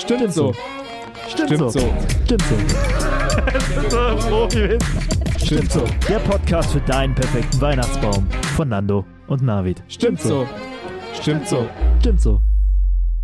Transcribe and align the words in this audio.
Stimmt 0.00 0.32
so. 0.32 0.52
Stimmt 1.28 1.50
so. 1.58 1.70
Stimmt 1.70 2.42
so. 2.42 2.58
Stimmt 5.44 5.72
so. 5.72 5.84
Der 6.08 6.18
Podcast 6.20 6.72
für 6.72 6.80
deinen 6.80 7.14
perfekten 7.14 7.60
Weihnachtsbaum 7.60 8.28
von 8.56 8.68
Nando 8.68 9.04
und 9.28 9.42
Navid. 9.42 9.82
Stimmt 9.88 10.20
so. 10.20 10.48
Stimmt 11.20 11.46
so. 11.48 11.68
Stimmt 12.00 12.20
so. 12.20 12.40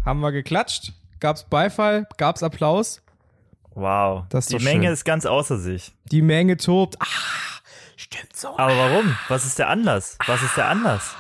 Haben 0.05 0.21
wir 0.21 0.33
geklatscht? 0.33 0.93
Gab's 1.21 1.45
Beifall? 1.45 2.07
Gab's 2.19 2.43
Applaus? 2.43 3.03
Wow. 3.75 4.25
Das 4.29 4.47
ist 4.51 4.61
Die 4.61 4.65
Menge 4.65 4.85
schön. 4.85 4.93
ist 4.93 5.05
ganz 5.05 5.27
außer 5.27 5.59
sich. 5.59 5.93
Die 6.11 6.23
Menge 6.23 6.57
tobt. 6.57 6.97
Ah, 7.01 7.07
stimmt 7.97 8.35
so. 8.37 8.49
Aber 8.57 8.77
warum? 8.77 9.17
Was 9.29 9.45
ist 9.47 9.59
der 9.59 9.69
Anlass? 9.69 10.19
Was 10.27 10.43
ist 10.43 10.57
der 10.57 10.69
Anlass? 10.69 11.15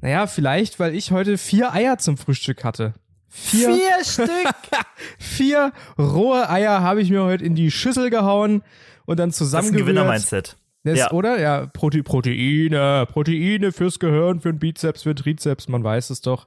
Naja, 0.00 0.26
vielleicht, 0.26 0.78
weil 0.78 0.94
ich 0.94 1.10
heute 1.10 1.38
vier 1.38 1.72
Eier 1.72 1.98
zum 1.98 2.16
Frühstück 2.16 2.64
hatte. 2.64 2.94
Vier, 3.28 3.76
Stück. 4.04 4.28
vier 5.18 5.72
rohe 5.98 6.48
Eier 6.48 6.80
habe 6.80 7.00
ich 7.02 7.10
mir 7.10 7.22
heute 7.24 7.44
in 7.44 7.54
die 7.54 7.70
Schüssel 7.70 8.10
gehauen 8.10 8.62
und 9.06 9.18
dann 9.18 9.30
Das 9.30 9.36
ist 9.36 9.42
ein 9.42 9.46
zusammengerührt. 9.62 9.86
Gewinner-Mindset. 9.86 10.56
Ja. 10.84 11.10
Oder? 11.12 11.38
Ja, 11.38 11.66
Prote 11.66 12.02
Proteine. 12.02 13.06
Proteine 13.10 13.72
fürs 13.72 13.98
Gehirn, 13.98 14.40
für 14.40 14.52
den 14.52 14.58
Bizeps, 14.58 15.02
für 15.02 15.14
den 15.14 15.22
Trizeps. 15.22 15.68
Man 15.68 15.84
weiß 15.84 16.10
es 16.10 16.20
doch. 16.22 16.46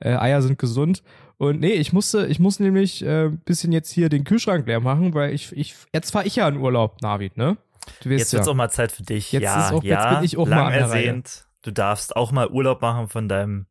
Äh, 0.00 0.14
Eier 0.16 0.40
sind 0.42 0.58
gesund. 0.58 1.02
Und 1.36 1.60
nee, 1.60 1.72
ich 1.72 1.92
musste, 1.92 2.26
ich 2.26 2.38
muss 2.38 2.60
nämlich 2.60 3.04
äh, 3.04 3.26
ein 3.26 3.38
bisschen 3.38 3.72
jetzt 3.72 3.90
hier 3.90 4.08
den 4.08 4.24
Kühlschrank 4.24 4.66
leer 4.66 4.80
machen, 4.80 5.12
weil 5.14 5.34
ich, 5.34 5.52
ich 5.56 5.74
jetzt 5.92 6.12
fahre 6.12 6.26
ich 6.26 6.36
ja 6.36 6.48
in 6.48 6.56
Urlaub, 6.56 7.02
Navid, 7.02 7.36
ne? 7.36 7.56
Du 8.02 8.08
weißt 8.10 8.18
Jetzt 8.20 8.32
ja. 8.32 8.38
wird's 8.38 8.48
auch 8.48 8.54
mal 8.54 8.70
Zeit 8.70 8.92
für 8.92 9.02
dich. 9.02 9.32
Jetzt 9.32 9.42
ja, 9.42 9.66
ist 9.66 9.72
auch- 9.72 9.82
jetzt 9.82 9.90
ja, 9.90 10.14
bin 10.14 10.24
ich 10.24 10.36
auch 10.38 10.46
mal 10.48 10.56
lang 10.56 10.66
an 10.68 10.72
der 10.72 10.90
Reihe. 10.90 11.06
ersehnt. 11.06 11.44
Du 11.62 11.70
darfst 11.72 12.16
auch 12.16 12.32
mal 12.32 12.48
Urlaub 12.48 12.80
machen 12.80 13.08
von 13.08 13.28
deinem 13.28 13.66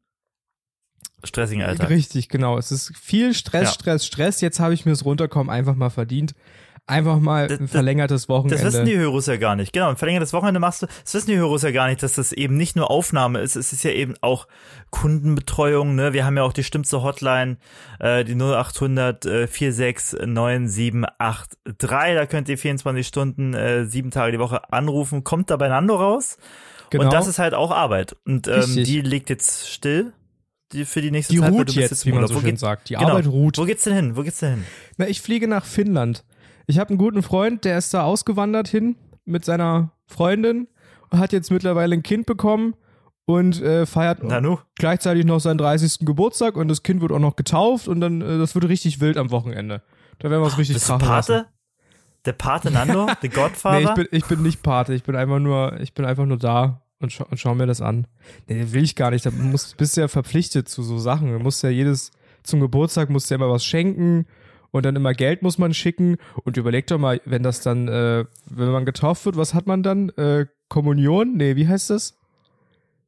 stressigen 1.24 1.64
Alltag. 1.64 1.90
Richtig, 1.90 2.30
genau. 2.30 2.58
Es 2.58 2.72
ist 2.72 2.92
viel 2.98 3.34
Stress, 3.34 3.70
Ja. 3.70 3.74
Stress, 3.74 4.06
Stress. 4.06 4.42
Jetzt 4.42 4.60
habe 4.60 4.74
ich 4.74 4.86
mir 4.86 4.92
das 4.92 5.06
Runterkommen 5.06 5.50
einfach 5.50 5.76
mal 5.76 5.90
verdient. 5.90 6.34
Einfach 6.86 7.18
mal 7.20 7.48
Das- 7.48 7.62
ein 7.62 7.70
verlängertes 7.70 8.28
Wochenende. 8.28 8.62
Das 8.62 8.74
wissen 8.74 8.86
die 8.86 8.98
Hörers 8.98 9.28
ja 9.28 9.38
gar 9.38 9.56
nicht. 9.56 9.72
Genau, 9.72 9.88
ein 9.88 9.96
verlängertes 9.96 10.34
Wochenende 10.34 10.60
machst 10.60 10.82
du. 10.82 10.88
Das 11.06 11.14
wissen 11.14 11.28
die 11.30 11.38
Hörers 11.38 11.62
ja 11.62 11.72
gar 11.72 11.88
nicht, 11.88 12.04
dass 12.04 12.16
das 12.16 12.34
eben 12.34 12.58
nicht 12.58 12.76
nur 12.76 12.92
Aufnahme 12.92 13.40
ist. 13.40 13.56
Es 13.56 13.72
ist 13.72 13.84
ja 13.86 13.92
eben 13.92 14.16
auch 14.20 14.48
Kundenbetreuung. 14.90 15.96
Ne? 15.96 16.12
Wir 16.12 16.26
haben 16.26 16.36
ja 16.36 16.44
auch 16.44 16.52
die 16.52 16.66
stimmste 16.66 17.02
Hotline, 17.02 17.56
äh, 18.02 18.26
die 18.26 18.36
0800 18.36 19.26
äh, 19.26 19.48
46 19.48 20.26
9783. 20.28 21.60
Da 21.80 22.26
könnt 22.26 22.50
ihr 22.50 22.58
24 22.58 23.08
Stunden, 23.08 23.54
äh, 23.54 23.86
sieben 23.86 24.12
Tage 24.12 24.34
die 24.34 24.40
Woche 24.40 24.72
anrufen. 24.74 25.24
Kommt 25.24 25.50
da 25.50 25.58
bei 25.58 25.68
Nando 25.70 25.96
raus. 25.96 26.38
genau. 26.90 27.06
Und 27.06 27.14
das 27.14 27.28
ist 27.28 27.40
halt 27.40 27.54
auch 27.54 27.72
Arbeit. 27.72 28.16
Und 28.26 28.48
ähm, 28.48 28.56
Richtig. 28.56 28.86
die 28.88 29.02
liegt 29.02 29.30
jetzt 29.30 29.70
still. 29.70 30.14
Die 30.74 30.86
für 30.86 31.02
die 31.02 31.12
nächste 31.12 31.34
die 31.34 31.40
Zeit. 31.40 31.52
weil 31.52 31.58
ruht 31.60 31.72
jetzt, 31.72 32.06
im 32.06 32.12
wie 32.12 32.16
man 32.16 32.28
so 32.28 32.36
Wo 32.36 32.40
schön 32.40 32.50
geht- 32.52 32.60
sagt. 32.60 32.90
Die 32.90 32.96
genau. 32.96 33.10
Arbeit 33.10 33.28
ruht. 33.28 33.58
Wo 33.58 33.66
geht's 33.66 33.84
denn 33.84 33.94
hin? 33.94 34.16
Wo 34.18 34.24
geht's 34.24 34.40
denn 34.40 34.56
hin? 34.56 34.64
Na, 34.98 35.08
ich 35.08 35.22
fliege 35.22 35.48
nach 35.48 35.66
Finnland. 35.66 36.24
Ich 36.68 36.80
habe 36.80 36.90
einen 36.90 36.98
guten 36.98 37.24
Freund, 37.24 37.66
der 37.66 37.78
ist 37.78 37.94
da 37.94 38.04
ausgewandert 38.04 38.68
hin 38.68 38.96
mit 39.26 39.46
seiner 39.46 39.92
Freundin 40.08 40.68
und 41.10 41.20
hat 41.20 41.32
jetzt 41.34 41.52
mittlerweile 41.52 41.94
ein 41.96 42.04
Kind 42.04 42.26
bekommen 42.26 42.76
und 43.26 43.62
äh, 43.62 43.86
feiert 43.86 44.24
Nanu? 44.24 44.58
gleichzeitig 44.76 45.26
noch 45.26 45.40
seinen 45.40 45.58
30. 45.58 46.00
Geburtstag 46.06 46.58
und 46.58 46.68
das 46.68 46.84
Kind 46.84 47.02
wird 47.02 47.12
auch 47.12 47.20
noch 47.20 47.36
getauft 47.36 47.88
und 47.88 48.00
dann 48.02 48.22
äh, 48.22 48.38
das 48.38 48.54
wird 48.56 48.68
richtig 48.68 49.00
wild 49.00 49.18
am 49.18 49.32
Wochenende. 49.32 49.82
Da 50.20 50.30
werden 50.30 50.42
wir 50.42 50.48
es 50.48 50.58
richtig 50.58 50.76
Bist 50.76 50.90
du 50.90 50.98
krachen 50.98 51.08
lassen. 51.10 51.32
Pate? 51.34 51.48
Der 52.26 52.34
Pate 52.34 52.72
Nando? 52.72 53.08
Der 53.22 53.30
Godfather? 53.30 53.80
Nee, 53.80 53.86
ich 53.86 53.94
bin, 53.94 54.08
ich 54.12 54.26
bin 54.26 54.42
nicht 54.42 54.64
Pate, 54.64 54.94
ich 54.94 55.04
bin 55.04 55.16
einfach 55.16 55.40
nur, 55.40 55.80
ich 55.82 55.94
bin 55.94 56.06
einfach 56.06 56.26
nur 56.26 56.38
da 56.38 56.82
und, 57.00 57.12
scha 57.12 57.26
und 57.26 57.38
schau 57.38 57.54
mir 57.56 57.66
das 57.68 57.82
an. 57.82 58.08
Nee, 58.48 58.68
will 58.72 58.84
ich 58.84 58.96
gar 58.96 59.12
nicht. 59.12 59.26
Da 59.26 59.32
musst, 59.32 59.78
bist 59.78 59.98
du 59.98 60.02
ja 60.02 60.08
verpflichtet 60.08 60.70
zu 60.70 60.84
so 60.84 60.98
Sachen. 60.98 61.32
Du 61.32 61.40
musst 61.40 61.64
ja 61.64 61.70
jedes, 61.70 62.12
zum 62.44 62.60
Geburtstag 62.60 63.10
musst 63.10 63.30
du 63.30 63.34
ja 63.34 63.38
immer 63.38 63.50
was 63.50 63.66
schenken 63.66 64.26
und 64.72 64.86
dann 64.86 64.96
immer 64.96 65.14
Geld 65.14 65.42
muss 65.42 65.58
man 65.58 65.74
schicken. 65.74 66.18
Und 66.44 66.58
überleg 66.58 66.88
doch 66.88 66.98
mal, 67.00 67.22
wenn 67.26 67.44
das 67.44 67.62
dann, 67.62 67.88
äh, 67.88 68.26
wenn 68.50 68.72
man 68.72 68.86
getauft 68.86 69.26
wird, 69.26 69.36
was 69.38 69.54
hat 69.54 69.68
man 69.68 69.84
dann? 69.84 70.10
Äh, 70.12 70.46
Kommunion? 70.70 71.36
Nee, 71.36 71.56
wie 71.56 71.68
heißt 71.68 71.90
das? 71.90 72.18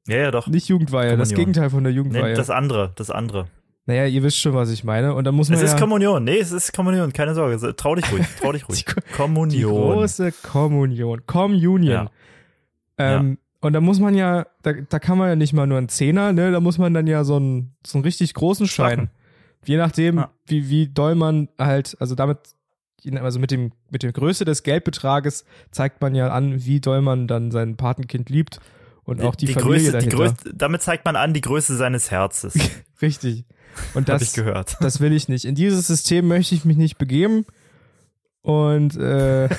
ja, 0.08 0.18
ja, 0.18 0.32
doch. 0.32 0.46
Nicht 0.48 0.68
Jugendweihe, 0.68 1.18
das 1.18 1.30
Kommunion. 1.30 1.38
Gegenteil 1.54 1.70
von 1.72 1.84
der 1.84 1.92
Nee, 1.94 1.98
Jugendweihe. 1.98 2.36
das 2.36 2.50
andere, 2.52 2.92
das 2.96 3.10
andere. 3.10 3.48
naja, 3.88 4.06
ihr 4.06 4.22
wisst 4.22 4.40
schon, 4.40 4.54
was 4.54 4.70
ich 4.70 4.84
meine. 4.84 5.16
Und 5.16 5.24
dann 5.24 5.34
muss 5.34 5.50
man 5.50 5.58
Es 5.58 5.64
ja 5.64 5.74
ist 5.74 5.80
Kommunion. 5.80 6.24
Nee, 6.24 6.38
es 6.38 6.52
ist 6.52 6.74
Kommunion, 6.74 7.12
keine 7.14 7.34
Sorge. 7.34 7.58
So, 7.58 7.72
Trau 7.72 7.96
dich 7.96 8.12
ruhig, 8.12 8.26
trau 8.42 8.52
dich 8.52 8.68
ruhig. 8.70 8.86
Die 8.86 8.94
Ko- 8.94 9.02
Kommunion. 9.16 9.52
Die 9.52 9.64
große 9.64 10.32
Kommunion. 10.44 11.26
Communion. 11.26 12.10
Ja. 13.00 13.18
Ähm, 13.18 13.40
Und 13.66 13.74
da 13.74 13.82
muss 13.82 14.00
man 14.00 14.14
ja, 14.14 14.46
da, 14.62 14.74
da 14.74 15.00
kann 15.00 15.18
man 15.18 15.28
ja 15.28 15.36
nicht 15.36 15.52
mal 15.54 15.66
nur 15.66 15.80
einen 15.80 15.90
Zehner, 15.90 16.34
ne? 16.34 16.52
Da 16.52 16.60
muss 16.60 16.78
man 16.78 16.94
dann 16.94 17.08
ja 17.08 17.24
so 17.24 17.38
einen, 17.38 17.74
so 17.84 17.98
einen 17.98 18.04
richtig 18.06 18.36
großen 18.36 18.68
Schein. 18.68 18.92
Strachen. 18.94 19.10
Je 19.66 19.78
nachdem, 19.78 20.18
Ja. 20.18 20.30
wie, 20.46 20.70
wie 20.70 20.88
doll 20.88 21.16
man 21.16 21.50
halt, 21.58 21.98
also 22.00 22.14
damit, 22.14 22.38
also 23.20 23.40
mit 23.40 23.50
dem, 23.50 23.72
mit 23.90 24.04
der 24.04 24.12
Größe 24.12 24.46
des 24.46 24.62
Geldbetrages 24.62 25.46
zeigt 25.72 26.00
man 26.00 26.14
ja 26.14 26.28
an, 26.28 26.64
wie 26.64 26.80
doll 26.80 27.02
man 27.02 27.28
dann 27.28 27.50
sein 27.50 27.76
Patenkind 27.76 28.30
liebt 28.30 28.60
und 29.04 29.24
auch 29.24 29.34
die, 29.34 29.48
Familie 29.48 29.64
Größe, 29.64 29.86
die 29.86 29.92
dahinter. 30.10 30.18
Größe, 30.18 30.36
damit 30.56 30.84
zeigt 30.84 31.04
man 31.04 31.16
an 31.16 31.34
die 31.34 31.42
Größe 31.42 31.76
seines 31.76 32.12
Herzens. 32.12 32.54
Richtig. 33.02 33.46
Und 33.96 34.10
Hab 34.10 34.22
ich 34.22 34.28
das, 34.28 34.34
gehört. 34.34 34.78
das 34.80 35.00
will 35.00 35.12
ich 35.12 35.28
nicht. 35.28 35.44
In 35.44 35.56
dieses 35.56 35.88
System 35.88 36.28
möchte 36.28 36.54
ich 36.54 36.66
mich 36.66 36.78
nicht 36.78 37.00
begeben. 37.00 37.46
Und 38.46 38.96
äh, 38.98 39.50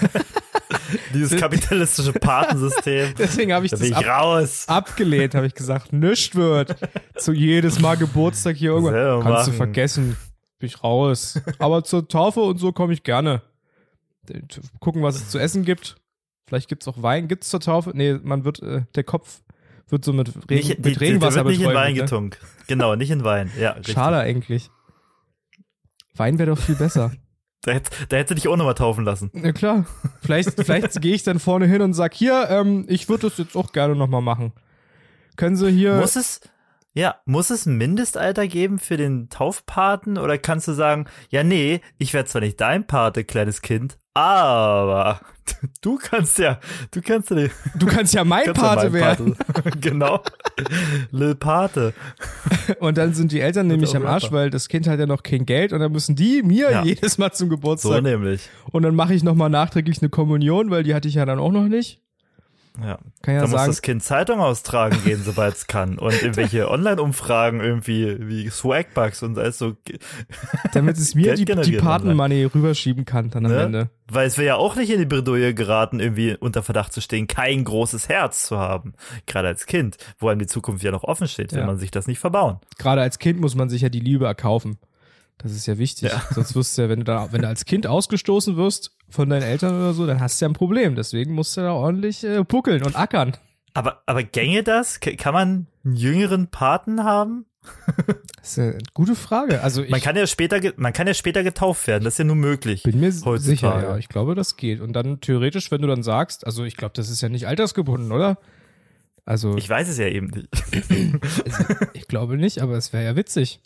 Dieses 1.12 1.40
kapitalistische 1.40 2.12
Patensystem. 2.12 3.14
deswegen 3.18 3.52
habe 3.52 3.64
ich 3.64 3.72
Da 3.72 3.78
das 3.78 3.88
ich 3.88 3.96
ab, 3.96 4.06
raus. 4.06 4.64
abgelehnt, 4.68 5.34
habe 5.34 5.48
ich 5.48 5.54
gesagt, 5.54 5.92
nichts 5.92 6.36
wird. 6.36 6.76
Zu 7.16 7.32
jedes 7.32 7.80
Mal 7.80 7.96
Geburtstag 7.96 8.54
hier 8.54 8.70
irgendwann. 8.70 8.94
Selber 8.94 9.22
Kannst 9.22 9.46
du 9.48 9.50
machen. 9.50 9.56
vergessen. 9.56 10.16
Bin 10.60 10.68
ich 10.68 10.84
raus. 10.84 11.40
Aber 11.58 11.82
zur 11.82 12.06
Taufe 12.06 12.40
und 12.40 12.58
so 12.58 12.70
komme 12.70 12.92
ich 12.92 13.02
gerne. 13.02 13.42
Gucken, 14.78 15.02
was 15.02 15.16
es 15.16 15.30
zu 15.30 15.38
essen 15.40 15.64
gibt. 15.64 15.96
Vielleicht 16.46 16.68
gibt's 16.68 16.86
auch 16.86 17.02
Wein. 17.02 17.26
Gibt's 17.26 17.48
zur 17.50 17.58
Taufe? 17.60 17.90
Nee, 17.92 18.20
man 18.22 18.44
wird, 18.44 18.62
äh, 18.62 18.82
der 18.94 19.02
Kopf 19.02 19.40
wird 19.88 20.04
so 20.04 20.12
mit, 20.12 20.28
Regen, 20.28 20.54
Nicht, 20.54 20.68
mit 20.68 20.84
die, 20.86 20.92
die, 20.92 20.98
Regenwasser 20.98 21.44
wird 21.44 21.58
nicht 21.58 21.66
in 21.66 21.74
Wein 21.74 21.94
ne? 21.94 22.02
getunkt. 22.02 22.38
Genau, 22.68 22.94
nicht 22.94 23.10
in 23.10 23.24
Wein. 23.24 23.50
Ja. 23.58 23.74
Schade 23.84 24.18
eigentlich. 24.18 24.70
Wein 26.14 26.38
wäre 26.38 26.50
doch 26.50 26.58
viel 26.58 26.76
besser. 26.76 27.10
Da 27.62 27.72
hätte, 27.72 27.90
da 28.08 28.16
hätte 28.16 28.34
dich 28.34 28.48
auch 28.48 28.56
nochmal 28.56 28.74
taufen 28.74 29.04
lassen. 29.04 29.30
Ja 29.34 29.52
klar. 29.52 29.86
Vielleicht, 30.22 30.52
vielleicht 30.64 31.00
gehe 31.00 31.14
ich 31.14 31.22
dann 31.22 31.38
vorne 31.38 31.66
hin 31.66 31.82
und 31.82 31.94
sag, 31.94 32.14
hier, 32.14 32.48
ähm, 32.48 32.84
ich 32.88 33.08
würde 33.08 33.28
das 33.28 33.38
jetzt 33.38 33.56
auch 33.56 33.72
gerne 33.72 33.96
nochmal 33.96 34.22
machen. 34.22 34.52
Können 35.36 35.56
Sie 35.56 35.70
hier. 35.70 35.96
Muss 35.96 36.16
es, 36.16 36.40
ja, 36.94 37.16
muss 37.26 37.50
es 37.50 37.66
ein 37.66 37.76
Mindestalter 37.76 38.46
geben 38.46 38.78
für 38.78 38.96
den 38.96 39.28
Taufpaten 39.28 40.16
oder 40.16 40.38
kannst 40.38 40.68
du 40.68 40.72
sagen, 40.72 41.06
ja, 41.28 41.44
nee, 41.44 41.80
ich 41.98 42.14
werde 42.14 42.28
zwar 42.28 42.40
nicht 42.40 42.60
dein 42.60 42.86
Pate, 42.86 43.24
kleines 43.24 43.62
Kind, 43.62 43.98
aber 44.16 45.20
du 45.82 45.96
kannst 45.96 46.38
ja, 46.38 46.58
du 46.90 47.00
kannst 47.02 47.30
ja, 47.30 47.46
du 47.78 47.86
kannst 47.86 48.14
ja 48.14 48.24
mein 48.24 48.44
kannst 48.46 48.60
ja 48.62 48.68
Pate 48.74 48.90
mein 48.90 48.92
werden. 49.00 49.36
Pate. 49.36 49.70
genau. 49.80 50.22
Lil 51.10 51.34
Pate. 51.34 51.92
Und 52.80 52.98
dann 52.98 53.14
sind 53.14 53.30
die 53.30 53.40
Eltern 53.40 53.66
nämlich 53.68 53.94
am 53.94 54.06
Arsch, 54.06 54.32
weil 54.32 54.50
das 54.50 54.68
Kind 54.68 54.88
hat 54.88 54.98
ja 54.98 55.06
noch 55.06 55.22
kein 55.22 55.46
Geld 55.46 55.72
und 55.72 55.80
dann 55.80 55.92
müssen 55.92 56.16
die 56.16 56.42
mir 56.42 56.70
Ja. 56.70 56.82
jedes 56.84 57.18
Mal 57.18 57.32
zum 57.32 57.48
So 57.48 57.56
Geburtstag. 57.56 58.02
nämlich. 58.02 58.48
und 58.72 58.82
dann 58.82 58.94
mache 58.96 59.14
ich 59.14 59.22
nochmal 59.22 59.50
nachträglich 59.50 60.00
eine 60.02 60.08
Kommunion, 60.08 60.70
weil 60.70 60.82
die 60.82 60.94
hatte 60.94 61.08
ich 61.08 61.14
ja 61.14 61.24
dann 61.24 61.38
auch 61.38 61.52
noch 61.52 61.68
nicht. 61.68 62.00
Ja. 62.82 62.98
Kann 63.22 63.34
ja 63.34 63.40
da 63.40 63.46
muss 63.46 63.52
sagen, 63.52 63.70
das 63.70 63.82
Kind 63.82 64.02
Zeitung 64.02 64.40
austragen 64.40 64.98
gehen, 65.04 65.22
sobald 65.22 65.54
es 65.54 65.66
kann. 65.66 65.98
Und 65.98 66.12
irgendwelche 66.22 66.70
Online-Umfragen 66.70 67.60
irgendwie 67.60 68.16
wie 68.20 68.48
Swagbucks 68.50 69.22
und 69.22 69.38
alles 69.38 69.58
so. 69.58 69.76
damit 70.72 70.96
es 70.98 71.14
mir 71.14 71.24
Geld 71.24 71.38
die, 71.38 71.44
die 71.44 71.52
generieren 71.52 71.84
Patenmoney 71.84 72.44
rüberschieben 72.44 73.04
kann 73.04 73.30
dann 73.30 73.46
am 73.46 73.52
Ne? 73.52 73.62
Ende. 73.62 73.90
Weil 74.08 74.26
es 74.26 74.38
wäre 74.38 74.46
ja 74.46 74.56
auch 74.56 74.76
nicht 74.76 74.90
in 74.90 74.98
die 74.98 75.06
Bredouille 75.06 75.52
geraten, 75.54 75.98
irgendwie 76.00 76.36
unter 76.36 76.62
Verdacht 76.62 76.92
zu 76.92 77.00
stehen, 77.00 77.26
kein 77.26 77.64
großes 77.64 78.08
Herz 78.08 78.46
zu 78.46 78.58
haben. 78.58 78.94
Gerade 79.26 79.48
als 79.48 79.66
Kind, 79.66 79.96
wo 80.18 80.28
einem 80.28 80.38
die 80.38 80.46
Zukunft 80.46 80.84
ja 80.84 80.92
noch 80.92 81.02
offen 81.04 81.26
steht, 81.28 81.52
Ja. 81.52 81.66
man 81.66 81.78
sich 81.78 81.90
das 81.90 82.06
nicht 82.06 82.18
verbauen. 82.18 82.58
Gerade 82.78 83.00
als 83.02 83.18
Kind 83.18 83.40
muss 83.40 83.54
man 83.54 83.68
sich 83.68 83.82
ja 83.82 83.88
die 83.88 84.00
Liebe 84.00 84.26
erkaufen. 84.26 84.78
Das 85.38 85.52
ist 85.52 85.66
ja 85.66 85.78
wichtig. 85.78 86.10
Ja. 86.10 86.22
Sonst 86.34 86.54
wirst 86.54 86.76
du 86.76 86.82
ja, 86.82 86.88
wenn 86.88 87.00
du 87.00 87.04
da, 87.04 87.32
wenn 87.32 87.42
du 87.42 87.48
als 87.48 87.64
Kind 87.64 87.86
ausgestoßen 87.86 88.56
wirst 88.56 88.96
von 89.08 89.28
deinen 89.28 89.42
Eltern 89.42 89.76
oder 89.76 89.92
so, 89.92 90.06
dann 90.06 90.20
hast 90.20 90.40
du 90.40 90.44
ja 90.44 90.50
ein 90.50 90.54
Problem. 90.54 90.94
Deswegen 90.96 91.34
musst 91.34 91.56
du 91.56 91.60
da 91.60 91.72
ordentlich 91.72 92.24
äh, 92.24 92.44
puckeln 92.44 92.82
und 92.82 92.96
ackern. 92.96 93.36
Aber, 93.74 94.02
aber 94.06 94.22
gänge 94.22 94.62
das? 94.62 95.00
Kann 95.00 95.34
man 95.34 95.66
einen 95.84 95.96
jüngeren 95.96 96.48
Paten 96.48 97.04
haben? 97.04 97.46
Das 98.40 98.52
ist 98.52 98.58
eine 98.60 98.78
gute 98.94 99.16
Frage. 99.16 99.60
Also 99.60 99.82
Man 99.88 100.00
kann 100.00 100.14
ja 100.14 100.24
später, 100.28 100.60
man 100.76 100.92
kann 100.92 101.08
ja 101.08 101.14
später 101.14 101.42
getauft 101.42 101.88
werden, 101.88 102.04
das 102.04 102.14
ist 102.14 102.18
ja 102.18 102.24
nur 102.24 102.36
möglich. 102.36 102.84
bin 102.84 103.00
mir 103.00 103.08
heutzutage. 103.08 103.40
sicher, 103.42 103.82
ja. 103.82 103.96
Ich 103.96 104.08
glaube, 104.08 104.36
das 104.36 104.56
geht. 104.56 104.80
Und 104.80 104.92
dann 104.92 105.20
theoretisch, 105.20 105.72
wenn 105.72 105.82
du 105.82 105.88
dann 105.88 106.04
sagst, 106.04 106.46
also 106.46 106.62
ich 106.62 106.76
glaube, 106.76 106.92
das 106.94 107.10
ist 107.10 107.20
ja 107.22 107.28
nicht 107.28 107.48
altersgebunden, 107.48 108.12
oder? 108.12 108.38
Also 109.24 109.56
Ich 109.56 109.68
weiß 109.68 109.88
es 109.88 109.98
ja 109.98 110.06
eben 110.06 110.28
nicht. 110.28 110.48
ich 111.94 112.06
glaube 112.06 112.36
nicht, 112.36 112.62
aber 112.62 112.76
es 112.76 112.92
wäre 112.92 113.04
ja 113.04 113.16
witzig. 113.16 113.60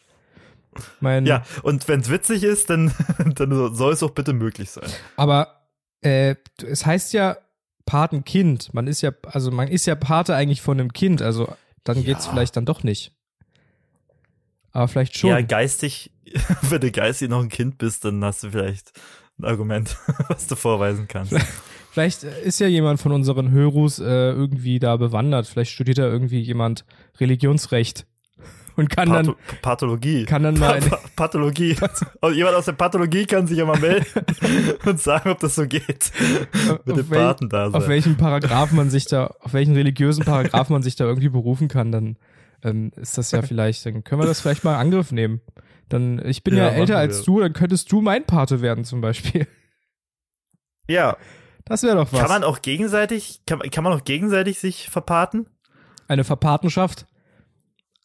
Mein, 1.00 1.26
Ja, 1.26 1.44
und 1.62 1.88
wenn 1.88 2.00
es 2.00 2.10
witzig 2.10 2.44
ist, 2.44 2.70
dann, 2.70 2.92
dann 3.34 3.74
soll 3.74 3.92
es 3.92 4.02
auch 4.02 4.10
bitte 4.10 4.32
möglich 4.32 4.70
sein. 4.70 4.88
Aber 5.16 5.66
äh, 6.00 6.36
es 6.64 6.86
heißt 6.86 7.12
ja 7.12 7.36
Patenkind. 7.86 8.72
Man 8.72 8.86
ist 8.86 9.00
ja, 9.00 9.12
also 9.24 9.50
man 9.50 9.68
ist 9.68 9.86
ja 9.86 9.94
Pate 9.94 10.34
eigentlich 10.34 10.62
von 10.62 10.78
einem 10.78 10.92
Kind. 10.92 11.22
Also 11.22 11.52
dann 11.84 12.04
geht's 12.04 12.26
vielleicht 12.26 12.56
dann 12.56 12.66
doch 12.66 12.82
nicht. 12.82 13.12
Aber 14.72 14.86
vielleicht 14.88 15.18
schon. 15.18 15.30
Ja, 15.30 15.40
geistig, 15.40 16.12
wenn 16.62 16.80
du 16.80 16.90
geistig 16.90 17.28
noch 17.28 17.42
ein 17.42 17.48
Kind 17.48 17.78
bist, 17.78 18.04
dann 18.04 18.24
hast 18.24 18.42
du 18.44 18.50
vielleicht 18.50 18.92
ein 19.38 19.44
Argument, 19.44 19.96
was 20.28 20.46
du 20.46 20.54
vorweisen 20.54 21.08
kannst. 21.08 21.34
Vielleicht 21.90 22.22
ist 22.22 22.60
ja 22.60 22.68
jemand 22.68 23.00
von 23.00 23.10
unseren 23.10 23.50
Hörus 23.50 23.98
äh, 23.98 24.04
irgendwie 24.04 24.78
da 24.78 24.96
bewandert. 24.96 25.48
Vielleicht 25.48 25.72
studiert 25.72 25.98
da 25.98 26.04
irgendwie 26.04 26.40
jemand 26.40 26.84
Religionsrecht 27.18 28.06
und 28.80 28.90
kann 28.90 29.08
Patho 29.08 29.32
dann 29.32 29.60
Pathologie. 29.62 30.24
kann 30.24 30.42
dann 30.42 30.58
mal 30.58 30.80
Pa- 30.80 30.96
Pa- 30.96 31.02
Pathologie. 31.16 31.76
Also 32.20 32.34
jemand 32.36 32.56
aus 32.56 32.64
der 32.64 32.72
Pathologie 32.72 33.24
kann 33.26 33.46
sich 33.46 33.58
ja 33.58 33.64
mal 33.64 33.78
melden 33.78 34.06
und 34.84 35.00
sagen, 35.00 35.30
ob 35.30 35.38
das 35.40 35.54
so 35.54 35.66
geht. 35.66 36.10
Mit 36.84 36.96
dem 36.96 37.00
auf, 37.04 37.10
Paten 37.10 37.48
da 37.48 37.66
auf 37.68 37.72
sein. 37.72 37.88
welchen 37.88 38.16
Paragraph 38.16 38.72
man 38.72 38.90
sich 38.90 39.06
da, 39.06 39.26
auf 39.40 39.52
welchen 39.52 39.74
religiösen 39.74 40.24
Paragraph 40.24 40.68
man 40.70 40.82
sich 40.82 40.96
da 40.96 41.04
irgendwie 41.04 41.28
berufen 41.28 41.68
kann, 41.68 41.92
dann 41.92 42.16
ähm, 42.62 42.90
ist 42.96 43.16
das 43.16 43.30
ja 43.30 43.40
vielleicht, 43.42 43.86
dann 43.86 44.02
können 44.04 44.20
wir 44.20 44.26
das 44.26 44.40
vielleicht 44.40 44.64
mal 44.64 44.74
in 44.74 44.80
Angriff 44.80 45.12
nehmen. 45.12 45.40
Dann, 45.88 46.20
ich 46.24 46.44
bin 46.44 46.56
ja, 46.56 46.64
Ja, 46.64 46.70
älter 46.70 46.98
als 46.98 47.22
du, 47.22 47.40
dann 47.40 47.52
könntest 47.52 47.90
du 47.92 48.00
mein 48.00 48.24
Pate 48.26 48.60
werden 48.60 48.84
zum 48.84 49.00
Beispiel. 49.00 49.46
Ja, 50.88 51.16
Das 51.64 51.82
wäre 51.82 51.96
doch 51.96 52.12
was. 52.12 52.20
kann 52.20 52.28
man 52.28 52.44
auch 52.44 52.62
gegenseitig, 52.62 53.42
kann, 53.46 53.60
kann 53.60 53.84
man 53.84 53.92
auch 53.92 54.04
gegenseitig 54.04 54.58
sich 54.58 54.88
verpaten? 54.90 55.46
Eine 56.08 56.24
Verpatenschaft. 56.24 57.06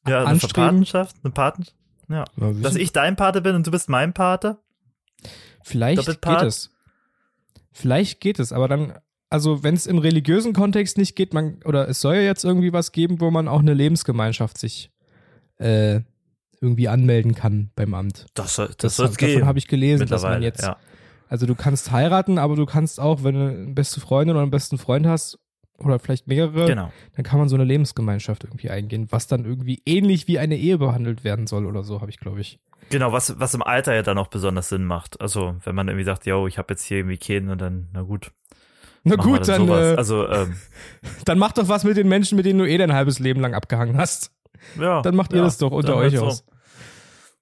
Ja, 0.07 0.19
eine 0.19 0.27
Anstreben. 0.27 0.53
Verpatenschaft, 0.55 1.15
eine 1.23 1.31
Paten. 1.33 1.65
Ja. 2.09 2.25
Ja, 2.39 2.51
Dass 2.53 2.75
ich 2.75 2.91
dein 2.91 3.15
Pate 3.15 3.41
bin 3.41 3.55
und 3.55 3.65
du 3.65 3.71
bist 3.71 3.89
mein 3.89 4.13
Pate? 4.13 4.57
Vielleicht 5.63 6.05
geht 6.21 6.41
es. 6.43 6.71
Vielleicht 7.71 8.21
geht 8.21 8.39
es, 8.39 8.51
aber 8.53 8.67
dann, 8.67 8.93
also 9.29 9.63
wenn 9.63 9.73
es 9.73 9.87
im 9.87 9.97
religiösen 9.97 10.53
Kontext 10.53 10.97
nicht 10.97 11.15
geht, 11.15 11.33
man, 11.33 11.59
oder 11.65 11.89
es 11.89 11.99
soll 11.99 12.15
ja 12.15 12.21
jetzt 12.21 12.45
irgendwie 12.45 12.71
was 12.71 12.91
geben, 12.91 13.19
wo 13.19 13.31
man 13.31 13.47
auch 13.47 13.59
eine 13.59 13.73
Lebensgemeinschaft 13.73 14.57
sich 14.57 14.91
äh, 15.57 16.01
irgendwie 16.61 16.87
anmelden 16.87 17.35
kann 17.35 17.71
beim 17.75 17.93
Amt. 17.93 18.27
Das, 18.33 18.55
soll- 18.55 18.67
das, 18.67 18.77
Das, 18.77 18.95
soll 18.97 19.07
es 19.07 19.17
davon 19.17 19.45
habe 19.45 19.57
ich 19.59 19.67
gelesen, 19.67 20.07
dass 20.07 20.21
man 20.23 20.41
jetzt, 20.43 20.61
ja. 20.63 20.77
also 21.27 21.45
du 21.45 21.55
kannst 21.55 21.91
heiraten, 21.91 22.37
aber 22.37 22.55
du 22.55 22.65
kannst 22.65 22.99
auch, 22.99 23.23
wenn 23.23 23.35
du 23.35 23.41
eine 23.41 23.73
beste 23.73 23.99
Freundin 23.99 24.35
oder 24.35 24.43
einen 24.43 24.51
besten 24.51 24.77
Freund 24.77 25.05
hast, 25.07 25.39
oder 25.77 25.99
vielleicht 25.99 26.27
mehrere, 26.27 26.65
Genau. 26.67 26.91
dann 27.15 27.23
kann 27.25 27.39
man 27.39 27.49
so 27.49 27.55
eine 27.55 27.63
Lebensgemeinschaft 27.65 28.43
irgendwie 28.43 28.69
eingehen, 28.69 29.07
was 29.09 29.27
dann 29.27 29.45
irgendwie 29.45 29.81
ähnlich 29.85 30.27
wie 30.27 30.39
eine 30.39 30.57
Ehe 30.57 30.77
behandelt 30.77 31.23
werden 31.23 31.47
soll 31.47 31.65
oder 31.65 31.83
so, 31.83 32.01
habe 32.01 32.09
ich, 32.11 32.19
glaube 32.19 32.41
ich. 32.41 32.59
Genau, 32.89 33.11
was, 33.11 33.39
was 33.39 33.53
im 33.55 33.63
Alter 33.63 33.93
ja 33.95 34.03
dann 34.03 34.17
auch 34.17 34.27
besonders 34.27 34.69
Sinn 34.69 34.85
macht. 34.85 35.19
Also, 35.19 35.55
wenn 35.63 35.73
man 35.75 35.87
irgendwie 35.87 36.05
sagt, 36.05 36.25
yo, 36.25 36.47
ich 36.47 36.57
habe 36.57 36.73
jetzt 36.73 36.83
hier 36.83 36.97
irgendwie 36.97 37.17
Kinder 37.17 37.53
und 37.53 37.61
dann, 37.61 37.87
na 37.93 38.01
gut. 38.03 38.31
Na 39.03 39.15
gut, 39.15 39.47
dann, 39.47 39.67
sowas. 39.67 39.93
äh, 39.93 39.97
Also, 39.97 40.27
ähm, 40.29 40.55
dann 41.25 41.39
mach 41.39 41.51
doch 41.53 41.67
was 41.67 41.83
mit 41.83 41.97
den 41.97 42.07
Menschen, 42.07 42.35
mit 42.35 42.45
denen 42.45 42.59
du 42.59 42.67
eh 42.67 42.77
dein 42.77 42.93
halbes 42.93 43.19
Leben 43.19 43.41
lang 43.41 43.53
abgehangen 43.53 43.97
hast. 43.97 44.31
ja. 44.79 45.01
Dann 45.01 45.15
macht 45.15 45.31
ihr 45.33 45.39
ja, 45.39 45.43
das 45.45 45.57
doch 45.57 45.71
unter 45.71 45.89
dann 45.93 45.97
euch 45.97 46.13
halt 46.13 46.19
so. 46.19 46.25
aus. 46.25 46.45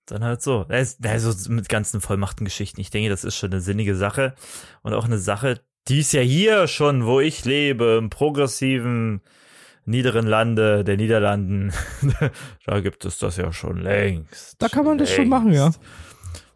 Dann 0.05 0.23
halt 0.23 0.41
so. 0.41 0.65
Also 0.69 1.51
mit 1.51 1.69
ganzen 1.69 2.01
Vollmachtengeschichten. 2.01 2.81
Ich 2.81 2.89
denke, 2.89 3.09
das 3.09 3.23
ist 3.23 3.35
schon 3.35 3.51
eine 3.51 3.61
sinnige 3.61 3.95
Sache. 3.95 4.35
Und 4.81 4.93
auch 4.93 5.05
eine 5.05 5.17
Sache, 5.17 5.61
die 5.87 5.99
ist 5.99 6.13
ja 6.13 6.21
hier 6.21 6.67
schon, 6.67 7.05
wo 7.05 7.19
ich 7.19 7.45
lebe, 7.45 7.97
im 8.01 8.09
progressiven 8.09 9.21
niederen 9.85 10.25
Lande 10.25 10.83
der 10.83 10.95
Niederlanden. 10.97 11.73
da 12.65 12.79
gibt 12.79 13.03
es 13.05 13.17
das 13.17 13.37
ja 13.37 13.51
schon 13.51 13.77
längst. 13.77 14.55
Da 14.61 14.69
kann 14.69 14.85
man 14.85 14.97
das 14.97 15.11
schon 15.11 15.27
machen, 15.27 15.51
ja. 15.51 15.65
Längst. 15.65 15.79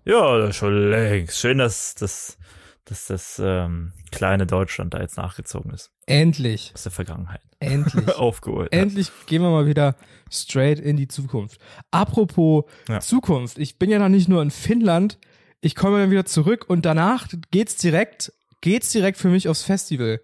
Ja, 0.06 0.38
das 0.38 0.56
schon 0.56 0.90
längst. 0.90 1.38
Schön, 1.38 1.58
dass, 1.58 1.96
dass, 1.96 2.38
dass 2.86 3.08
das 3.08 3.42
ähm, 3.44 3.92
kleine 4.12 4.46
Deutschland 4.48 4.94
da 4.94 5.02
jetzt 5.02 5.18
nachgezogen 5.18 5.72
ist. 5.74 5.92
Endlich, 6.06 6.72
Aus 6.74 6.84
der 6.84 6.94
Vergangenheit. 6.94 7.42
endlich. 7.60 8.08
Aufgeholt. 8.16 8.72
Endlich 8.72 9.12
gehen 9.26 9.42
wir 9.42 9.50
mal 9.50 9.66
wieder 9.66 9.98
straight 10.32 10.80
in 10.80 10.96
die 10.96 11.10
Zukunft. 11.10 11.60
Apropos 11.92 12.64
Ja. 12.88 13.02
Zukunft, 13.02 13.58
ich 13.58 13.78
bin 13.78 13.90
ja 13.90 14.00
noch 14.00 14.08
nicht 14.08 14.30
nur 14.30 14.42
in 14.42 14.52
Finnland, 14.52 15.18
ich 15.60 15.76
komme 15.76 16.00
dann 16.00 16.12
wieder 16.12 16.24
zurück 16.26 16.64
und 16.70 16.86
danach 16.86 17.28
geht's 17.52 17.76
direkt, 17.76 18.32
geht's 18.62 18.92
direkt 18.92 19.18
für 19.18 19.30
mich 19.30 19.48
aufs 19.48 19.64
Festival, 19.64 20.22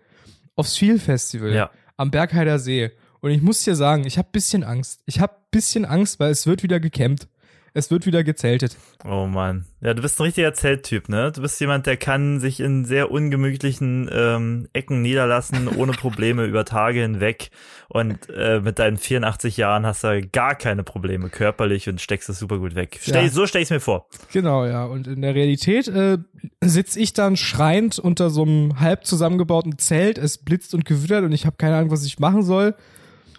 aufs 0.55 0.77
Feel 0.77 0.99
Festival 0.99 1.53
Ja. 1.53 1.71
am 1.97 2.11
Bergheider 2.11 2.59
See. 2.59 2.91
Und 3.21 3.31
ich 3.31 3.41
muss 3.41 3.63
dir 3.63 3.75
sagen, 3.75 4.05
ich 4.05 4.17
habe 4.17 4.27
bisschen 4.31 4.63
Angst. 4.63 5.01
Ich 5.05 5.19
habe 5.19 5.33
bisschen 5.51 5.85
Angst, 5.85 6.19
weil 6.19 6.31
es 6.31 6.45
wird 6.45 6.61
wieder 6.63 6.79
gecampt. 6.79 7.27
Es 7.75 7.89
wird 7.89 8.05
wieder 8.05 8.23
gezeltet. 8.23 8.77
Oh 9.03 9.25
Mann. 9.25 9.65
Ja, 9.81 9.95
du 9.95 10.03
bist 10.03 10.19
ein 10.19 10.25
richtiger 10.25 10.53
Zelttyp, 10.53 11.09
ne? 11.09 11.31
Du 11.31 11.41
bist 11.41 11.59
jemand, 11.59 11.87
der 11.87 11.97
kann 11.97 12.39
sich 12.39 12.59
in 12.59 12.85
sehr 12.85 13.09
ungemütlichen 13.09 14.07
ähm, 14.13 14.67
Ecken 14.73 15.01
niederlassen, 15.01 15.67
ohne 15.67 15.93
Probleme 15.93 16.45
über 16.45 16.65
Tage 16.65 17.01
hinweg. 17.01 17.49
Und 17.89 18.29
äh, 18.29 18.59
mit 18.59 18.77
deinen 18.77 18.97
84 18.97 19.57
Jahren 19.57 19.87
hast 19.87 20.03
du 20.03 20.21
gar 20.27 20.53
keine 20.53 20.83
Probleme 20.83 21.29
körperlich 21.29 21.89
und 21.89 21.99
steckst 21.99 22.29
es 22.29 22.37
super 22.37 22.59
gut 22.59 22.75
weg. 22.75 22.99
Stell, 23.01 23.23
Ja. 23.25 23.29
So 23.31 23.47
stell 23.47 23.63
ich 23.63 23.71
mir 23.71 23.79
vor. 23.79 24.07
Genau, 24.31 24.65
ja. 24.65 24.85
Und 24.85 25.07
in 25.07 25.23
der 25.23 25.33
Realität 25.33 25.87
äh, 25.87 26.19
sitze 26.61 26.99
ich 26.99 27.13
dann 27.13 27.37
schreiend 27.37 27.97
unter 27.97 28.29
so 28.29 28.43
einem 28.43 28.79
halb 28.81 29.03
zusammengebauten 29.05 29.79
Zelt. 29.79 30.19
Es 30.19 30.37
blitzt 30.37 30.75
und 30.75 30.85
gewittert 30.85 31.23
und 31.23 31.31
ich 31.31 31.47
habe 31.47 31.55
keine 31.57 31.77
Ahnung, 31.77 31.89
was 31.89 32.05
ich 32.05 32.19
machen 32.19 32.43
soll. 32.43 32.75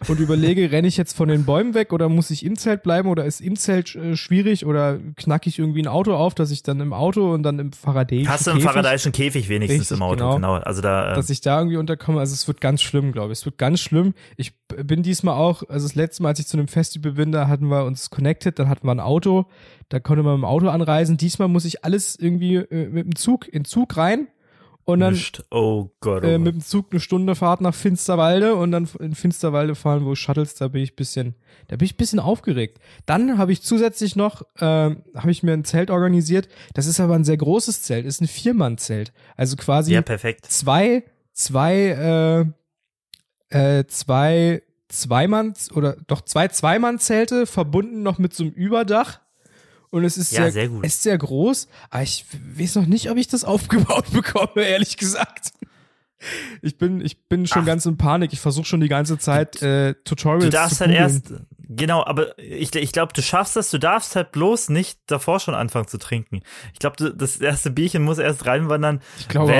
Und 0.08 0.20
überlege, 0.20 0.70
renne 0.70 0.88
ich 0.88 0.96
jetzt 0.96 1.17
von 1.17 1.29
den 1.29 1.44
Bäumen 1.44 1.75
weg 1.75 1.93
oder 1.93 2.08
muss 2.08 2.31
ich 2.31 2.44
im 2.44 2.56
Zelt 2.56 2.82
bleiben 2.82 3.08
oder 3.08 3.25
ist 3.25 3.41
im 3.41 3.56
Zelt 3.56 3.94
äh, 3.94 4.17
schwierig 4.17 4.67
oder 4.67 4.99
knacke 5.17 5.49
ich 5.49 5.58
irgendwie 5.58 5.82
ein 5.82 5.87
Auto 5.87 6.14
auf, 6.14 6.35
dass 6.35 6.50
ich 6.50 6.62
dann 6.62 6.81
im 6.81 6.93
Auto 6.93 7.32
und 7.32 7.43
dann 7.43 7.58
im 7.58 7.73
Faraday 7.73 8.25
Hast 8.25 8.46
du 8.46 8.52
einen 8.52 8.61
faradayischen 8.61 9.12
Käfig 9.12 9.49
wenigstens 9.49 9.81
Richtig, 9.81 9.96
im 9.96 10.02
Auto, 10.02 10.17
genau. 10.17 10.35
genau. 10.37 10.55
Also 10.55 10.82
da, 10.82 11.12
äh, 11.12 11.14
dass 11.14 11.31
ich 11.31 11.41
da 11.41 11.58
irgendwie 11.58 11.76
unterkomme. 11.76 12.20
Also 12.20 12.35
es 12.35 12.46
wird 12.46 12.61
ganz 12.61 12.82
schlimm, 12.82 13.12
glaube 13.12 13.32
ich. 13.32 13.41
Es 13.41 13.44
wird 13.44 13.58
ganz 13.58 13.81
schlimm. 13.81 14.14
Ich 14.37 14.52
bin 14.69 15.02
diesmal 15.02 15.35
auch, 15.35 15.62
also 15.69 15.87
das 15.87 15.94
letzte 15.94 16.23
Mal, 16.23 16.31
als 16.31 16.38
ich 16.38 16.47
zu 16.47 16.56
einem 16.56 16.69
Festival 16.69 17.12
bin, 17.12 17.32
da 17.32 17.49
hatten 17.49 17.67
wir 17.69 17.85
uns 17.85 18.11
connected, 18.11 18.58
dann 18.58 18.69
hatten 18.69 18.87
wir 18.87 18.93
ein 18.93 19.00
Auto, 19.00 19.47
da 19.88 20.00
konnte 20.00 20.23
man 20.23 20.35
mit 20.35 20.43
dem 20.43 20.44
Auto 20.44 20.69
anreisen. 20.69 21.17
Diesmal 21.17 21.49
muss 21.49 21.64
ich 21.64 21.85
alles 21.85 22.17
irgendwie 22.19 22.56
äh, 22.56 22.88
mit 22.88 23.06
dem 23.06 23.17
Zug, 23.17 23.49
in 23.49 23.64
Zug 23.64 23.97
rein 23.97 24.29
und 24.85 25.01
dann. 25.01 25.19
Oh 25.51 25.91
Gott, 26.01 26.25
oh 26.25 26.27
äh, 26.27 26.39
mit 26.39 26.55
dem 26.55 26.61
Zug 26.61 26.89
eine 26.91 27.01
Stunde 27.01 27.35
Fahrt 27.35 27.61
nach 27.61 27.75
Finsterwalde 27.75 28.55
und 28.55 28.71
dann 28.73 28.89
in 29.01 29.15
Finsterwalde 29.15 29.75
fahren, 29.75 30.05
wo 30.05 30.15
Shuttles, 30.15 30.55
da 30.55 30.69
bin 30.69 30.83
ich 30.83 30.97
bisschen, 30.97 31.35
da 31.69 31.77
bin 31.77 31.87
ich 31.87 31.97
bisschen 31.97 32.21
aufgeregt. 32.21 32.79
Dann 33.07 33.39
habe 33.39 33.53
ich 33.53 33.63
zusätzlich 33.63 34.17
noch, 34.17 34.43
ähm, 34.61 35.05
habe 35.15 35.31
ich 35.31 35.43
mir 35.43 35.53
ein 35.53 35.65
Zelt 35.65 35.91
organisiert. 35.91 36.49
Das 36.75 36.87
ist 36.87 37.01
aber 37.01 37.15
ein 37.15 37.25
sehr 37.25 37.37
großes 37.37 37.83
Zelt, 37.83 38.05
ist 38.05 38.21
ein 38.21 38.29
Viermann-Zelt. 38.29 39.13
Also 39.37 39.57
quasi 39.57 39.95
ja, 39.95 40.03
perfekt. 40.03 40.47
zwei, 40.47 41.05
zwei, 41.33 42.55
äh, 43.51 43.79
äh, 43.79 43.87
zwei 43.87 44.63
Zweimann 44.89 45.55
oder 45.75 45.97
doch 46.07 46.21
zwei 46.21 46.49
Zweimann-Zelte 46.49 47.47
verbunden 47.47 48.03
noch 48.03 48.19
mit 48.19 48.35
so 48.35 48.45
einem 48.45 48.53
Überdach. 48.53 49.21
Und 49.94 50.05
es 50.05 50.19
ist 50.19 50.32
Ja, 50.32 50.50
sehr, 50.50 50.69
sehr 50.69 50.82
ist 50.82 51.05
sehr 51.05 51.17
groß, 51.17 51.69
aber 51.88 52.02
ich 52.02 52.26
weiß 52.58 52.75
noch 52.75 52.87
nicht, 52.87 53.12
ob 53.12 53.17
ich 53.17 53.29
das 53.29 53.44
aufgebaut 53.44 54.11
bekomme, 54.12 54.64
ehrlich 54.64 54.97
gesagt. 54.97 55.52
Ich 56.62 56.78
bin, 56.78 57.00
ich 57.00 57.28
bin 57.28 57.47
schon 57.47 57.62
Ach. 57.62 57.66
ganz 57.66 57.87
in 57.87 57.97
Panik. 57.97 58.33
Ich 58.33 58.40
versuche 58.40 58.64
schon 58.64 58.80
die 58.80 58.88
ganze 58.88 59.19
Zeit 59.19 59.62
äh, 59.62 59.95
Tutorials 60.04 60.47
Du 60.47 60.50
darfst 60.50 60.78
zu 60.78 60.87
halt 60.87 60.97
erst, 60.97 61.35
genau, 61.61 62.04
aber 62.04 62.37
ich, 62.40 62.75
ich 62.75 62.90
glaube, 62.90 63.12
du 63.12 63.23
schaffst 63.23 63.54
das, 63.54 63.71
du 63.71 63.78
darfst 63.78 64.16
halt 64.16 64.33
bloß 64.33 64.71
nicht 64.71 64.99
davor 65.07 65.38
schon 65.38 65.54
anfangen 65.54 65.87
zu 65.87 65.99
trinken. 65.99 66.42
Ich 66.73 66.80
glaube, 66.80 67.12
das 67.12 67.37
erste 67.37 67.71
Bierchen 67.71 68.02
muss 68.02 68.19
erst 68.19 68.47
reinwandern, 68.47 69.00
Ich 69.21 69.28
glaube 69.28 69.52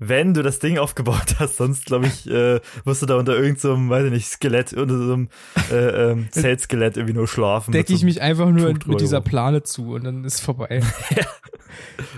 wenn, 0.00 0.34
du 0.34 0.42
das 0.42 0.58
Ding 0.58 0.78
aufgebaut 0.78 1.36
hast. 1.38 1.58
Sonst, 1.58 1.86
glaube 1.86 2.06
ich, 2.06 2.28
äh, 2.28 2.58
wirst 2.84 3.02
du 3.02 3.06
da 3.06 3.16
unter 3.16 3.34
irgendeinem, 3.34 3.58
so 3.60 3.74
einem, 3.74 3.90
weiß 3.90 4.06
ich 4.06 4.10
nicht, 4.12 4.26
Skelett, 4.28 4.72
unter 4.72 4.96
so 4.98 5.12
einem 5.12 5.28
äh, 5.70 6.10
ähm, 6.10 6.28
Zeltskelett 6.32 6.96
irgendwie 6.96 7.14
nur 7.14 7.28
schlafen. 7.28 7.70
decke 7.72 7.92
ich 7.92 8.00
so 8.00 8.04
einem- 8.04 8.14
mich 8.14 8.20
einfach 8.22 8.48
nur 8.48 8.74
Tuch 8.78 8.86
mit 8.88 9.00
dieser. 9.00 9.20
Plane 9.20 9.62
zu 9.62 9.92
und 9.94 10.04
dann 10.04 10.24
ist 10.24 10.40
vorbei. 10.40 10.82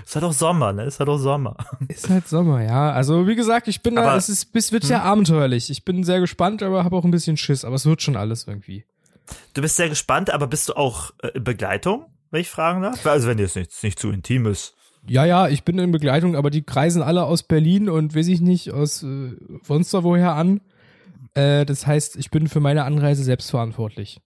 Ist 0.05 0.15
halt 0.15 0.25
auch 0.25 0.33
Sommer, 0.33 0.73
ne? 0.73 0.85
Ist 0.85 0.99
halt 0.99 1.09
auch 1.09 1.17
Sommer. 1.17 1.55
Ist 1.87 2.09
halt 2.09 2.27
Sommer, 2.27 2.63
ja. 2.63 2.91
Also 2.91 3.27
wie 3.27 3.35
gesagt, 3.35 3.67
ich 3.67 3.81
bin 3.83 3.95
da, 3.95 4.01
Aber- 4.03 4.15
es 4.17 4.27
ist, 4.29 4.49
es 4.55 4.71
wird 4.71 4.83
sehr 4.83 5.03
abenteuerlich. 5.03 5.69
Ich 5.69 5.85
bin 5.85 6.03
sehr 6.03 6.19
gespannt, 6.19 6.63
aber 6.63 6.83
habe 6.83 6.95
auch 6.95 7.03
ein 7.05 7.11
bisschen 7.11 7.37
Schiss. 7.37 7.63
Aber 7.63 7.75
es 7.75 7.85
wird 7.85 8.01
schon 8.01 8.15
alles 8.15 8.47
irgendwie. 8.47 8.85
Du 9.53 9.61
bist 9.61 9.75
sehr 9.75 9.89
gespannt, 9.89 10.31
aber 10.31 10.47
bist 10.47 10.69
du 10.69 10.73
auch 10.73 11.11
äh, 11.21 11.29
in 11.35 11.43
Begleitung, 11.43 12.07
wenn 12.31 12.41
ich 12.41 12.49
fragen 12.49 12.81
darf? 12.81 13.05
Also 13.05 13.27
wenn 13.27 13.37
dir 13.37 13.43
jetzt 13.43 13.55
nicht, 13.55 13.83
nicht 13.83 13.99
zu 13.99 14.09
intim 14.11 14.45
ist. 14.47 14.73
Ja, 15.07 15.25
ja, 15.25 15.47
ich 15.49 15.63
bin 15.63 15.79
in 15.79 15.91
Begleitung, 15.91 16.35
aber 16.35 16.49
die 16.49 16.61
kreisen 16.63 17.01
alle 17.01 17.23
aus 17.25 17.43
Berlin 17.43 17.89
und 17.89 18.15
weiß 18.15 18.27
ich 18.27 18.39
nicht, 18.41 18.71
aus 18.71 19.03
äh, 19.03 19.31
sonst 19.63 19.93
woher 19.93 20.33
an. 20.35 20.61
Äh, 21.33 21.65
das 21.65 21.85
heißt, 21.87 22.15
ich 22.15 22.31
bin 22.31 22.47
für 22.47 22.59
meine 22.59 22.85
Anreise 22.85 23.23
selbst 23.23 23.49
verantwortlich. 23.51 24.19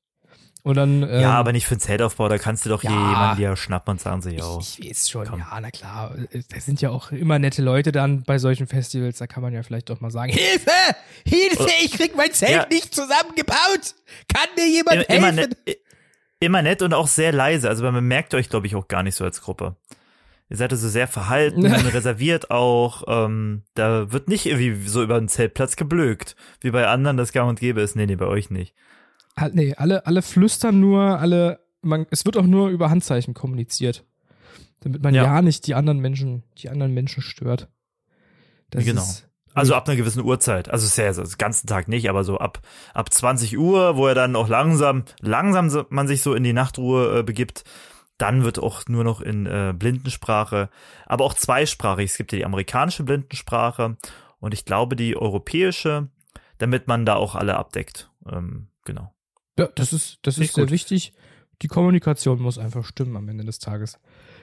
Und 0.64 0.76
dann. 0.76 1.02
Ähm, 1.04 1.22
ja, 1.22 1.32
aber 1.36 1.54
nicht 1.54 1.66
für 1.66 1.76
den 1.76 1.80
Zeltaufbau, 1.80 2.28
da 2.28 2.38
kannst 2.38 2.66
du 2.66 2.70
doch 2.70 2.84
Ja. 2.84 2.90
jemanden 2.92 3.38
dir 3.38 3.56
schnappen 3.56 3.92
und 3.94 4.02
sagen 4.02 4.22
sie, 4.22 4.32
yo. 4.32 4.60
Ich, 4.62 4.80
ich 4.84 4.90
weiß 4.90 5.10
schon, 5.10 5.26
Komm. 5.28 5.40
ja, 5.40 5.58
na 5.62 5.72
klar. 5.72 6.14
Da 6.50 6.60
sind 6.60 6.82
ja 6.82 6.90
auch 6.90 7.12
immer 7.12 7.40
nette 7.40 7.62
Leute 7.62 7.92
dann 7.94 8.24
bei 8.24 8.38
solchen 8.38 8.68
Festivals. 8.68 9.18
Da 9.18 9.28
kann 9.28 9.42
man 9.42 9.54
ja 9.54 9.64
vielleicht 9.64 9.90
doch 9.90 10.02
mal 10.02 10.12
sagen: 10.12 10.32
Hilfe! 10.34 10.70
Hilfe! 11.26 11.70
Ich 11.86 11.92
krieg 11.94 12.16
mein 12.18 12.34
Zelt 12.34 12.52
Ja. 12.52 12.68
nicht 12.70 12.94
zusammengebaut! 12.94 13.96
Kann 14.34 14.48
mir 14.58 14.68
jemand 14.70 15.06
Immer, 15.10 15.10
immer, 15.10 15.28
helfen? 15.28 15.36
nett, 15.36 15.58
i- 15.70 15.78
immer 16.42 16.62
nett 16.62 16.82
und 16.82 16.94
auch 16.94 17.08
sehr 17.08 17.32
leise. 17.32 17.70
Also 17.70 17.90
man 17.90 18.04
merkt 18.06 18.34
euch, 18.34 18.50
glaube 18.50 18.68
ich, 18.68 18.76
auch 18.76 18.88
gar 18.90 19.04
nicht 19.04 19.16
so 19.16 19.24
als 19.24 19.42
Gruppe. 19.42 19.78
Ihr 20.50 20.56
seid 20.58 20.72
also 20.72 20.88
sehr 20.88 21.08
verhalten, 21.08 21.66
reserviert 21.66 22.52
auch. 22.52 23.04
Ähm, 23.08 23.64
da 23.74 24.12
wird 24.12 24.30
nicht 24.30 24.46
irgendwie 24.46 24.88
so 24.88 25.04
über 25.04 25.20
den 25.20 25.28
Zeltplatz 25.28 25.76
geblökt, 25.76 26.36
wie 26.62 26.72
bei 26.72 26.88
anderen 26.88 27.18
das 27.18 27.34
gang 27.34 27.50
und 27.50 27.60
gäbe 27.60 27.82
ist. 27.82 27.96
Nee, 27.96 28.06
nee, 28.06 28.16
bei 28.16 28.28
euch 28.28 28.50
nicht. 28.50 28.74
Ah, 29.36 29.50
Nee, 29.52 29.76
alle, 29.76 30.06
alle 30.08 30.22
flüstern 30.22 30.80
nur, 30.80 31.20
alle, 31.20 31.60
man, 31.82 32.06
es 32.12 32.26
wird 32.26 32.38
auch 32.38 32.46
nur 32.46 32.70
über 32.70 32.90
Handzeichen 32.90 33.34
kommuniziert. 33.34 34.06
Damit 34.82 35.04
man 35.04 35.14
ja, 35.14 35.24
Ja. 35.24 35.42
nicht 35.42 35.68
die 35.68 35.76
anderen 35.76 36.00
Menschen, 36.00 36.44
die 36.60 36.70
anderen 36.70 36.94
Menschen 36.94 37.22
stört. 37.22 37.68
Das 38.70 38.86
Genau. 38.86 39.02
Ist, 39.02 39.28
Also 39.54 39.74
ab 39.76 39.88
einer 39.88 39.98
gewissen 39.98 40.24
Uhrzeit. 40.24 40.70
Also 40.70 40.86
sehr, 40.88 41.08
also 41.08 41.24
den 41.24 41.38
ganzen 41.38 41.68
Tag 41.68 41.88
nicht, 41.88 42.10
aber 42.10 42.24
so 42.24 42.38
ab, 42.38 42.62
ab 42.94 43.12
20 43.12 43.58
Uhr, 43.58 43.98
wo 43.98 44.08
er 44.08 44.16
dann 44.16 44.36
auch 44.36 44.48
langsam, 44.50 45.04
langsam 45.20 45.86
man 45.90 46.08
sich 46.08 46.22
so 46.22 46.34
in 46.36 46.44
die 46.44 46.54
Nachtruhe 46.54 47.20
äh, 47.20 47.24
begibt. 47.24 47.64
Dann 48.18 48.44
wird 48.44 48.60
auch 48.60 48.84
nur 48.88 49.04
noch 49.04 49.22
in 49.22 49.46
äh, 49.46 49.74
Blindensprache, 49.78 50.70
aber 51.06 51.26
auch 51.26 51.36
zweisprachig. 51.36 52.12
Es 52.12 52.18
gibt 52.18 52.32
ja 52.32 52.40
die 52.40 52.46
amerikanische 52.46 53.04
Blindensprache 53.04 53.98
und 54.40 54.54
ich 54.54 54.66
glaube 54.66 54.96
die 54.96 55.16
europäische, 55.16 56.10
damit 56.58 56.88
man 56.88 57.06
da 57.06 57.16
auch 57.16 57.36
alle 57.36 57.56
abdeckt. 57.58 58.10
Ähm, 58.30 58.70
genau. 58.86 59.14
ja, 59.58 59.68
das 59.76 59.94
ist, 59.94 60.20
das 60.24 60.38
ist 60.38 60.56
sehr 60.56 60.66
gut. 60.66 60.72
wichtig. 60.72 61.14
Die 61.62 61.68
Kommunikation 61.68 62.42
muss 62.42 62.58
einfach 62.58 62.86
stimmen 62.86 63.16
am 63.18 63.28
Ende 63.30 63.44
des 63.44 63.60
Tages. 63.60 64.00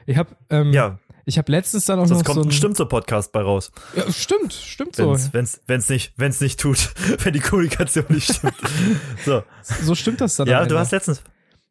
Ich 0.06 0.16
habe 0.16 0.36
ähm, 0.50 0.72
Ja, 0.72 0.98
ich 1.24 1.38
habe 1.38 1.50
letztens 1.50 1.86
dann 1.86 1.98
auch 1.98 2.06
sonst 2.06 2.20
noch 2.20 2.26
kommt 2.26 2.36
so 2.36 2.42
ein 2.42 2.48
ein, 2.48 2.52
Stimmzo-Podcast 2.52 3.32
bei 3.32 3.40
raus. 3.40 3.72
ja, 3.96 4.10
stimmt, 4.12 4.52
stimmt 4.52 4.96
so. 4.96 5.10
Wenn's, 5.10 5.32
wenn's, 5.32 5.60
wenn's 5.66 5.88
nicht, 5.88 6.12
wenn's 6.16 6.40
nicht 6.40 6.60
tut, 6.60 6.92
wenn 7.24 7.32
die 7.32 7.40
Kommunikation 7.40 8.04
nicht 8.08 8.32
stimmt. 8.32 8.54
So. 9.24 9.42
So 9.62 9.94
stimmt 9.94 10.20
das 10.20 10.36
dann. 10.36 10.48
Ja, 10.48 10.66
du 10.66 10.78
hast 10.78 10.92
letztens, 10.92 11.22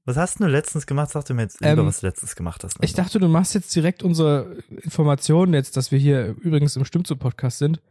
was 0.06 0.18
hast 0.18 0.40
du 0.40 0.46
letztens 0.48 0.86
gemacht? 0.86 1.10
Sag 1.12 1.26
du 1.26 1.34
mir 1.34 1.44
jetzt 1.44 1.62
lieber, 1.62 1.82
Ähm, 1.82 1.86
was 1.86 2.02
du 2.02 2.08
letztens 2.08 2.36
gemacht 2.36 2.64
hast. 2.64 2.78
Ich 2.82 2.94
dachte, 2.94 3.20
du 3.20 3.28
machst 3.28 3.54
jetzt 3.56 3.74
direkt 3.76 4.04
unsere 4.04 4.58
Informationen 4.82 5.54
jetzt, 5.54 5.78
dass 5.78 5.92
wir 5.92 6.00
hier 6.00 6.36
übrigens 6.42 6.76
im 6.76 6.86
Stimmzo 6.86 7.16
Podcast 7.16 7.58
sind. 7.60 7.82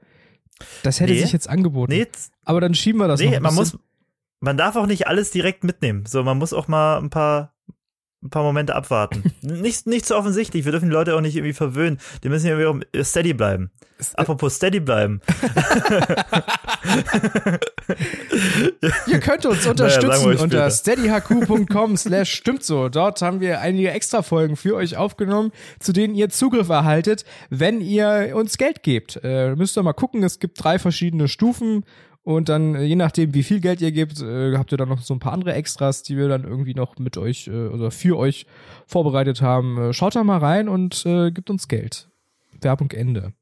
Das 0.82 1.00
hätte 1.00 1.12
Nee. 1.12 1.20
sich 1.22 1.32
jetzt 1.32 1.48
angeboten. 1.48 1.92
nee, 1.92 2.06
Aber 2.44 2.60
dann 2.60 2.74
schieben 2.74 3.00
wir 3.00 3.08
das 3.08 3.20
noch 3.20 3.28
nee, 3.30 3.36
ein 3.36 3.42
man 3.42 3.56
bisschen. 3.56 3.78
muss, 3.78 3.86
man 4.40 4.56
darf 4.56 4.76
auch 4.76 4.86
nicht 4.86 5.06
alles 5.06 5.30
direkt 5.30 5.64
mitnehmen. 5.64 6.04
So, 6.06 6.22
man 6.22 6.38
muss 6.38 6.52
auch 6.52 6.68
mal 6.68 6.98
ein 6.98 7.10
paar, 7.10 7.51
ein 8.22 8.30
paar 8.30 8.42
Momente 8.42 8.74
abwarten. 8.74 9.22
nicht, 9.42 9.86
nicht 9.86 10.06
so 10.06 10.16
offensichtlich. 10.16 10.64
Wir 10.64 10.72
dürfen 10.72 10.88
die 10.88 10.94
Leute 10.94 11.14
auch 11.14 11.20
nicht 11.20 11.36
irgendwie 11.36 11.52
verwöhnen. 11.52 11.98
Die 12.22 12.28
müssen 12.28 12.46
ja 12.46 12.58
irgendwie 12.58 12.86
auch 12.98 13.04
steady 13.04 13.34
bleiben. 13.34 13.70
Apropos 14.14 14.56
steady 14.56 14.80
bleiben. 14.80 15.20
Ihr 19.06 19.20
könnt 19.20 19.46
uns 19.46 19.58
Naja, 19.58 19.70
unterstützen 19.70 20.26
euch 20.26 20.40
unter 20.40 20.70
steadyhq.com 20.70 21.96
slash 21.96 22.32
stimmt 22.32 22.64
so. 22.64 22.88
Dort 22.88 23.22
haben 23.22 23.40
wir 23.40 23.60
einige 23.60 23.90
extra 23.90 24.22
Folgen 24.22 24.56
für 24.56 24.76
euch 24.76 24.96
aufgenommen, 24.96 25.52
zu 25.78 25.92
denen 25.92 26.14
ihr 26.14 26.28
Zugriff 26.28 26.68
erhaltet, 26.68 27.24
wenn 27.50 27.80
ihr 27.80 28.32
uns 28.34 28.58
Geld 28.58 28.82
gebt. 28.82 29.20
Äh, 29.22 29.54
müsst 29.54 29.76
ihr 29.76 29.82
mal 29.82 29.92
gucken, 29.92 30.22
es 30.22 30.38
gibt 30.38 30.62
drei 30.62 30.78
verschiedene 30.78 31.28
Stufen 31.28 31.84
und 32.22 32.48
dann, 32.48 32.74
äh, 32.74 32.82
je 32.82 32.96
nachdem, 32.96 33.34
wie 33.34 33.42
viel 33.42 33.60
Geld 33.60 33.80
ihr 33.80 33.92
gebt, 33.92 34.20
äh, 34.20 34.56
habt 34.56 34.72
ihr 34.72 34.78
dann 34.78 34.88
noch 34.88 35.00
so 35.00 35.14
ein 35.14 35.20
paar 35.20 35.32
andere 35.32 35.54
Extras, 35.54 36.02
die 36.02 36.16
wir 36.16 36.28
dann 36.28 36.44
irgendwie 36.44 36.74
noch 36.74 36.98
mit 36.98 37.16
euch 37.16 37.48
äh, 37.48 37.68
oder 37.68 37.90
für 37.90 38.16
euch 38.18 38.46
vorbereitet 38.86 39.42
haben. 39.42 39.92
Schaut 39.92 40.14
da 40.14 40.24
mal 40.24 40.38
rein 40.38 40.68
und 40.68 41.04
äh, 41.06 41.30
gebt 41.30 41.50
uns 41.50 41.68
Geld. 41.68 42.08
Werbung 42.60 42.90
Ende. 42.92 43.32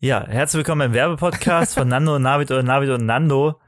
Ja, 0.00 0.24
herzlich 0.26 0.58
willkommen 0.58 0.88
im 0.88 0.92
Werbepodcast 0.92 1.74
von 1.74 1.88
Nando 1.88 2.16
und 2.16 2.22
Navid 2.22 2.50
oder 2.50 2.62
Navid 2.62 2.90
und 2.90 3.04
Nando. 3.04 3.60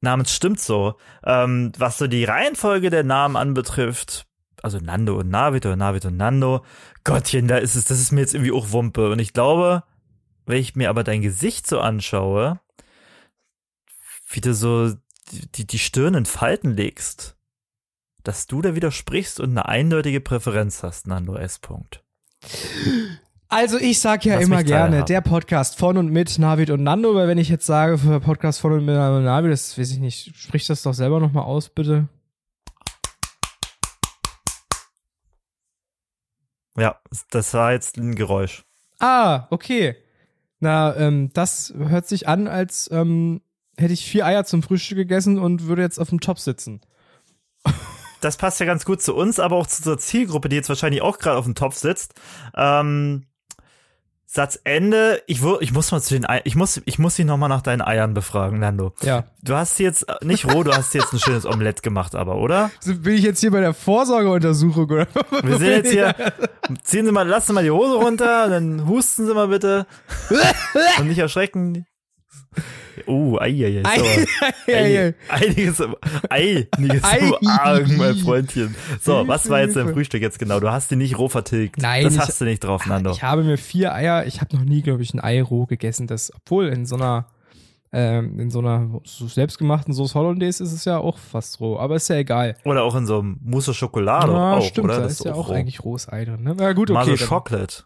Namens 0.00 0.34
stimmt 0.34 0.58
so. 0.58 0.96
Ähm, 1.24 1.72
was 1.78 1.98
so 1.98 2.08
die 2.08 2.24
Reihenfolge 2.24 2.90
der 2.90 3.04
Namen 3.04 3.36
anbetrifft, 3.36 4.26
also 4.60 4.78
Nando 4.78 5.18
und 5.18 5.30
Navid 5.30 5.64
oder 5.64 5.76
Navid 5.76 6.04
und 6.04 6.16
Nando, 6.16 6.64
Gottchen, 7.04 7.46
da 7.46 7.58
ist 7.58 7.76
es, 7.76 7.84
das 7.84 8.00
ist 8.00 8.10
mir 8.10 8.22
jetzt 8.22 8.34
irgendwie 8.34 8.52
auch 8.52 8.72
Wumpe. 8.72 9.10
Und 9.10 9.20
ich 9.20 9.32
glaube, 9.32 9.84
wenn 10.46 10.58
ich 10.58 10.74
mir 10.74 10.90
aber 10.90 11.04
dein 11.04 11.22
Gesicht 11.22 11.68
so 11.68 11.78
anschaue, 11.78 12.60
wie 14.32 14.40
du 14.40 14.54
so 14.54 14.92
die, 15.54 15.66
die, 15.66 15.78
Stirn 15.78 16.14
in 16.14 16.26
Falten 16.26 16.74
legst, 16.74 17.36
dass 18.22 18.46
du 18.46 18.62
da 18.62 18.74
widersprichst 18.74 19.40
und 19.40 19.50
eine 19.50 19.66
eindeutige 19.66 20.20
Präferenz 20.20 20.82
hast, 20.82 21.06
Nando 21.06 21.36
S. 21.36 21.58
Punkt. 21.58 22.02
Also 23.48 23.78
ich 23.78 24.00
sag 24.00 24.24
ja 24.24 24.36
Lass 24.36 24.44
immer 24.44 24.64
gerne, 24.64 24.90
teilhaben. 24.90 25.06
der 25.06 25.20
Podcast 25.20 25.78
von 25.78 25.98
und 25.98 26.08
mit 26.08 26.38
Navid 26.38 26.70
und 26.70 26.82
Nando, 26.82 27.14
weil 27.14 27.28
wenn 27.28 27.38
ich 27.38 27.50
jetzt 27.50 27.66
sage, 27.66 27.98
für 27.98 28.18
Podcast 28.20 28.60
von 28.60 28.72
und 28.72 28.86
mit 28.86 28.94
Navid, 28.94 29.52
das 29.52 29.78
weiß 29.78 29.92
ich 29.92 29.98
nicht, 29.98 30.34
sprich 30.34 30.66
das 30.66 30.82
doch 30.82 30.94
selber 30.94 31.20
nochmal 31.20 31.44
aus, 31.44 31.68
bitte. 31.68 32.08
Ja, 36.78 36.98
das 37.30 37.52
war 37.52 37.72
jetzt 37.72 37.98
ein 37.98 38.14
Geräusch. 38.14 38.64
Ah, 38.98 39.46
okay. 39.50 39.96
Na, 40.60 40.96
ähm, 40.96 41.30
das 41.34 41.74
hört 41.76 42.06
sich 42.06 42.28
an, 42.28 42.48
als 42.48 42.88
ähm, 42.90 43.42
hätte 43.76 43.92
ich 43.92 44.04
vier 44.04 44.26
Eier 44.26 44.44
zum 44.44 44.62
Frühstück 44.62 44.98
gegessen 44.98 45.38
und 45.38 45.66
würde 45.66 45.82
jetzt 45.82 45.98
auf 45.98 46.10
dem 46.10 46.20
Top 46.20 46.38
sitzen. 46.38 46.80
das 48.20 48.36
passt 48.36 48.60
ja 48.60 48.66
ganz 48.66 48.84
gut 48.84 49.02
zu 49.02 49.14
uns, 49.14 49.40
aber 49.40 49.56
auch 49.56 49.66
zu 49.66 49.80
unserer 49.80 49.98
Zielgruppe, 49.98 50.48
die 50.48 50.56
jetzt 50.56 50.68
wahrscheinlich 50.68 51.02
auch 51.02 51.18
gerade 51.18 51.38
auf 51.38 51.44
dem 51.44 51.54
Topf 51.54 51.76
sitzt. 51.76 52.14
Ähm, 52.56 53.26
Satzende, 54.34 55.22
ich, 55.26 55.42
ich 55.60 55.72
muss 55.74 55.92
mal 55.92 56.00
zu 56.00 56.14
den 56.14 56.24
Ei 56.24 56.40
ich 56.44 56.56
muss, 56.56 56.80
ich 56.86 56.98
muss 56.98 57.16
dich 57.16 57.26
nochmal 57.26 57.50
nach 57.50 57.60
deinen 57.60 57.82
Eiern 57.82 58.14
befragen, 58.14 58.60
Nando. 58.60 58.94
Ja. 59.02 59.24
Du 59.42 59.54
hast 59.54 59.76
sie 59.76 59.82
jetzt, 59.82 60.08
äh, 60.08 60.14
nicht 60.22 60.46
roh, 60.46 60.62
du 60.62 60.72
hast 60.72 60.92
sie 60.92 61.00
jetzt 61.00 61.12
ein 61.12 61.18
schönes 61.18 61.44
Omelett 61.44 61.82
gemacht, 61.82 62.14
aber, 62.14 62.36
oder? 62.36 62.70
Bin 62.86 63.14
ich 63.14 63.24
jetzt 63.24 63.40
hier 63.40 63.50
bei 63.50 63.60
der 63.60 63.74
Vorsorgeuntersuchung 63.74 64.88
oder? 64.88 65.06
Wir 65.42 65.58
sind 65.58 65.68
jetzt 65.68 65.90
hier, 65.90 66.14
ziehen 66.82 67.04
Sie 67.04 67.12
mal, 67.12 67.28
lassen 67.28 67.48
Sie 67.48 67.52
mal 67.52 67.62
die 67.62 67.70
Hose 67.70 67.96
runter, 67.96 68.48
dann 68.48 68.88
husten 68.88 69.26
Sie 69.26 69.34
mal 69.34 69.48
bitte. 69.48 69.86
Und 70.98 71.08
nicht 71.08 71.18
erschrecken. 71.18 71.84
Oh, 73.06 73.38
ei, 73.40 73.64
ei, 73.64 73.78
ei. 73.78 73.82
Ei, 73.84 74.26
ei, 74.66 74.74
ei. 74.74 75.06
Ei, 75.08 75.14
einiges, 75.28 75.80
im- 75.80 75.96
einiges 76.30 77.04
Ei. 77.04 77.18
im 77.40 77.48
Argen, 77.48 77.96
mein 77.96 78.16
Freundchen. 78.16 78.74
So, 79.00 79.26
was 79.26 79.48
war 79.50 79.60
jetzt 79.60 79.76
dein. 79.76 79.88
Frühstück 79.92 80.22
jetzt 80.22 80.38
genau? 80.38 80.60
Du 80.60 80.70
hast 80.70 80.90
die 80.90 80.96
nicht 80.96 81.18
roh 81.18 81.28
vertilgt. 81.28 81.78
Nein, 81.78 82.04
Das 82.04 82.14
ich- 82.14 82.20
hast 82.20 82.40
du 82.40 82.44
nicht 82.44 82.64
drauf, 82.64 82.86
Nando. 82.86 83.10
Ich 83.10 83.22
habe 83.22 83.42
mir 83.44 83.58
vier 83.58 83.92
Eier, 83.94 84.26
ich 84.26 84.40
habe 84.40 84.56
noch 84.56 84.64
nie, 84.64 84.82
glaube 84.82 85.02
ich, 85.02 85.12
ein 85.14 85.20
Ei 85.20 85.42
roh 85.42 85.66
gegessen, 85.66 86.06
das, 86.06 86.32
obwohl 86.34 86.68
in 86.68 86.86
so 86.86 86.96
einer, 86.96 87.26
ähm, 87.94 88.38
in 88.40 88.50
so 88.50 88.60
einer 88.60 89.00
so 89.04 89.26
selbstgemachten 89.28 89.92
Sauce 89.92 90.14
Hollandaise 90.14 90.62
ist 90.64 90.72
es 90.72 90.84
ja 90.86 90.96
auch 90.98 91.18
fast 91.18 91.60
roh, 91.60 91.78
aber 91.78 91.96
ist 91.96 92.08
ja 92.08 92.16
egal. 92.16 92.56
Oder 92.64 92.84
auch 92.84 92.94
in 92.94 93.06
so 93.06 93.18
einem 93.20 93.36
Mousse 93.42 93.74
Schokolade 93.74 94.32
ja, 94.32 94.54
auch, 94.54 94.64
stimmt, 94.64 94.86
oder? 94.86 94.96
da 94.96 95.02
Das 95.02 95.12
ist 95.12 95.24
ja 95.26 95.34
auch 95.34 95.50
roh. 95.50 95.52
eigentlich 95.52 95.84
rohes 95.84 96.08
Ei 96.10 96.24
drin. 96.24 96.42
Ne? 96.42 96.54
Na 96.56 96.72
gut, 96.72 96.90
okay, 96.90 97.16
dann 97.18 97.28
Chocolate. 97.28 97.82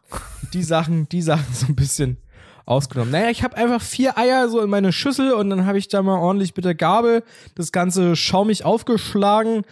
die 0.55 0.63
Sachen, 0.63 1.09
die 1.09 1.23
Sachen 1.23 1.47
so 1.53 1.67
ein 1.67 1.75
bisschen 1.75 2.19
ausgenommen. 2.67 3.13
Naja, 3.13 3.31
ich 3.31 3.43
habe 3.43 3.57
einfach 3.57 3.81
vier 3.81 4.19
Eier 4.19 4.49
so 4.49 4.61
in 4.61 4.69
meine 4.69 4.93
Schüssel 4.93 5.33
und 5.33 5.49
dann 5.51 5.65
habe 5.67 5.79
ich 5.79 5.89
da 5.89 6.03
mal 6.03 6.19
ordentlich 6.19 6.55
mit 6.55 6.65
der 6.65 6.75
Gabel 6.75 7.23
das 7.55 7.73
Ganze 7.73 8.17
schaumig 8.17 8.65
aufgeschlagen 8.65 9.63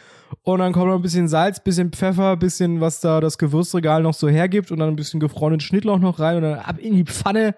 und 0.43 0.59
dann 0.61 0.73
kommt 0.73 0.87
noch 0.87 0.95
ein 0.95 1.03
bisschen 1.03 1.29
Salz, 1.29 1.63
bisschen 1.63 1.91
Pfeffer, 1.91 2.37
bisschen 2.37 2.81
was 2.81 3.01
da 3.01 3.21
das 3.21 3.37
Gewürzregal 3.37 4.03
noch 4.03 4.15
so 4.15 4.29
hergibt 4.29 4.71
und 4.71 4.79
dann 4.79 4.89
ein 4.89 4.97
bisschen 4.97 5.21
gefrorenen 5.21 5.61
Schnittlauch 5.61 5.99
noch 5.99 6.21
rein 6.21 6.37
und 6.37 6.43
dann 6.43 6.59
ab 6.61 6.79
in 6.79 6.95
die 6.95 7.05
Pfanne 7.05 7.55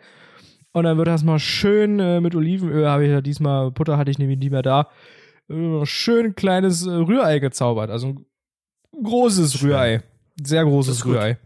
und 0.73 0.85
dann 0.85 0.97
wird 0.97 1.09
das 1.09 1.23
mal 1.23 1.38
schön 1.38 2.00
äh, 2.00 2.21
mit 2.21 2.35
Olivenöl, 2.35 2.88
habe 2.88 3.05
ich 3.05 3.11
ja 3.11 3.21
diesmal, 3.21 3.71
Butter 3.71 3.99
hatte 3.99 4.11
ich 4.11 4.19
nämlich 4.19 4.38
nie 4.38 4.50
mehr 4.50 4.62
da, 4.62 4.88
äh, 5.50 5.85
schön 5.85 6.35
kleines 6.35 6.87
äh, 6.87 6.90
Rührei 6.90 7.38
gezaubert, 7.38 7.90
also 7.90 8.09
ein 8.09 8.26
großes. 9.02 9.62
Rührei, 9.62 10.02
sehr 10.43 10.64
großes. 10.64 11.05
Rührei. 11.05 11.38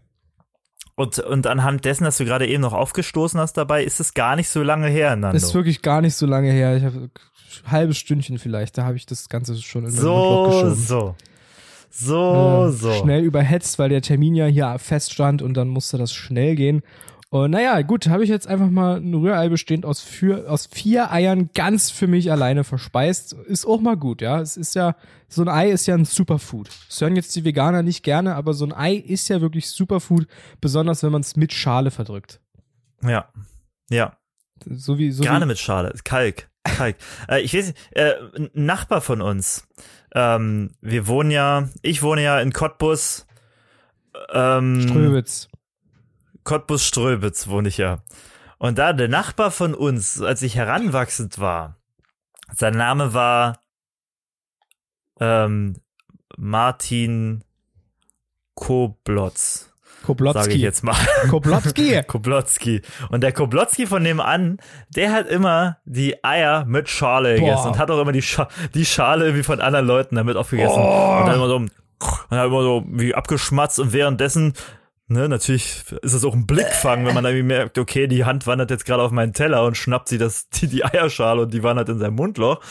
Und, 0.95 1.19
und 1.19 1.47
anhand 1.47 1.85
dessen, 1.85 2.03
dass 2.03 2.17
du 2.17 2.25
gerade 2.25 2.47
eben 2.47 2.61
noch 2.61 2.73
aufgestoßen 2.73 3.39
hast 3.39 3.53
dabei, 3.53 3.83
ist 3.83 3.99
es 3.99 4.13
gar 4.13 4.35
nicht 4.35 4.49
so 4.49 4.61
lange 4.61 4.87
her, 4.87 5.15
Nando. 5.15 5.35
Ist 5.37 5.53
wirklich 5.53 5.81
gar 5.81 6.01
nicht 6.01 6.15
so 6.15 6.25
lange 6.25 6.51
her. 6.51 6.75
Ich 6.77 6.83
habe 6.83 6.97
ein 7.65 7.71
halbes 7.71 7.97
Stündchen 7.97 8.37
vielleicht. 8.39 8.77
Da 8.77 8.83
habe 8.83 8.97
ich 8.97 9.05
das 9.05 9.29
Ganze 9.29 9.55
schon 9.61 9.85
in 9.85 9.91
so, 9.91 10.45
geschoben. 10.47 10.75
so. 10.75 11.15
So, 11.93 12.67
Äh, 12.69 12.71
so. 12.71 12.93
Schnell 12.93 13.23
überhetzt, 13.23 13.77
weil 13.77 13.89
der 13.89 14.01
Termin 14.01 14.33
ja 14.33 14.45
hier 14.45 14.77
feststand 14.79 15.41
und 15.41 15.55
dann 15.55 15.67
musste 15.67 15.97
das 15.97 16.13
schnell 16.13 16.55
gehen. 16.55 16.83
Und 17.31 17.51
naja, 17.51 17.81
gut, 17.81 18.07
habe 18.09 18.25
ich 18.25 18.29
jetzt 18.29 18.45
einfach 18.45 18.69
mal 18.69 18.97
ein 18.97 19.13
Rührei 19.13 19.47
bestehend 19.47 19.85
aus, 19.85 20.01
vier, 20.01 20.51
aus 20.51 20.65
vier 20.65 21.13
Eiern 21.13 21.49
ganz 21.53 21.89
für 21.89 22.05
mich 22.05 22.29
alleine 22.29 22.65
verspeist. 22.65 23.31
Ist 23.31 23.65
auch 23.65 23.79
mal 23.79 23.95
gut, 23.95 24.21
ja. 24.21 24.41
Es 24.41 24.57
ist 24.57 24.75
ja, 24.75 24.97
so 25.29 25.41
ein 25.41 25.47
Ei 25.47 25.71
ist 25.71 25.85
ja 25.85 25.95
ein 25.95 26.03
Superfood. 26.03 26.69
Das 26.89 26.99
hören 26.99 27.15
jetzt 27.15 27.33
die 27.37 27.45
Veganer 27.45 27.83
nicht 27.83 28.03
gerne, 28.03 28.35
aber 28.35 28.53
so 28.53 28.65
ein 28.65 28.73
Ei 28.73 28.95
ist 28.95 29.29
ja 29.29 29.39
wirklich 29.39 29.69
Superfood, 29.69 30.27
besonders 30.59 31.03
wenn 31.03 31.13
man 31.13 31.21
es 31.21 31.37
mit 31.37 31.53
Schale 31.53 31.89
verdrückt. 31.89 32.41
Ja. 33.01 33.29
Ja. 33.89 34.17
So 34.65 34.97
wie, 34.97 35.11
so 35.11 35.23
Gerne 35.23 35.45
wie, 35.45 35.49
mit 35.49 35.57
Schale. 35.57 35.93
Kalk. 36.03 36.49
Kalk. 36.65 36.97
äh, 37.29 37.39
ich 37.39 37.53
weiß 37.53 37.67
nicht, 37.67 37.77
äh, 37.91 38.15
ein 38.35 38.49
Nachbar 38.55 38.99
von 38.99 39.21
uns. 39.21 39.69
Ähm, 40.13 40.71
wir 40.81 41.07
wohnen 41.07 41.31
ja, 41.31 41.69
ich 41.81 42.03
wohne 42.03 42.23
ja 42.23 42.41
in 42.41 42.51
Cottbus. 42.51 43.25
Ähm, 44.33 44.81
Ströwitz. 44.81 45.47
Cottbus 46.43 46.85
Ströbitz 46.85 47.47
wohne 47.47 47.69
ich 47.69 47.77
ja. 47.77 47.99
Und 48.57 48.77
da 48.77 48.93
der 48.93 49.07
Nachbar 49.07 49.51
von 49.51 49.73
uns, 49.73 50.21
als 50.21 50.41
ich 50.41 50.55
heranwachsend 50.55 51.39
war, 51.39 51.77
sein 52.55 52.75
Name 52.75 53.13
war 53.13 53.59
ähm, 55.19 55.75
Martin 56.37 57.43
Koblotz, 58.55 59.71
Koblotzki. 60.03 60.43
sage 60.43 60.55
ich 60.55 60.61
jetzt 60.61 60.83
mal. 60.83 60.95
Koblotzki. 61.29 62.03
Koblotzki. 62.03 62.81
Und 63.09 63.21
der 63.21 63.31
Koblotzki 63.31 63.87
von 63.87 64.03
nebenan, 64.03 64.57
der 64.89 65.11
hat 65.11 65.27
immer 65.27 65.77
die 65.85 66.23
Eier 66.23 66.65
mit 66.65 66.89
Schale 66.89 67.39
Boah. 67.39 67.45
gegessen 67.45 67.67
und 67.69 67.77
hat 67.77 67.91
auch 67.91 67.99
immer 67.99 68.11
die, 68.11 68.21
Scha 68.21 68.47
die 68.73 68.85
Schale 68.85 69.25
irgendwie 69.25 69.43
von 69.43 69.61
anderen 69.61 69.85
Leuten 69.85 70.15
damit 70.15 70.37
aufgegessen. 70.37 70.77
Oh. 70.77 71.19
Und 71.19 71.27
dann 71.27 71.35
immer 71.35 71.47
so, 71.47 71.55
und 71.55 71.71
hat 72.31 72.45
immer 72.47 72.63
so 72.63 72.83
wie 72.87 73.15
abgeschmatzt 73.15 73.79
und 73.79 73.93
währenddessen 73.93 74.53
Ne, 75.11 75.27
natürlich 75.27 75.83
ist 76.03 76.13
es 76.13 76.23
auch 76.23 76.33
ein 76.33 76.47
Blickfang, 76.47 77.05
wenn 77.05 77.13
man 77.13 77.25
irgendwie 77.25 77.43
merkt, 77.43 77.77
okay, 77.77 78.07
die 78.07 78.23
Hand 78.23 78.47
wandert 78.47 78.71
jetzt 78.71 78.85
gerade 78.85 79.03
auf 79.03 79.11
meinen 79.11 79.33
Teller 79.33 79.65
und 79.65 79.75
schnappt 79.75 80.07
sie 80.07 80.17
das, 80.17 80.47
die, 80.51 80.67
die 80.67 80.85
Eierschale 80.85 81.41
und 81.41 81.53
die 81.53 81.63
wandert 81.63 81.89
in 81.89 81.99
sein 81.99 82.13
Mundloch. 82.13 82.61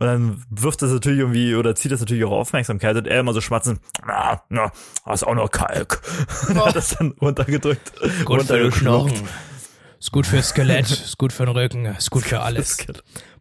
Und 0.00 0.06
dann 0.06 0.44
wirft 0.50 0.82
das 0.82 0.90
natürlich 0.90 1.20
irgendwie 1.20 1.54
oder 1.54 1.76
zieht 1.76 1.92
das 1.92 2.00
natürlich 2.00 2.24
auch 2.24 2.32
Aufmerksamkeit 2.32 2.96
und 2.96 3.06
er 3.06 3.20
immer 3.20 3.32
so 3.32 3.40
schmatzen, 3.40 3.78
na, 4.04 4.42
na, 4.48 4.72
ist 5.12 5.24
auch 5.24 5.36
nur 5.36 5.48
Kalk. 5.48 6.00
Oh. 6.54 6.66
hat 6.66 6.76
das 6.76 6.96
dann 6.96 7.12
runtergedrückt. 7.20 7.92
Knochen. 8.74 9.28
Ist 10.04 10.12
gut 10.12 10.26
fürs 10.26 10.50
Skelett, 10.50 10.90
ist 10.90 11.16
gut 11.16 11.32
für 11.32 11.46
den 11.46 11.56
Rücken, 11.56 11.86
ist 11.86 12.10
gut 12.10 12.24
für 12.24 12.40
alles. 12.40 12.76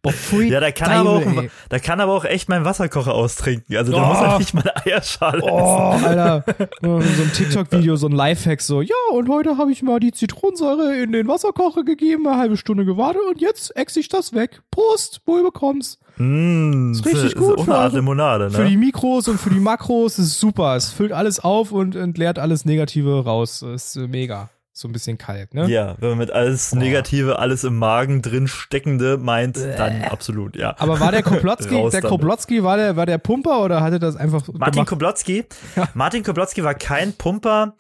Boah, 0.02 0.14
pfui, 0.14 0.50
ja, 0.50 0.62
da 0.62 0.72
kann, 0.72 0.92
aber 0.94 1.10
auch, 1.10 1.24
da 1.68 1.78
kann 1.80 2.00
aber 2.00 2.14
auch 2.14 2.24
echt 2.24 2.48
mein 2.48 2.64
Wasserkocher 2.64 3.14
austrinken. 3.14 3.76
Also 3.76 3.92
da 3.92 4.02
oh. 4.02 4.08
muss 4.08 4.18
er 4.20 4.40
nicht 4.40 4.54
mal 4.54 4.62
eine 4.62 4.86
Eierschale 4.86 5.44
oh, 5.44 5.94
essen. 5.94 6.06
Alter. 6.06 6.46
So 6.82 6.96
ein 6.96 7.32
TikTok-Video, 7.34 7.98
so 7.98 8.08
ein 8.08 8.14
Lifehack, 8.14 8.62
so, 8.62 8.82
ja, 8.82 8.96
und 9.12 9.28
heute 9.28 9.58
habe 9.58 9.74
ich 9.74 9.84
mal 9.84 10.00
die 10.00 10.14
Zitronensäure 10.14 10.96
in 11.04 11.12
den 11.12 11.28
Wasserkocher 11.28 11.84
gegeben, 11.84 12.26
eine 12.26 12.38
halbe 12.38 12.56
Stunde 12.56 12.86
gewartet 12.86 13.22
und 13.30 13.42
jetzt 13.42 13.76
ex 13.76 13.98
ich 13.98 14.08
das 14.08 14.32
weg. 14.32 14.62
Prost, 14.72 15.20
wohl 15.26 15.44
bekommst. 15.44 16.00
Mm, 16.16 16.94
ist 16.94 17.06
richtig 17.06 17.26
ist 17.26 17.36
gut. 17.36 17.60
Ist 17.60 17.66
für, 17.66 17.76
Art 17.76 17.92
Limonade, 17.92 18.46
ne? 18.46 18.52
für 18.52 18.66
die 18.66 18.78
Mikros 18.78 19.28
und 19.28 19.38
für 19.38 19.50
die 19.50 19.60
Makros 19.60 20.18
ist 20.18 20.40
super. 20.40 20.78
Es 20.78 20.92
füllt 20.92 21.12
alles 21.12 21.42
auf 21.42 21.74
und 21.74 21.98
entleert 21.98 22.40
alles 22.40 22.64
Negative 22.64 23.26
raus. 23.26 23.60
Das 23.60 23.98
ist 23.98 24.08
mega 24.08 24.50
so 24.76 24.88
ein 24.88 24.92
bisschen 24.92 25.20
kalt, 25.20 25.54
ne? 25.54 25.70
Ja, 25.70 25.96
wenn 26.00 26.10
man 26.10 26.18
mit 26.18 26.32
alles 26.32 26.74
Negative, 26.74 27.38
alles 27.38 27.64
im 27.64 27.78
Magen 27.78 28.24
drin 28.24 28.48
steckende 28.48 29.20
meint, 29.20 29.56
dann 29.56 30.04
absolut, 30.04 30.56
ja. 30.56 30.76
Aber 30.80 31.00
war 31.00 31.12
der 31.12 31.22
Koplotzki, 31.22 31.90
der 31.92 32.02
Koplotzki, 32.02 32.64
war 32.64 32.78
der, 32.78 32.96
war 32.96 33.06
der 33.06 33.20
Pumper 33.20 33.64
oder 33.64 33.82
hatte 33.82 34.00
das 34.00 34.16
einfach 34.16 34.48
Martin 34.48 34.74
gemacht? 34.74 34.90
Koplotzki? 34.90 35.46
Ja. 35.76 35.90
Martin 35.94 36.24
Koplotzki 36.24 36.64
war 36.64 36.74
kein 36.76 37.14
Pumper. 37.14 37.76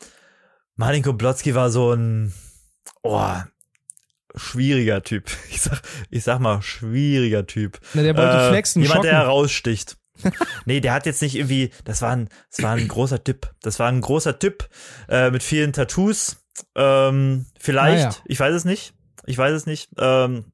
Martin 0.76 1.04
Koplotzki 1.04 1.54
war 1.54 1.70
so 1.70 1.94
ein, 1.94 2.34
oh, 3.02 3.34
schwieriger 4.36 5.02
Typ. 5.02 5.32
Ich 5.50 5.62
sag, 5.62 5.82
ich 6.12 6.24
sag 6.24 6.40
mal, 6.40 6.62
schwieriger 6.62 7.48
Typ. 7.48 7.80
Na, 7.94 8.04
der 8.04 8.16
wollte 8.16 8.38
äh, 8.38 8.50
flexen, 8.50 8.82
Jemand, 8.84 8.98
schocken. 8.98 9.10
der 9.10 9.20
heraussticht. 9.20 9.98
nee, 10.66 10.80
der 10.80 10.94
hat 10.94 11.08
jetzt 11.08 11.24
nicht 11.24 11.36
irgendwie, 11.36 11.72
das 11.86 12.04
war 12.04 12.12
ein, 12.12 12.30
das 12.52 12.64
war 12.64 12.74
ein 12.74 12.88
großer 12.88 13.24
Typ. 13.24 13.52
Das 13.62 13.80
war 13.80 13.90
ein 13.90 14.02
großer 14.02 14.38
Typ 14.38 14.70
äh, 15.10 15.32
mit 15.32 15.42
vielen 15.42 15.74
Tattoos 15.74 16.43
ähm, 16.76 17.46
vielleicht, 17.60 18.06
ah, 18.06 18.10
ja. 18.10 18.16
ich 18.26 18.40
weiß 18.40 18.54
es 18.54 18.66
nicht. 18.66 18.94
Ich 19.26 19.38
weiß 19.38 19.54
es 19.54 19.66
nicht. 19.66 19.90
Ähm, 19.98 20.46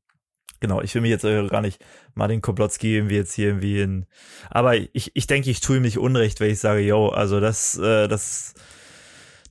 genau, 0.60 0.82
ich 0.82 0.94
will 0.94 1.02
mich 1.02 1.12
jetzt 1.12 1.24
gar 1.24 1.62
nicht 1.62 1.84
Martin 2.14 2.42
Koblotzki 2.42 2.96
irgendwie 2.96 3.16
jetzt 3.16 3.34
hier 3.34 3.48
irgendwie 3.48 3.82
in. 3.82 4.06
Aber 4.50 4.76
ich, 4.76 5.12
ich 5.16 5.28
denke, 5.28 5.50
ich 5.50 5.62
tue 5.62 5.78
ihm 5.78 5.84
nicht 5.84 5.98
Unrecht, 5.98 6.40
wenn 6.40 6.52
ich 6.52 6.60
sage, 6.60 6.82
yo, 6.82 7.10
also 7.10 7.40
das, 7.40 7.78
äh, 7.78 8.08
das, 8.08 8.54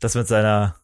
das 0.00 0.14
mit 0.14 0.28
seiner 0.28 0.76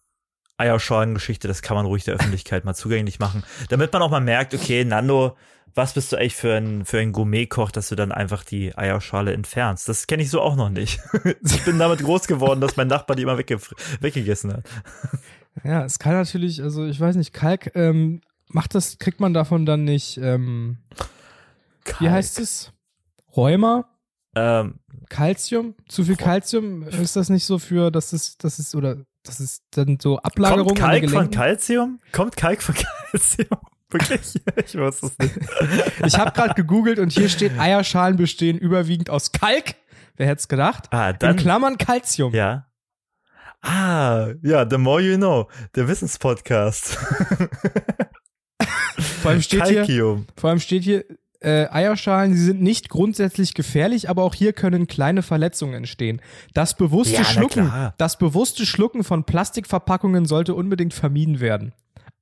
Eierschalengeschichte, 0.56 1.49
das 1.49 1.62
kann 1.62 1.76
man 1.76 1.87
ruhig 1.87 2.04
der 2.04 2.14
Öffentlichkeit 2.14 2.64
mal 2.64 2.75
zugänglich 2.75 3.18
machen. 3.18 3.44
Damit 3.68 3.92
man 3.92 4.02
auch 4.02 4.11
mal 4.11 4.21
merkt, 4.21 4.54
okay, 4.54 4.85
Nando, 4.85 5.37
was 5.75 5.94
bist 5.94 6.12
du 6.12 6.16
eigentlich 6.16 6.37
für 6.37 6.54
ein, 6.54 6.85
für 6.85 6.99
ein 6.99 7.11
Gourmetkoch, 7.11 7.73
dass 7.73 7.88
du 7.88 7.97
dann 7.97 8.12
einfach 8.12 8.44
die 8.44 8.76
Eierschale 8.76 9.33
entfernst? 9.33 9.88
Das 9.88 10.06
kenne 10.06 10.23
ich 10.23 10.30
so 10.30 10.40
auch 10.40 10.54
noch 10.54 10.71
nicht. 10.71 11.00
ich 11.44 11.64
bin 11.64 11.78
damit 11.78 12.00
groß 12.00 12.28
geworden, 12.28 12.61
dass 12.61 12.76
mein 12.76 12.87
Nachbar 12.87 13.16
die 13.16 13.25
immer 13.25 13.38
wegge 13.38 13.59
weggegessen 14.00 14.52
hat. 14.52 14.64
Ja, 15.62 15.84
es 15.84 15.99
kann 15.99 16.14
natürlich, 16.14 16.62
also 16.62 16.87
ich 16.87 16.99
weiß 16.99 17.16
nicht, 17.16 17.32
Kalk, 17.32 17.75
ähm, 17.75 18.20
macht 18.49 18.75
das, 18.75 18.99
kriegt 18.99 19.20
man 19.20 19.34
davon 19.34 19.66
dann 19.66 19.84
nicht, 19.84 20.18
ähm, 20.18 20.78
wie 22.00 22.11
heißt 22.11 22.40
es? 22.40 22.73
Rheuma? 23.37 23.87
Ähm, 24.34 24.80
Calcium? 25.08 25.75
Zu 25.88 26.04
viel 26.04 26.16
Calcium? 26.16 26.82
Ist 26.82 27.16
das 27.16 27.28
nicht 27.28 27.44
so 27.44 27.58
für, 27.58 27.90
dass 27.90 28.12
es, 28.12 28.37
das 28.38 28.58
ist, 28.58 28.75
oder 28.75 29.04
das 29.23 29.40
ist 29.40 29.62
dann 29.70 29.99
so 30.00 30.18
Ablagerung 30.18 30.68
Kommt 30.68 30.78
Kalk 30.80 31.11
von 31.11 31.30
Calcium? 31.30 32.00
Kommt 32.12 32.37
Kalk 32.37 32.62
von 32.62 32.75
Calcium? 33.11 33.61
Wirklich? 33.90 34.40
Ich 34.67 34.75
weiß 34.76 35.02
es 35.04 35.19
nicht. 35.19 35.38
ich 36.04 36.19
habe 36.19 36.32
gerade 36.32 36.54
gegoogelt 36.54 36.99
und 36.99 37.12
hier 37.12 37.28
steht, 37.28 37.56
Eierschalen 37.58 38.17
bestehen 38.17 38.58
überwiegend 38.58 39.08
aus 39.08 39.30
Kalk. 39.30 39.76
Wer 40.17 40.26
hätte 40.26 40.40
es 40.40 40.49
gedacht? 40.49 40.86
Ah, 40.90 41.12
dann, 41.12 41.32
In 41.32 41.36
Klammern 41.36 41.78
Calcium. 41.78 42.32
Ja. 42.34 42.67
Ah, 43.65 44.29
ja, 44.43 44.69
The 44.69 44.77
More 44.77 45.00
You 45.00 45.17
Know, 45.17 45.49
der 45.75 45.89
Wissenspodcast. 45.89 46.99
vor 49.23 49.31
allem 49.31 49.41
steht 49.41 49.87
hier, 49.87 50.25
vor 50.37 50.50
allem 50.50 50.61
steht 50.61 50.83
hier, 50.83 51.05
äh, 51.41 51.67
Eierschalen, 51.71 52.35
sie 52.35 52.45
sind 52.45 52.61
nicht 52.61 52.91
grundsätzlich 52.91 53.55
gefährlich, 53.55 54.11
aber 54.11 54.23
auch 54.23 54.35
hier 54.35 54.53
können 54.53 54.87
kleine 54.87 55.23
Verletzungen 55.23 55.75
entstehen. 55.75 56.21
Das 56.53 56.77
bewusste 56.77 57.17
ja, 57.17 57.25
Schlucken, 57.25 57.73
das 57.97 58.19
bewusste 58.19 58.67
Schlucken 58.67 59.03
von 59.03 59.25
Plastikverpackungen 59.25 60.27
sollte 60.27 60.55
unbedingt 60.55 60.93
vermieden 60.93 61.41
werden. 61.41 61.73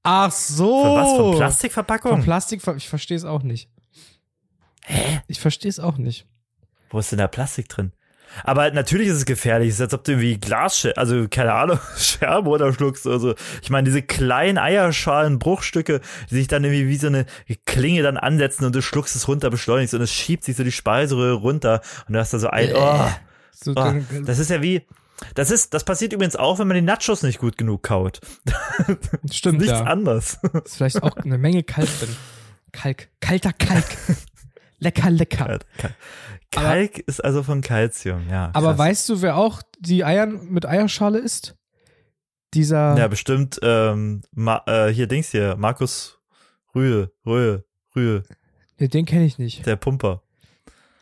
Ach 0.05 0.31
so. 0.31 0.83
Von 0.83 0.97
was? 0.97 1.17
Von 1.17 1.37
Plastikverpackungen? 1.37 2.19
Von 2.19 2.25
Plastik, 2.25 2.63
ich 2.77 2.89
verstehe 2.89 3.17
es 3.17 3.25
auch 3.25 3.43
nicht. 3.43 3.69
Hä? 4.85 5.21
Ich 5.27 5.41
verstehe 5.41 5.71
es 5.71 5.81
auch 5.81 5.99
nicht. 5.99 6.27
Wo 6.91 7.01
ist 7.01 7.11
denn 7.11 7.19
da 7.19 7.27
Plastik 7.27 7.69
drin? 7.69 7.93
Aber 8.45 8.71
natürlich 8.71 9.09
ist 9.09 9.17
es 9.17 9.25
gefährlich. 9.25 9.71
Es 9.71 9.75
ist, 9.77 9.81
als 9.81 9.95
ob 9.95 10.05
du 10.05 10.13
irgendwie 10.13 10.39
Glas, 10.39 10.87
also 10.97 11.27
keine 11.29 11.53
Ahnung, 11.53 11.79
Scherben 11.97 12.47
runterschluckst 12.47 13.07
oder 13.07 13.19
so. 13.19 13.35
Ich 13.63 13.71
meine, 13.71 13.85
diese 13.85 14.03
kleinen 14.03 14.59
Eierschalen, 14.59 15.39
Bruchstücke, 15.39 16.01
die 16.31 16.35
sich 16.35 16.49
dann 16.49 16.65
irgendwie 16.65 16.89
wie 16.89 16.97
so 16.97 17.09
eine 17.09 17.27
Klinge 17.67 18.03
dann 18.03 18.17
ansetzen 18.17 18.65
und 18.65 18.75
du 18.75 18.83
schluckst 18.83 19.17
es 19.17 19.29
runter, 19.29 19.51
beschleunigst 19.51 19.95
und 19.95 20.03
es 20.03 20.13
schiebt 20.13 20.45
sich 20.45 20.57
so 20.57 20.65
die 20.65 20.73
Speiseröhre 20.73 21.35
runter 21.35 21.81
und 22.07 22.15
du 22.15 22.19
hast 22.19 22.33
da 22.33 22.39
so 22.39 22.49
ein, 22.49 22.71
oh, 22.75 23.09
oh, 23.75 23.95
das 24.25 24.39
ist 24.39 24.51
ja 24.51 24.63
wie, 24.63 24.87
das 25.35 25.51
ist, 25.51 25.75
das 25.75 25.85
passiert 25.85 26.13
übrigens 26.13 26.37
auch, 26.37 26.59
wenn 26.59 26.69
man 26.69 26.75
die 26.75 26.83
Nachos 26.83 27.23
nicht 27.23 27.39
gut 27.39 27.59
genug 27.59 27.83
kaut. 27.83 28.21
Stimmt. 29.31 29.59
Nichts 29.59 29.73
ja. 29.73 29.85
anders. 29.85 30.39
Ist 30.65 30.77
vielleicht 30.77 31.03
auch 31.03 31.17
eine 31.17 31.39
Menge 31.39 31.63
Kalk 31.63 31.89
drin. 32.01 32.17
Kalk, 32.73 33.09
kalter 33.21 33.53
Kalk. 33.53 33.85
lecker, 34.79 35.11
lecker. 35.11 35.61
Kalk 36.53 36.95
aber, 36.95 37.09
ist 37.09 37.25
also 37.25 37.43
von 37.43 37.61
Calcium, 37.61 38.29
ja. 38.29 38.47
Krass. 38.47 38.55
Aber 38.55 38.79
weißt 38.79 39.09
du, 39.09 39.23
wer 39.23 39.37
auch 39.37 39.63
die 39.81 40.05
Eier 40.05 40.27
mit 40.27 40.67
Eierschale 40.67 41.19
isst? 41.19 41.57
Dieser. 42.55 42.97
Ja, 42.97 43.09
bestimmt, 43.09 43.59
ähm, 43.63 44.23
Ma 44.31 44.63
äh, 44.67 44.89
hier 44.89 45.07
Dings 45.07 45.31
hier, 45.31 45.57
Markus 45.57 46.19
Rühe, 46.75 47.11
Rühe, 47.27 47.65
Rühe. 47.97 48.23
Ja, 48.79 48.87
den 48.87 49.07
kenne 49.07 49.25
ich 49.25 49.39
nicht. 49.39 49.67
Der 49.67 49.77
Pumper. 49.77 50.23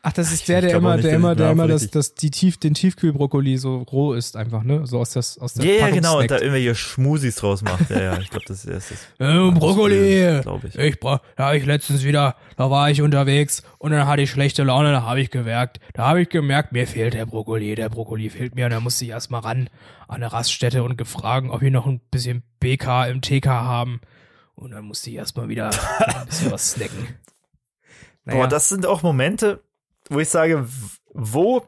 Ach, 0.03 0.13
das 0.13 0.33
ist 0.33 0.49
der, 0.49 0.63
der 0.63 0.77
immer, 0.77 0.97
der 0.97 1.15
immer, 1.15 1.35
der 1.35 1.51
immer, 1.51 1.69
das, 1.69 1.91
das, 1.91 2.15
die 2.15 2.31
Tief, 2.31 2.57
den 2.57 2.73
Tiefkühlbrokkoli 2.73 3.59
so 3.59 3.83
roh 3.83 4.15
ist 4.15 4.35
einfach, 4.35 4.63
ne? 4.63 4.87
So 4.87 4.99
aus 4.99 5.11
das, 5.11 5.37
aus 5.39 5.53
der 5.53 5.67
Ja, 5.67 5.87
yeah, 5.87 5.91
genau, 5.91 6.21
und 6.21 6.31
da 6.31 6.39
irgendwelche 6.39 6.75
Schmusis 6.75 7.37
draus 7.37 7.61
macht. 7.61 7.91
Ja, 7.91 8.03
ja, 8.03 8.19
ich 8.19 8.31
glaube, 8.31 8.47
das 8.49 8.65
ist 8.65 8.91
das. 8.91 8.99
äh, 9.19 9.51
Brokkoli! 9.59 10.41
Glaube 10.41 10.69
ich. 10.69 10.79
Ich 10.79 11.01
bra 11.01 11.21
ja, 11.39 11.53
ich 11.53 11.67
letztens 11.67 12.03
wieder, 12.03 12.37
da 12.57 12.71
war 12.71 12.91
ich 12.91 13.03
unterwegs 13.03 13.63
und 13.77 13.91
dann 13.91 14.07
hatte 14.07 14.23
ich 14.23 14.31
schlechte 14.31 14.63
Laune, 14.63 14.91
da 14.91 15.03
habe 15.03 15.21
ich 15.21 15.31
gemerkt, 15.31 15.81
da 15.93 16.09
habe 16.09 16.23
ich 16.23 16.31
gemerkt, 16.31 16.73
mir 16.73 16.87
fehlt 16.87 17.13
der 17.13 17.27
Brokkoli, 17.27 17.75
der 17.75 17.91
Brokkoli 17.91 18.31
fehlt 18.31 18.55
mir 18.55 18.65
und 18.65 18.71
da 18.71 18.81
musste 18.81 19.05
ich 19.05 19.11
erstmal 19.11 19.43
ran 19.43 19.69
an 20.09 20.17
eine 20.17 20.33
Raststätte 20.33 20.83
und 20.83 20.97
gefragt, 20.97 21.47
ob 21.51 21.61
wir 21.61 21.71
noch 21.71 21.87
ein 21.87 22.01
bisschen 22.11 22.43
BK 22.59 23.07
im 23.07 23.21
TK 23.21 23.47
haben. 23.47 24.01
Und 24.55 24.73
dann 24.73 24.85
musste 24.85 25.11
ich 25.11 25.17
erstmal 25.17 25.49
wieder 25.49 25.71
ein 25.71 26.27
bisschen 26.27 26.51
was 26.51 26.73
snacken. 26.73 27.07
Naja. 28.27 28.41
Boah, 28.41 28.49
das 28.49 28.69
sind 28.69 28.85
auch 28.85 29.03
Momente, 29.03 29.63
wo 30.11 30.21
ich 30.21 30.29
sage, 30.29 30.67
wo, 31.15 31.67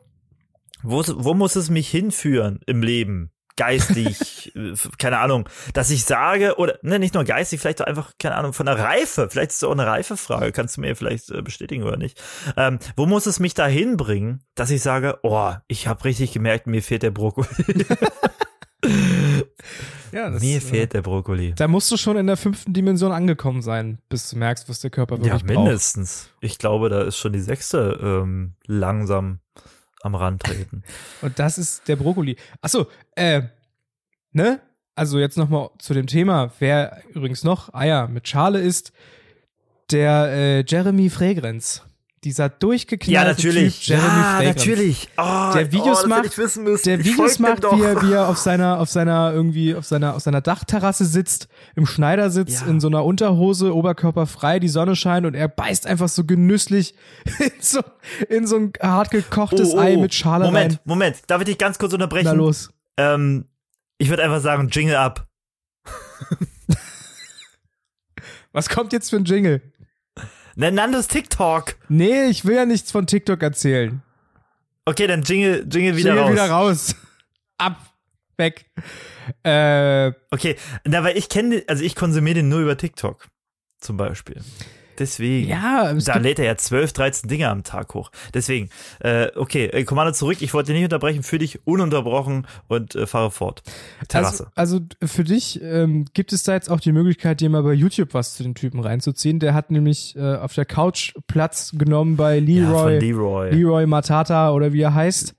wo, 0.82 1.02
wo 1.06 1.34
muss 1.34 1.56
es 1.56 1.70
mich 1.70 1.88
hinführen 1.88 2.60
im 2.66 2.82
Leben? 2.82 3.32
Geistig, 3.56 4.52
keine 4.98 5.18
Ahnung, 5.18 5.48
dass 5.74 5.90
ich 5.90 6.04
sage, 6.04 6.56
oder 6.56 6.78
ne, 6.82 6.98
nicht 6.98 7.14
nur 7.14 7.24
geistig, 7.24 7.60
vielleicht 7.60 7.82
auch 7.82 7.86
einfach, 7.86 8.12
keine 8.18 8.34
Ahnung, 8.34 8.54
von 8.54 8.66
der 8.66 8.78
Reife, 8.78 9.28
vielleicht 9.30 9.50
ist 9.50 9.56
es 9.58 9.64
auch 9.64 9.72
eine 9.72 9.86
Reifefrage, 9.86 10.52
kannst 10.52 10.76
du 10.76 10.80
mir 10.80 10.96
vielleicht 10.96 11.30
äh, 11.30 11.42
bestätigen 11.42 11.82
oder 11.82 11.98
nicht. 11.98 12.20
Ähm, 12.56 12.78
wo 12.96 13.04
muss 13.04 13.26
es 13.26 13.40
mich 13.40 13.52
dahin 13.52 13.98
bringen, 13.98 14.42
dass 14.54 14.70
ich 14.70 14.82
sage, 14.82 15.18
oh, 15.22 15.52
ich 15.68 15.86
habe 15.86 16.04
richtig 16.04 16.32
gemerkt, 16.32 16.66
mir 16.66 16.82
fehlt 16.82 17.02
der 17.02 17.10
Brokkoli. 17.10 17.46
Ja, 20.12 20.30
das, 20.30 20.42
Mir 20.42 20.58
äh, 20.58 20.60
fehlt 20.60 20.92
der 20.92 21.02
Brokkoli. 21.02 21.54
Da 21.54 21.68
musst 21.68 21.90
du 21.90 21.96
schon 21.96 22.16
in 22.16 22.26
der 22.26 22.36
fünften 22.36 22.72
Dimension 22.72 23.12
angekommen 23.12 23.62
sein, 23.62 23.98
bis 24.08 24.28
du 24.30 24.36
merkst, 24.36 24.68
was 24.68 24.80
der 24.80 24.90
Körper 24.90 25.16
wirklich 25.16 25.32
braucht. 25.32 25.50
Ja, 25.50 25.58
mindestens. 25.58 26.28
Braucht. 26.32 26.44
Ich 26.44 26.58
glaube, 26.58 26.88
da 26.88 27.02
ist 27.02 27.16
schon 27.16 27.32
die 27.32 27.40
sechste 27.40 27.98
ähm, 28.02 28.54
langsam 28.66 29.40
am 30.02 30.14
Rand 30.14 30.42
treten. 30.42 30.82
Und 31.22 31.38
das 31.38 31.58
ist 31.58 31.88
der 31.88 31.96
Brokkoli. 31.96 32.36
Achso, 32.60 32.86
äh, 33.16 33.42
ne? 34.32 34.60
Also 34.94 35.18
jetzt 35.18 35.38
nochmal 35.38 35.70
zu 35.78 35.94
dem 35.94 36.06
Thema, 36.06 36.52
wer 36.58 37.02
übrigens 37.14 37.44
noch 37.44 37.72
Eier 37.72 38.08
mit 38.08 38.28
Schale 38.28 38.60
isst, 38.60 38.92
der 39.90 40.26
äh, 40.30 40.64
Jeremy 40.66 41.08
Fregrenz. 41.08 41.82
Dieser 42.24 42.48
durchgeknallte 42.48 43.12
Ja, 43.12 43.24
natürlich. 43.24 43.80
Typ 43.80 43.88
Jeremy 43.88 44.06
ja, 44.06 44.22
Fragrance. 44.36 44.58
natürlich. 44.58 45.08
Oh, 45.16 45.50
Der 45.54 45.72
Videos 45.72 46.04
oh, 46.04 46.08
macht-. 46.08 46.86
Der 46.86 47.04
Videos 47.04 47.38
macht, 47.40 47.62
wie 47.64 47.82
er, 47.82 48.02
wie 48.02 48.12
er 48.12 48.28
auf 48.28 48.38
seiner, 48.38 48.78
auf 48.78 48.88
seiner 48.88 49.32
irgendwie, 49.32 49.74
auf 49.74 49.84
seiner, 49.84 50.14
auf 50.14 50.22
seiner 50.22 50.40
Dachterrasse 50.40 51.04
sitzt, 51.04 51.48
im 51.74 51.84
Schneidersitz, 51.86 52.60
Ja. 52.60 52.66
in 52.68 52.78
so 52.80 52.86
einer 52.88 53.04
Unterhose, 53.04 53.74
Oberkörper 53.74 54.26
frei, 54.26 54.60
die 54.60 54.68
Sonne 54.68 54.94
scheint 54.94 55.26
und 55.26 55.34
er 55.34 55.48
beißt 55.48 55.86
einfach 55.86 56.08
so 56.08 56.24
genüsslich 56.24 56.94
in 57.40 57.50
so, 57.60 57.80
in 58.28 58.46
so 58.46 58.56
ein 58.56 58.72
hart 58.80 59.10
gekochtes 59.10 59.72
Oh, 59.74 59.78
oh, 59.78 59.80
Ei 59.80 59.96
mit 59.96 60.14
Schale 60.14 60.44
Moment, 60.44 60.72
rein. 60.74 60.80
Moment. 60.84 61.16
Darf 61.26 61.40
ich 61.40 61.46
dich 61.46 61.58
ganz 61.58 61.78
kurz 61.78 61.92
unterbrechen? 61.92 62.26
Na 62.26 62.32
los. 62.32 62.70
Ähm, 62.98 63.46
ich 63.98 64.08
würde 64.10 64.22
einfach 64.22 64.40
sagen, 64.40 64.68
Jingle 64.70 64.96
ab. 64.96 65.26
Was 68.52 68.68
kommt 68.68 68.92
jetzt 68.92 69.10
für 69.10 69.16
ein 69.16 69.24
Jingle? 69.24 69.62
Nenn 70.56 70.74
Nandos 70.74 71.08
TikTok. 71.08 71.76
Nee, 71.88 72.26
ich 72.26 72.44
will 72.44 72.56
ja 72.56 72.66
nichts 72.66 72.92
von 72.92 73.06
TikTok 73.06 73.42
erzählen. 73.42 74.02
Okay, 74.84 75.06
dann 75.06 75.22
Jingle, 75.22 75.66
Jingle 75.70 75.96
wieder 75.96 76.14
Jingle 76.14 76.22
raus. 76.24 76.32
wieder 76.32 76.50
raus. 76.50 76.96
Ab. 77.58 77.76
Weg. 78.36 78.66
Äh, 79.44 80.12
Okay, 80.30 80.56
na, 80.84 81.04
weil 81.04 81.16
ich 81.16 81.28
kenne, 81.28 81.62
also 81.68 81.84
ich 81.84 81.94
konsumiere 81.94 82.36
den 82.36 82.48
nur 82.48 82.60
über 82.60 82.76
TikTok. 82.76 83.26
Zum 83.80 83.96
Beispiel. 83.96 84.40
Deswegen. 85.02 85.48
ja, 85.48 85.92
Da 85.94 86.18
lädt 86.18 86.38
er 86.38 86.44
ja 86.44 86.56
12, 86.56 86.92
13 86.92 87.28
Dinge 87.28 87.48
am 87.48 87.64
Tag 87.64 87.92
hoch. 87.94 88.12
Deswegen, 88.32 88.70
äh, 89.00 89.26
okay, 89.34 89.66
äh, 89.66 89.82
Kommando 89.82 90.12
zurück. 90.12 90.38
Ich 90.40 90.54
wollte 90.54 90.68
dich 90.68 90.76
nicht 90.76 90.84
unterbrechen, 90.84 91.24
für 91.24 91.38
dich 91.38 91.66
ununterbrochen 91.66 92.46
und 92.68 92.94
äh, 92.94 93.06
fahre 93.08 93.32
fort. 93.32 93.62
also, 93.98 94.06
Terrasse. 94.06 94.46
also 94.54 94.78
für 95.04 95.24
dich 95.24 95.60
ähm, 95.60 96.04
gibt 96.14 96.32
es 96.32 96.44
da 96.44 96.54
jetzt 96.54 96.70
auch 96.70 96.78
die 96.78 96.92
Möglichkeit, 96.92 97.40
dir 97.40 97.50
mal 97.50 97.64
bei 97.64 97.72
YouTube 97.72 98.14
was 98.14 98.34
zu 98.34 98.44
dem 98.44 98.54
Typen 98.54 98.78
reinzuziehen. 98.78 99.40
Der 99.40 99.54
hat 99.54 99.72
nämlich 99.72 100.14
äh, 100.14 100.36
auf 100.36 100.54
der 100.54 100.66
Couch 100.66 101.14
Platz 101.26 101.72
genommen 101.76 102.16
bei 102.16 102.36
ja, 102.36 102.70
von 102.70 102.92
Leroy, 102.92 102.98
Leroy. 103.00 103.50
Leroy 103.50 103.86
Matata 103.86 104.52
oder 104.52 104.72
wie 104.72 104.82
er 104.82 104.94
heißt. 104.94 105.34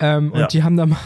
Ähm, 0.00 0.32
Ja. 0.34 0.42
Und 0.42 0.52
die 0.52 0.62
haben 0.62 0.76
da 0.76 0.84
mal, 0.86 0.98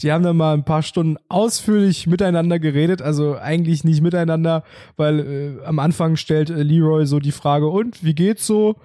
die 0.00 0.12
haben 0.12 0.24
da 0.24 0.32
mal 0.32 0.54
ein 0.54 0.64
paar 0.64 0.82
Stunden 0.82 1.16
ausführlich 1.28 2.06
miteinander 2.06 2.58
geredet. 2.58 3.02
Also 3.02 3.36
eigentlich 3.38 3.84
nicht 3.84 4.02
miteinander, 4.02 4.64
weil 4.96 5.20
äh, 5.60 5.64
am 5.64 5.78
Anfang 5.78 6.16
stellt 6.16 6.50
äh, 6.50 6.62
Leroy 6.62 7.06
so 7.06 7.18
die 7.20 7.32
Frage, 7.32 7.68
und 7.68 8.02
wie 8.04 8.14
geht's 8.14 8.46
so? 8.46 8.76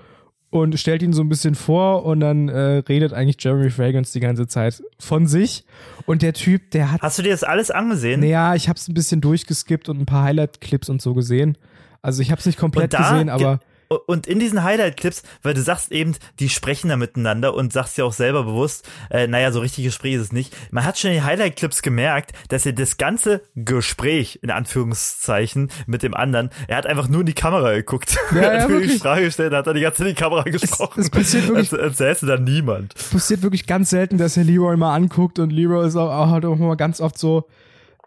Und 0.50 0.80
stellt 0.80 1.04
ihn 1.04 1.12
so 1.12 1.22
ein 1.24 1.28
bisschen 1.30 1.56
vor 1.56 2.06
und 2.06 2.22
dann 2.22 2.48
äh, 2.48 2.78
redet 2.88 3.12
eigentlich 3.12 3.36
Jeremy 3.38 3.70
Fragrance 3.70 4.14
die 4.14 4.22
ganze 4.22 4.48
Zeit 4.48 4.82
von 4.98 5.28
sich. 5.28 5.66
Und 6.06 6.22
der 6.22 6.32
Typ, 6.34 6.72
der 6.72 6.94
hat 6.94 7.02
Hast 7.02 7.20
du 7.20 7.24
dir 7.24 7.32
das 7.32 7.44
alles 7.44 7.70
angesehen? 7.70 8.22
naja, 8.22 8.56
ich 8.56 8.70
habe 8.70 8.78
es 8.78 8.88
ein 8.88 8.94
bisschen 8.94 9.20
durchgeskippt 9.20 9.90
und 9.90 10.00
ein 10.00 10.06
paar 10.06 10.24
Highlight-Clips 10.24 10.88
und 10.90 11.02
so 11.02 11.14
gesehen. 11.14 11.58
Also 12.02 12.22
ich 12.22 12.32
habe 12.32 12.40
es 12.40 12.46
nicht 12.46 12.58
komplett 12.58 12.92
gesehen, 12.96 13.26
ge- 13.26 13.32
aber 13.32 13.60
Und 13.90 14.28
in 14.28 14.40
diesen 14.40 14.64
Highlight-Clips, 14.64 15.24
weil 15.44 15.54
du 15.54 15.62
sagst 15.62 15.92
eben, 15.92 16.16
die 16.40 16.50
sprechen 16.50 16.90
da 16.90 16.98
miteinander 16.98 17.54
und 17.54 17.72
sagst 17.72 17.98
ja 17.98 18.04
auch 18.06 18.14
selber 18.14 18.44
bewusst, 18.44 18.88
äh, 19.10 19.28
naja, 19.28 19.52
so 19.52 19.60
richtig 19.60 19.86
Gespräch 19.86 20.16
ist 20.16 20.22
es 20.22 20.32
nicht. 20.32 20.56
Man 20.72 20.84
hat 20.86 20.98
schon 21.00 21.12
in 21.12 21.18
den 21.18 21.26
Highlight-Clips 21.26 21.82
gemerkt, 21.82 22.34
dass 22.50 22.66
er 22.66 22.74
das 22.74 22.98
ganze 22.98 23.42
Gespräch, 23.56 24.40
in 24.42 24.52
Anführungszeichen, 24.52 25.70
mit 25.86 26.04
dem 26.04 26.14
anderen, 26.14 26.50
er 26.68 26.78
hat 26.78 26.86
einfach 26.86 27.08
nur 27.08 27.22
in 27.22 27.26
die 27.28 27.34
Kamera 27.34 27.74
geguckt. 27.74 28.18
Ja, 28.32 28.38
er 28.42 28.54
ja, 28.58 28.62
hat 28.64 28.70
mir 28.70 28.82
die. 28.82 28.98
Frage 28.98 29.26
gestellt, 29.26 29.54
hat 29.54 29.68
er 29.68 29.74
die 29.74 29.82
ganze 29.82 30.00
Zeit 30.00 30.08
in 30.08 30.16
die 30.16 30.22
Kamera 30.22 30.44
gesprochen. 30.44 31.02
es 31.02 31.10
passiert 31.10 31.48
wirklich- 31.48 31.72
Als, 31.72 31.82
als 31.82 31.98
säße 31.98 32.26
da 32.26 32.38
niemand. 32.38 32.94
es 32.98 33.10
passiert 33.10 33.42
wirklich 33.42 33.68
ganz 33.68 33.90
selten, 33.90 34.18
dass 34.18 34.38
er 34.38 34.44
Leroy 34.44 34.76
mal 34.78 34.96
anguckt 34.96 35.40
und 35.40 35.52
Leroy 35.52 35.88
ist 35.88 35.96
auch, 35.96 36.10
auch, 36.10 36.30
halt 36.32 36.46
auch 36.46 36.56
mal 36.58 36.76
ganz 36.76 37.00
oft 37.02 37.18
so. 37.18 37.48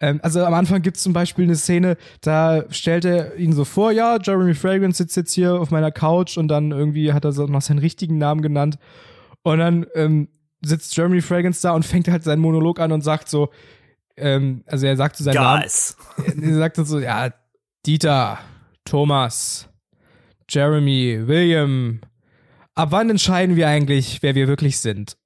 Ähm, 0.01 0.21
also 0.23 0.45
am 0.45 0.55
Anfang 0.55 0.83
gibt 0.83 0.97
es 0.97 1.03
zum 1.03 1.13
Beispiel 1.13 1.45
eine 1.45 1.57
Szene, 1.57 1.97
da 2.23 2.65
stellt 2.71 3.05
er 3.05 3.37
ihn 3.37 3.53
so 3.53 3.65
vor, 3.65 3.93
ja, 3.93 4.19
Jeremy 4.21 4.55
Fragrance 4.55 4.99
sitzt 4.99 5.17
jetzt 5.17 5.33
hier 5.33 5.55
auf 5.55 5.71
meiner 5.71 5.93
Couch 5.93 6.39
und 6.39 6.49
dann 6.49 6.73
irgendwie 6.73 7.13
hat 7.13 7.25
er 7.25 7.33
so 7.33 7.47
noch 7.47 7.63
seinen 7.63 7.79
richtigen 7.79 8.19
Namen 8.19 8.43
genannt. 8.43 8.79
Und 9.43 9.59
dann 9.59 9.87
ähm, 9.95 10.29
sitzt 10.63 10.97
Jeremy 10.97 11.21
Fragrance 11.21 11.63
da 11.63 11.73
und 11.73 11.85
fängt 11.85 12.09
halt 12.09 12.25
seinen 12.25 12.41
Monolog 12.41 12.81
an 12.81 12.93
und 12.93 13.03
sagt 13.03 13.29
so, 13.29 13.51
ähm, 14.17 14.65
also 14.67 14.87
er 14.87 14.97
sagt 14.97 15.17
zu 15.17 15.23
seinem 15.23 15.37
Namen, 15.37 15.63
Guys. 15.63 15.97
er 16.43 16.55
sagt 16.55 16.77
so, 16.77 16.99
ja, 16.99 17.31
Dieter, 17.87 18.39
Thomas, 18.85 19.69
Jeremy, 20.49 21.23
William, 21.27 22.01
ab 22.75 22.89
wann 22.93 23.11
entscheiden 23.11 23.57
wir 23.57 23.69
eigentlich, 23.69 24.23
wer 24.23 24.35
wir 24.35 24.49
wirklich 24.49 24.79
sind? 24.79 25.17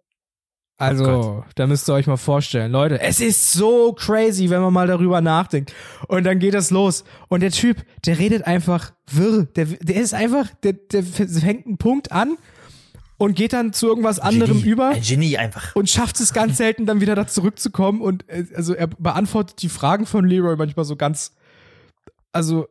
Also, 0.77 1.05
Oh 1.05 1.45
da 1.55 1.67
müsst 1.67 1.89
ihr 1.89 1.95
euch 1.95 2.07
mal 2.07 2.17
vorstellen, 2.17 2.73
Leute, 2.73 3.01
es 3.01 3.21
ist 3.21 3.53
so 3.53 3.93
crazy, 3.93 4.51
wenn 4.51 4.61
man 4.61 4.73
mal 4.73 4.89
darüber 4.89 5.21
nachdenkt. 5.21 5.73
Und 6.09 6.25
dann 6.25 6.41
geht 6.41 6.55
das 6.55 6.71
los. 6.71 7.05
Und 7.29 7.41
der 7.41 7.53
Typ, 7.53 7.85
der 8.05 8.19
redet 8.19 8.45
einfach 8.47 8.93
wirr. 9.09 9.45
Der, 9.55 9.67
der 9.67 9.97
ist 9.97 10.15
einfach, 10.15 10.49
der, 10.63 10.73
der 10.73 11.05
fängt 11.05 11.67
einen 11.67 11.79
Punkt 11.79 12.11
an 12.11 12.37
und 13.17 13.37
geht 13.37 13.53
dann 13.53 13.73
zu 13.73 13.87
irgendwas 13.87 14.19
anderem 14.19 14.59
Genie. 14.59 14.71
über 14.71 14.89
Ein 14.91 15.03
Genie 15.03 15.39
einfach. 15.39 15.77
und 15.77 15.89
schafft 15.89 16.19
es 16.21 16.33
ganz 16.33 16.57
selten 16.57 16.87
dann 16.87 17.01
wieder 17.01 17.15
da 17.15 17.27
zurückzukommen 17.27 18.01
und 18.01 18.29
äh, 18.29 18.45
also 18.57 18.75
er 18.75 18.89
beantwortet 18.89 19.63
die 19.63 19.69
Fragen 19.69 20.07
von 20.07 20.27
Leroy 20.27 20.57
manchmal 20.57 20.85
so 20.85 20.97
ganz 20.97 21.33
also 22.33 22.67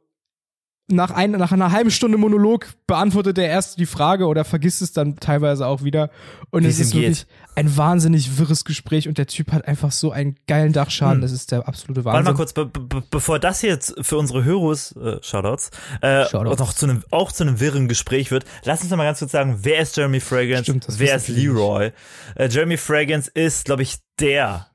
nach, 0.92 1.12
ein, 1.12 1.32
nach 1.32 1.52
einer 1.54 1.72
halben 1.72 1.92
Stunde 1.92 2.18
Monolog 2.18 2.68
beantwortet 2.88 3.38
er 3.38 3.48
erst 3.48 3.80
die 3.80 3.86
Frage 3.86 4.26
oder 4.28 4.44
vergisst 4.44 4.82
es 4.82 4.92
dann 4.92 5.16
teilweise 5.16 5.66
auch 5.66 5.84
wieder 5.84 6.10
und 6.52 6.64
Wie 6.64 6.68
es 6.68 6.78
ist 6.80 6.94
wirklich 6.94 7.26
ein 7.56 7.78
wahnsinnig 7.78 8.38
wirres 8.38 8.66
Gespräch 8.66 9.08
und 9.08 9.18
der 9.18 9.28
Typ 9.28 9.54
hat 9.54 9.66
einfach 9.66 9.92
so 9.94 10.12
einen 10.12 10.36
geilen 10.46 10.74
Dachschaden, 10.74 11.16
Hm. 11.16 11.22
das 11.22 11.32
ist 11.32 11.52
der 11.52 11.68
absolute 11.70 12.04
Warte 12.04 12.18
Wahnsinn. 12.18 12.34
mal 12.34 12.38
kurz, 12.38 12.54
be 12.54 12.66
be 12.66 13.02
bevor 13.10 13.40
das 13.40 13.62
jetzt 13.62 13.96
für 14.02 14.18
unsere 14.18 14.44
Heroes, 14.44 14.92
äh, 14.98 15.20
Shoutouts, 15.24 15.72
äh, 16.02 16.26
Shoutouts. 16.28 16.60
noch 16.60 16.74
zu 16.74 16.86
einem, 16.88 17.04
auch 17.12 17.32
zu 17.32 17.44
einem 17.44 17.60
wirren 17.62 17.88
Gespräch 17.88 18.30
wird, 18.30 18.44
lass 18.66 18.82
uns 18.82 18.90
noch 18.92 18.98
mal 18.98 19.06
ganz 19.06 19.20
kurz 19.20 19.32
sagen, 19.32 19.60
wer 19.62 19.80
ist 19.80 19.96
Jeremy 19.96 20.20
Fragrance, 20.20 20.64
Stimmt, 20.66 20.86
wer 20.90 21.16
ist. 21.16 21.30
Leroy? 21.30 21.92
Äh, 22.36 22.50
Jeremy 22.50 22.76
Fragrance 22.78 23.32
ist, 23.34 23.66
glaube 23.66 23.84
ich, 23.84 23.98
der, 24.20 24.68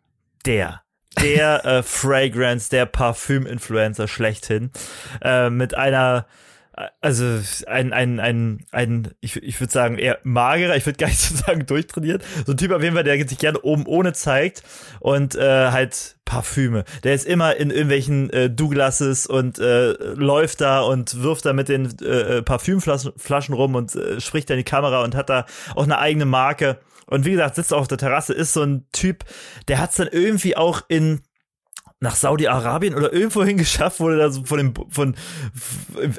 der, 0.47 0.81
der 1.23 1.65
äh, 1.65 1.83
Fragrance, 1.83 2.71
der 2.71 2.87
Parfüm-Influencer 2.87 4.09
schlechthin, 4.09 4.71
äh, 5.23 5.51
mit 5.51 5.75
einer 5.75 6.27
also 7.01 7.41
ein, 7.67 7.93
ein, 7.93 8.21
ein, 8.21 8.65
ein 8.71 9.15
ich, 9.21 9.37
ich 9.37 9.61
würde 9.61 9.73
sagen, 9.73 9.99
eher 9.99 10.19
magerer, 10.23 10.77
ich 10.77 10.87
würde 10.87 10.99
gar 10.99 11.09
nicht 11.09 11.21
so 11.21 11.35
sagen 11.35 11.67
durchtrainiert. 11.67 12.25
So 12.47 12.53
ein 12.53 12.59
Typ 12.59 12.73
auf 12.73 12.83
jeden 12.83 12.95
Fall, 12.95 13.05
der 13.05 13.29
sich 13.29 13.39
gerne 13.39 13.61
oben 13.63 13.87
ohne 13.87 14.13
zeigt 14.13 14.63
und 15.01 15.35
äh, 15.35 15.71
halt 15.71 16.17
Parfüme. 16.25 16.85
Der 17.05 17.15
ist 17.15 17.27
immer 17.27 17.57
in 17.57 17.71
irgendwelchen 17.71 18.31
äh, 18.31 18.51
Douglases 18.51 19.27
und 19.27 19.59
äh, 19.59 19.93
läuft 19.93 20.61
da 20.61 20.81
und 20.81 21.23
wirft 21.23 21.47
da 21.47 21.53
mit 21.53 21.69
den 21.69 21.99
äh, 22.01 22.43
Parfümflaschen 22.43 23.13
Flaschen 23.17 23.55
rum 23.55 23.75
und 23.75 23.95
äh, 23.95 24.21
spricht 24.21 24.51
da 24.51 24.55
in 24.55 24.59
die 24.59 24.65
Kamera 24.65 25.03
und 25.03 25.15
hat 25.15 25.31
da 25.31 25.47
auch 25.75 25.85
eine 25.85 25.99
eigene 25.99 26.27
Marke. 26.27 26.79
Und 27.07 27.25
wie 27.25 27.31
gesagt, 27.33 27.55
sitzt 27.55 27.73
auf 27.73 27.89
der 27.89 27.97
Terrasse, 27.97 28.35
ist 28.35 28.53
so 28.53 28.63
ein 28.63 28.87
Typ, 28.93 29.25
der 29.67 29.79
hat 29.79 29.91
es 29.91 29.97
dann 29.97 30.09
irgendwie 30.09 30.57
auch 30.57 30.83
in 30.89 31.23
nach 32.01 32.15
Saudi-Arabien 32.15 32.95
oder 32.95 33.13
irgendwo 33.13 33.43
hingeschafft, 33.45 34.01
wurde 34.01 34.19
da 34.19 34.31
so 34.31 34.45
von 34.45 34.59
dem 34.59 34.75
von 34.91 35.17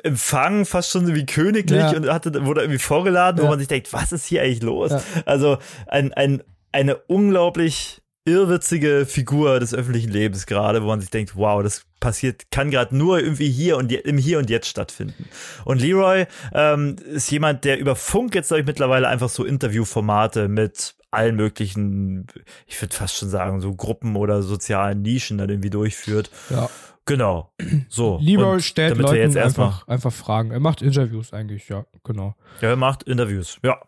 Empfang 0.03 0.65
fast 0.65 0.91
schon 0.91 1.13
wie 1.15 1.25
königlich 1.25 1.79
Ja. 1.79 1.91
und 1.91 2.09
hatte 2.09 2.45
wurde 2.45 2.61
irgendwie 2.61 2.79
vorgeladen, 2.79 3.39
wo 3.41 3.45
Ja. 3.45 3.49
man 3.51 3.59
sich 3.59 3.67
denkt, 3.67 3.91
was 3.93 4.11
ist 4.11 4.25
hier 4.25 4.41
eigentlich 4.41 4.61
los? 4.63 4.91
Ja. 4.91 5.01
Also 5.25 5.57
ein, 5.87 6.13
ein 6.13 6.43
eine 6.71 6.97
unglaublich 6.97 8.01
irrwitzige 8.25 9.07
Figur 9.07 9.59
des 9.59 9.73
öffentlichen 9.73 10.11
Lebens 10.11 10.45
gerade, 10.45 10.83
wo 10.83 10.87
man 10.87 11.01
sich 11.01 11.09
denkt, 11.09 11.35
wow, 11.35 11.63
das 11.63 11.83
passiert, 11.99 12.51
kann 12.51 12.69
gerade 12.69 12.95
nur 12.95 13.19
irgendwie 13.19 13.49
hier 13.49 13.75
und 13.77 13.91
je, 13.91 13.97
im 13.97 14.19
Hier 14.19 14.37
und 14.37 14.51
Jetzt 14.51 14.67
stattfinden. 14.67 15.27
Und 15.65 15.81
Leroy 15.81 16.25
ähm, 16.53 16.97
ist 17.11 17.31
jemand, 17.31 17.63
der 17.65 17.79
über 17.79 17.95
Funk 17.95 18.35
jetzt, 18.35 18.49
glaube 18.49 18.61
ich, 18.61 18.67
mittlerweile 18.67 19.07
einfach 19.07 19.29
so 19.29 19.43
Interviewformate 19.45 20.47
mit 20.47 20.93
allen 21.11 21.35
möglichen, 21.35 22.27
ich 22.67 22.79
würde 22.81 22.95
fast 22.95 23.15
schon 23.15 23.29
sagen, 23.29 23.61
so 23.61 23.73
Gruppen 23.75 24.15
oder 24.15 24.41
sozialen 24.43 25.01
Nischen 25.01 25.37
dann 25.37 25.49
irgendwie 25.49 25.69
durchführt. 25.69 26.29
ja. 26.49 26.69
Genau. 27.05 27.51
So. 27.89 28.17
Und 28.21 28.61
stellt 28.61 28.91
damit 28.91 29.05
wir 29.05 29.11
Leuten 29.13 29.21
jetzt 29.23 29.35
erstmal, 29.35 29.67
einfach, 29.69 29.87
einfach 29.87 30.13
Fragen. 30.13 30.51
Er 30.51 30.59
macht 30.59 30.83
Interviews 30.83 31.33
eigentlich, 31.33 31.67
ja, 31.67 31.85
genau. 32.03 32.35
Ja, 32.61 32.69
er 32.69 32.75
macht 32.75 33.01
Interviews. 33.03 33.57
Ja, 33.63 33.79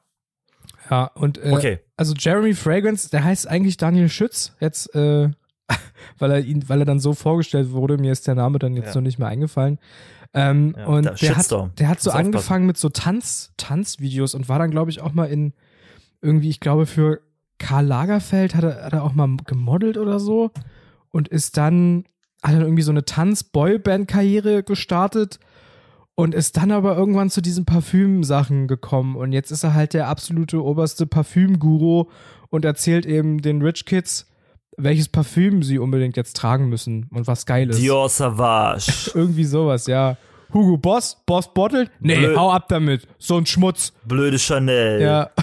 Ja, 0.90 1.06
und 1.14 1.38
äh, 1.38 1.52
okay. 1.52 1.80
also 1.98 2.16
Jeremy 2.18 2.56
Fragrance, 2.56 3.12
der 3.12 3.24
heißt 3.24 3.48
eigentlich 3.48 3.78
Daniel 3.78 4.10
Schütz, 4.10 4.56
jetzt, 4.60 4.96
äh, 4.96 5.30
weil 6.18 6.32
er 6.32 6.40
ihn, 6.40 6.68
weil 6.68 6.80
er 6.82 6.86
dann 6.86 7.00
so 7.00 7.14
vorgestellt 7.14 7.72
wurde, 7.72 7.98
mir 8.00 8.12
ist 8.12 8.26
der 8.26 8.34
Name 8.36 8.58
dann 8.58 8.76
jetzt 8.76 8.88
Ja. 8.88 8.96
noch 8.96 9.02
nicht 9.04 9.20
mehr 9.20 9.28
eingefallen. 9.28 9.78
Ähm, 10.34 10.74
Ja, 10.76 10.86
und 10.88 11.06
da- 11.06 11.12
der 11.14 11.38
hat, 11.38 11.80
der 11.80 11.90
hat 11.90 12.02
so 12.02 12.10
angefangen 12.10 12.66
mit 12.66 12.78
so 12.78 12.90
Tanz, 12.90 13.52
Tanzvideos 13.58 14.34
und 14.34 14.50
war 14.50 14.58
dann, 14.58 14.72
glaube 14.72 14.90
ich, 14.90 15.00
auch 15.00 15.14
mal 15.14 15.26
in 15.26 15.54
irgendwie, 16.22 16.50
ich 16.50 16.60
glaube, 16.60 16.86
für 16.86 17.22
Karl 17.58 17.86
Lagerfeld 17.86 18.56
hat 18.56 18.64
er, 18.64 18.84
hat 18.86 18.94
er 18.94 19.04
auch 19.04 19.14
mal 19.14 19.30
gemodelt 19.46 19.98
oder 19.98 20.20
so 20.20 20.52
und 21.12 21.28
ist 21.28 21.58
dann, 21.58 22.06
hat 22.44 22.54
dann 22.54 22.62
irgendwie 22.62 22.82
so 22.84 22.92
eine 22.92 23.06
Tanz-Boyband-Karriere 23.06 24.64
gestartet 24.64 25.40
und 26.16 26.36
ist 26.36 26.58
dann 26.58 26.72
aber 26.72 26.96
irgendwann 26.98 27.30
zu 27.30 27.42
diesen 27.42 27.66
Parfüm-Sachen 27.66 28.68
gekommen. 28.68 29.16
Und 29.16 29.32
jetzt 29.32 29.52
ist 29.52 29.64
er 29.64 29.74
halt 29.74 29.94
der 29.94 30.08
absolute 30.08 30.64
oberste 30.64 31.06
Parfüm-Guru 31.06 32.06
und 32.50 32.66
erzählt 32.66 33.06
eben 33.06 33.42
den 33.42 33.62
Rich 33.62 33.86
Kids, 33.86 34.28
welches 34.78 35.10
Parfüm 35.10 35.64
sie 35.64 35.80
unbedingt 35.80 36.18
jetzt 36.18 36.36
tragen 36.36 36.70
müssen 36.70 37.08
und 37.12 37.28
was 37.28 37.46
geil 37.46 37.70
ist. 37.70 37.80
Dior 37.80 38.10
Savage. 38.10 39.12
Irgendwie 39.16 39.46
sowas, 39.46 39.88
ja. 39.88 40.18
Hugo 40.54 40.78
Boss, 40.78 41.18
Boss 41.26 41.54
Bottled, 41.54 41.90
nee, 42.02 42.18
Blö- 42.18 42.36
hau 42.36 42.52
ab 42.52 42.68
damit, 42.68 43.08
so 43.18 43.38
ein 43.38 43.46
Schmutz. 43.46 43.94
Blöde 44.06 44.38
Chanel. 44.38 45.02
Ja. 45.02 45.30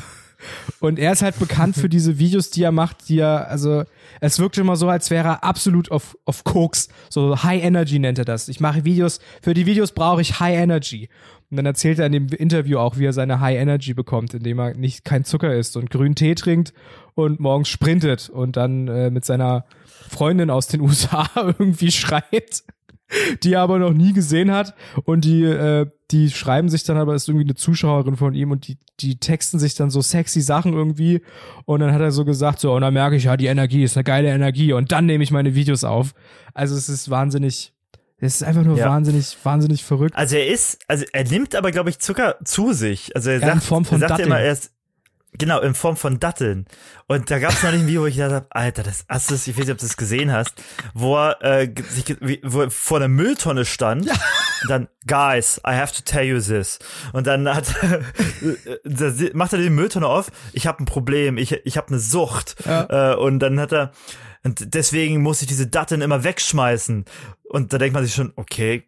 Und 0.80 0.98
er 0.98 1.12
ist 1.12 1.22
halt 1.22 1.38
bekannt 1.38 1.76
für 1.76 1.88
diese 1.88 2.18
Videos, 2.18 2.50
die 2.50 2.62
er 2.62 2.72
macht, 2.72 3.08
die 3.08 3.18
er, 3.18 3.48
also 3.48 3.84
es 4.20 4.38
wirkt 4.38 4.58
immer 4.58 4.76
so, 4.76 4.88
als 4.88 5.10
wäre 5.10 5.28
er 5.28 5.44
absolut 5.44 5.90
auf, 5.90 6.16
auf 6.24 6.44
Koks. 6.44 6.88
So 7.08 7.42
High 7.42 7.62
Energy 7.62 7.98
nennt 7.98 8.18
er 8.18 8.24
das. 8.24 8.48
Ich 8.48 8.60
mache 8.60 8.84
Videos, 8.84 9.20
für 9.42 9.54
die 9.54 9.66
Videos 9.66 9.92
brauche 9.92 10.20
ich 10.20 10.40
High 10.40 10.58
Energy. 10.58 11.08
Und 11.50 11.56
dann 11.56 11.66
erzählt 11.66 11.98
er 11.98 12.06
in 12.06 12.12
dem 12.12 12.28
Interview 12.28 12.78
auch, 12.78 12.98
wie 12.98 13.06
er 13.06 13.12
seine 13.12 13.40
High 13.40 13.58
Energy 13.58 13.94
bekommt, 13.94 14.34
indem 14.34 14.58
er 14.58 14.74
nicht 14.74 15.04
kein 15.04 15.24
Zucker 15.24 15.54
isst 15.54 15.76
und 15.76 15.90
grünen 15.90 16.14
Tee 16.14 16.34
trinkt 16.34 16.74
und 17.14 17.40
morgens 17.40 17.68
sprintet 17.68 18.28
und 18.28 18.56
dann 18.56 18.86
äh, 18.88 19.10
mit 19.10 19.24
seiner 19.24 19.64
Freundin 20.08 20.50
aus 20.50 20.66
den 20.66 20.80
USA 20.82 21.28
irgendwie 21.34 21.90
schreit 21.90 22.62
die 23.42 23.54
er 23.54 23.60
aber 23.62 23.78
noch 23.78 23.92
nie 23.92 24.12
gesehen 24.12 24.50
hat. 24.52 24.74
Und 25.04 25.24
die 25.24 25.42
äh, 25.44 25.86
die 26.10 26.30
schreiben 26.30 26.68
sich 26.70 26.84
dann 26.84 26.96
aber 26.96 27.14
ist 27.14 27.28
irgendwie 27.28 27.44
eine 27.44 27.54
Zuschauerin 27.54 28.16
von 28.16 28.34
ihm 28.34 28.50
und 28.50 28.66
die 28.68 28.78
die 29.00 29.18
texten 29.20 29.58
sich 29.58 29.74
dann 29.74 29.90
so 29.90 30.00
sexy 30.02 30.40
Sachen 30.40 30.72
irgendwie. 30.72 31.22
Und 31.66 31.80
dann 31.80 31.92
hat 31.92 32.00
er 32.00 32.10
so 32.12 32.24
gesagt 32.24 32.60
so 32.60 32.74
und 32.74 32.80
dann 32.82 32.94
merke 32.94 33.16
ich 33.16 33.24
ja 33.24 33.36
die 33.36 33.46
Energie 33.46 33.82
ist 33.82 33.96
eine 33.96 34.04
geile 34.04 34.28
Energie. 34.28 34.72
Und 34.72 34.90
dann 34.92 35.06
nehme 35.06 35.22
ich 35.24 35.30
meine 35.30 35.54
Videos 35.54 35.84
auf. 35.84 36.14
Also 36.54 36.74
es 36.76 36.88
ist 36.88 37.10
wahnsinnig 37.10 37.72
es 38.20 38.36
ist 38.36 38.42
einfach 38.42 38.64
nur 38.64 38.76
Ja. 38.76 38.86
wahnsinnig 38.86 39.36
wahnsinnig 39.44 39.84
verrückt. 39.84 40.16
Also 40.16 40.36
er 40.36 40.48
ist, 40.48 40.80
also 40.88 41.04
er 41.12 41.24
nimmt 41.24 41.54
aber, 41.54 41.70
glaube 41.70 41.90
ich, 41.90 42.00
Zucker 42.00 42.36
zu 42.44 42.72
sich. 42.72 43.14
Also 43.14 43.30
er 43.30 43.36
Ja, 43.40 43.46
sagt, 43.46 43.54
in 43.54 43.60
Form 43.60 43.84
von 43.84 44.02
er 44.02 44.08
sagt 44.08 44.20
immer, 44.20 44.40
er 44.40 44.52
ist, 44.52 44.72
genau, 45.32 45.60
in 45.60 45.74
Form 45.74 45.96
von 45.96 46.18
Datteln. 46.20 46.66
Und 47.06 47.30
da 47.30 47.38
gab 47.38 47.52
es 47.52 47.62
noch 47.62 47.70
ein 47.72 47.86
Video, 47.86 48.02
wo 48.02 48.06
ich 48.06 48.16
gedacht 48.16 48.32
habe, 48.32 48.46
Alter, 48.50 48.82
das 48.82 49.04
hast 49.08 49.30
du, 49.30 49.34
ich 49.34 49.48
weiß 49.48 49.56
nicht, 49.64 49.70
ob 49.70 49.78
du 49.78 49.86
das 49.86 49.96
gesehen 49.96 50.32
hast, 50.32 50.54
wo 50.94 51.16
er, 51.16 51.42
äh, 51.42 51.74
sich, 51.90 52.16
wie- 52.20 52.40
wo 52.44 52.62
er 52.62 52.70
vor 52.70 52.98
der 52.98 53.08
Mülltonne 53.08 53.64
stand. 53.64 54.08
Und 54.62 54.68
dann, 54.70 54.88
guys, 55.06 55.58
I 55.66 55.72
have 55.74 55.92
to 55.94 56.00
tell 56.04 56.24
you 56.24 56.40
this. 56.40 56.78
Und 57.12 57.26
dann 57.26 57.48
hat, 57.54 57.74
da 58.84 59.10
si- 59.10 59.30
macht 59.34 59.52
er 59.52 59.58
die 59.60 59.70
Mülltonne 59.70 60.06
auf. 60.06 60.30
Ich 60.52 60.66
habe 60.66 60.82
ein 60.82 60.86
Problem, 60.86 61.38
ich, 61.38 61.52
ich 61.52 61.76
habe 61.76 61.88
eine 61.88 61.98
Sucht. 61.98 62.56
Äh, 62.66 63.14
und 63.14 63.38
dann 63.40 63.60
hat 63.60 63.72
er, 63.72 63.92
und 64.44 64.74
deswegen 64.74 65.20
muss 65.22 65.42
ich 65.42 65.48
diese 65.48 65.66
Datteln 65.66 66.00
immer 66.00 66.24
wegschmeißen. 66.24 67.04
Und 67.44 67.72
da 67.72 67.78
denkt 67.78 67.94
man 67.94 68.04
sich 68.04 68.14
schon, 68.14 68.32
okay, 68.36 68.87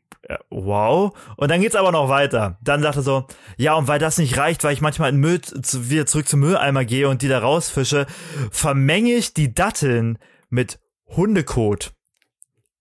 wow. 0.51 1.17
Und 1.37 1.51
dann 1.51 1.61
geht's 1.61 1.77
aber 1.77 1.93
noch 1.93 2.09
weiter. 2.09 2.59
Dann 2.63 2.83
sagt 2.83 2.97
er 2.97 3.03
so, 3.03 3.27
ja, 3.57 3.75
und 3.75 3.89
weil 3.89 3.99
das 3.99 4.19
nicht 4.19 4.37
reicht, 4.37 4.65
weil 4.65 4.73
ich 4.73 4.81
manchmal 4.81 5.11
in 5.11 5.17
Müll 5.17 5.41
zu, 5.41 5.91
wieder 5.91 6.07
zurück 6.07 6.29
zum 6.29 6.41
Mülleimer 6.41 6.85
gehe 6.85 7.09
und 7.09 7.23
die 7.23 7.29
da 7.29 7.39
rausfische, 7.39 8.07
vermenge 8.51 9.13
ich 9.13 9.35
die 9.35 9.55
Datteln 9.55 10.19
mit 10.49 10.79
Hundekot 11.07 11.93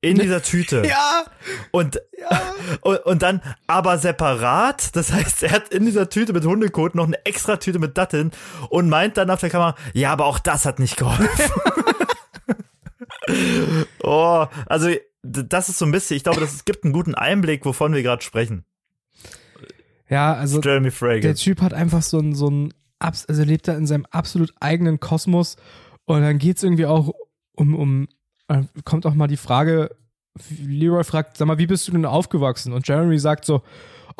in 0.01 0.17
dieser 0.17 0.41
Tüte. 0.41 0.83
ja 0.87 1.25
Und, 1.71 2.01
und, 2.81 2.97
und 3.05 3.21
dann 3.21 3.41
aber 3.67 3.97
separat. 3.97 4.95
Das 4.95 5.11
heißt, 5.11 5.43
er 5.43 5.51
hat 5.51 5.69
in 5.69 5.85
dieser 5.85 6.09
Tüte 6.09 6.33
mit 6.33 6.45
Hundekot 6.45 6.95
noch 6.95 7.07
eine 7.07 7.25
extra 7.25 7.57
Tüte 7.57 7.79
mit 7.79 7.97
Datteln 7.97 8.31
und 8.69 8.89
meint 8.89 9.17
dann 9.17 9.29
auf 9.29 9.39
der 9.39 9.49
Kamera, 9.49 9.75
ja, 9.93 10.11
aber 10.11 10.25
auch 10.25 10.39
das 10.39 10.65
hat 10.65 10.79
nicht 10.79 10.97
geholfen. 10.97 11.51
oh, 14.03 14.45
also 14.67 14.89
das 15.21 15.69
ist 15.69 15.79
so 15.79 15.85
ein 15.85 15.91
bisschen, 15.91 16.17
ich 16.17 16.23
glaube, 16.23 16.39
das 16.39 16.53
es 16.53 16.65
gibt 16.65 16.83
einen 16.83 16.93
guten 16.93 17.15
Einblick, 17.15 17.65
wovon 17.65 17.93
wir 17.93 18.03
gerade 18.03 18.23
sprechen. 18.23 18.63
ja 20.07 20.33
also 20.33 20.61
Jeremy 20.61 20.83
der 20.85 20.91
Fragrance. 20.91 21.43
Typ 21.43 21.61
hat 21.61 21.73
einfach 21.73 22.01
so 22.01 22.19
ein, 22.19 22.33
so 22.33 22.49
ein, 22.49 22.73
also 22.99 23.43
lebt 23.43 23.67
da 23.67 23.75
in 23.75 23.87
seinem 23.87 24.05
absolut 24.11 24.53
eigenen 24.59 24.99
Kosmos 24.99 25.57
und 26.05 26.21
dann 26.21 26.37
geht's 26.37 26.63
irgendwie 26.63 26.85
auch 26.85 27.13
um, 27.55 27.75
um, 27.75 28.07
äh, 28.47 28.63
kommt 28.85 29.05
auch 29.05 29.13
mal 29.13 29.27
die 29.27 29.37
Frage, 29.37 29.95
Leroy 30.49 31.03
fragt, 31.03 31.37
sag 31.37 31.47
mal, 31.47 31.57
wie 31.57 31.67
bist 31.67 31.87
du 31.87 31.91
denn 31.91 32.05
aufgewachsen? 32.05 32.73
Und 32.73 32.87
Jeremy 32.87 33.19
sagt 33.19 33.45
so, 33.45 33.61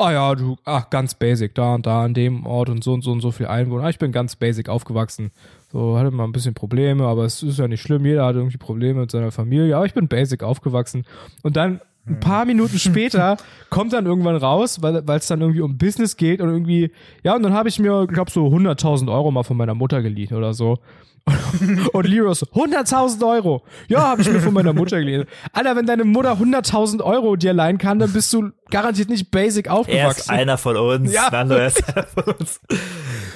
ah 0.00 0.12
ja, 0.12 0.34
du, 0.34 0.56
ach, 0.64 0.90
ganz 0.90 1.14
basic, 1.14 1.54
da 1.54 1.74
und 1.74 1.86
da 1.86 2.04
an 2.04 2.14
dem 2.14 2.46
Ort 2.46 2.68
und 2.68 2.82
so 2.82 2.92
und 2.92 3.02
so 3.02 3.12
und 3.12 3.20
so 3.20 3.30
viel 3.30 3.46
Einwohner. 3.46 3.84
Ah, 3.84 3.90
Ich 3.90 3.98
bin 3.98 4.12
ganz 4.12 4.36
basic 4.36 4.68
aufgewachsen. 4.68 5.30
So, 5.72 5.96
hatte 5.98 6.10
mal 6.10 6.24
ein 6.24 6.32
bisschen 6.32 6.54
Probleme, 6.54 7.04
aber 7.04 7.24
es 7.24 7.42
ist 7.42 7.58
ja 7.58 7.68
nicht 7.68 7.82
schlimm. 7.82 8.04
Jeder 8.04 8.24
hat 8.26 8.34
irgendwie 8.34 8.56
Probleme 8.56 9.00
mit 9.00 9.10
seiner 9.10 9.30
Familie, 9.30 9.76
aber 9.76 9.86
ich 9.86 9.94
bin 9.94 10.08
basic 10.08 10.42
aufgewachsen. 10.42 11.04
Und 11.42 11.56
dann 11.56 11.80
ein 12.06 12.18
paar 12.18 12.44
Minuten 12.44 12.78
später 12.80 13.36
kommt 13.68 13.92
dann 13.92 14.06
irgendwann 14.06 14.36
raus, 14.36 14.82
weil 14.82 14.96
es 14.96 15.26
dann 15.28 15.40
irgendwie 15.40 15.60
um 15.60 15.78
Business 15.78 16.16
geht 16.16 16.40
und 16.40 16.48
irgendwie, 16.48 16.90
ja, 17.22 17.36
und 17.36 17.42
dann 17.42 17.52
habe 17.52 17.68
ich 17.68 17.78
mir, 17.78 18.06
glaube 18.06 18.30
so 18.30 18.46
100.000 18.46 19.12
Euro 19.12 19.30
mal 19.30 19.42
von 19.42 19.56
meiner 19.56 19.74
Mutter 19.74 20.02
geliehen 20.02 20.34
oder 20.34 20.54
so. 20.54 20.78
Und 21.92 22.06
Leroy 22.06 22.34
so, 22.34 22.46
100.000 22.46 23.26
Euro. 23.28 23.62
Ja, 23.88 24.02
habe 24.02 24.22
ich 24.22 24.30
mir 24.30 24.40
von 24.40 24.54
meiner 24.54 24.72
Mutter 24.72 24.98
geliehen. 24.98 25.24
Alter, 25.52 25.76
wenn 25.76 25.86
deine 25.86 26.04
Mutter 26.04 26.32
100.000 26.32 27.02
Euro 27.02 27.36
dir 27.36 27.52
leihen 27.52 27.78
kann, 27.78 27.98
dann 27.98 28.12
bist 28.12 28.32
du 28.32 28.50
garantiert 28.70 29.08
nicht 29.08 29.30
basic 29.30 29.66
Er 29.66 29.72
ist 29.72 29.78
aufgewachsen. 29.78 30.30
einer 30.30 30.58
von 30.58 30.76
uns. 30.76 31.12
Ja. 31.12 31.28
Nando, 31.30 31.54
er 31.56 31.66
ist 31.68 31.82
einer 31.96 32.06
von 32.06 32.24
uns. 32.34 32.60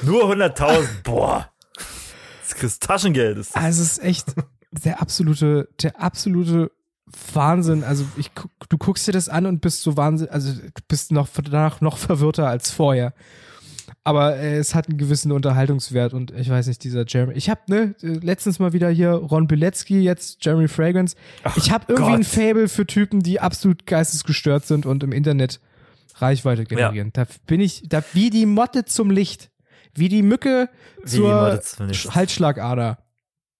Nur 0.02 0.30
100.000. 0.32 0.86
Boah. 1.02 1.50
Das 2.48 2.62
ist 2.62 2.82
Taschengeld. 2.82 3.38
Das 3.38 3.48
ist 3.48 3.56
Also 3.56 3.82
es 3.82 3.92
ist 3.92 4.04
echt 4.04 4.26
der 4.70 5.00
absolute, 5.00 5.68
der 5.82 6.00
absolute 6.00 6.70
Wahnsinn. 7.32 7.84
Also 7.84 8.04
ich, 8.16 8.30
du 8.68 8.78
guckst 8.78 9.06
dir 9.06 9.12
das 9.12 9.28
an 9.28 9.46
und 9.46 9.60
bist 9.60 9.82
so 9.82 9.96
wahnsinnig, 9.96 10.32
also 10.32 10.52
du 10.52 10.70
bist 10.88 11.12
noch 11.12 11.28
danach 11.42 11.80
noch 11.80 11.96
verwirrter 11.98 12.48
als 12.48 12.70
vorher. 12.70 13.12
Aber 14.06 14.36
äh, 14.36 14.58
es 14.58 14.74
hat 14.74 14.88
einen 14.88 14.98
gewissen 14.98 15.32
Unterhaltungswert 15.32 16.12
und 16.12 16.30
ich 16.32 16.50
weiß 16.50 16.66
nicht, 16.66 16.84
dieser 16.84 17.04
Jeremy. 17.06 17.32
Ich 17.34 17.48
habe 17.48 17.60
ne 17.68 17.94
letztens 18.02 18.58
mal 18.58 18.74
wieder 18.74 18.90
hier 18.90 19.12
Ron 19.12 19.46
Bilecki, 19.46 20.00
jetzt 20.00 20.44
Jeremy 20.44 20.68
Fragrance. 20.68 21.16
ich 21.56 21.70
habe 21.70 21.86
irgendwie 21.88 22.10
Gott. 22.10 22.20
ein 22.20 22.24
Fable 22.24 22.68
für 22.68 22.86
Typen, 22.86 23.20
die 23.20 23.40
absolut 23.40 23.86
geistesgestört 23.86 24.66
sind 24.66 24.84
und 24.84 25.02
im 25.02 25.12
Internet 25.12 25.58
Reichweite 26.16 26.64
generieren. 26.64 27.10
Da 27.14 27.24
bin 27.46 27.60
ich, 27.60 27.88
da 27.88 28.04
wie 28.12 28.28
die 28.30 28.44
Motte 28.46 28.84
zum 28.84 29.10
Licht, 29.10 29.50
wie 29.94 30.08
die 30.10 30.22
Mücke 30.22 30.68
die 31.02 31.08
zur. 31.08 31.60
Sch- 31.62 32.14
Halsschlagader 32.14 32.98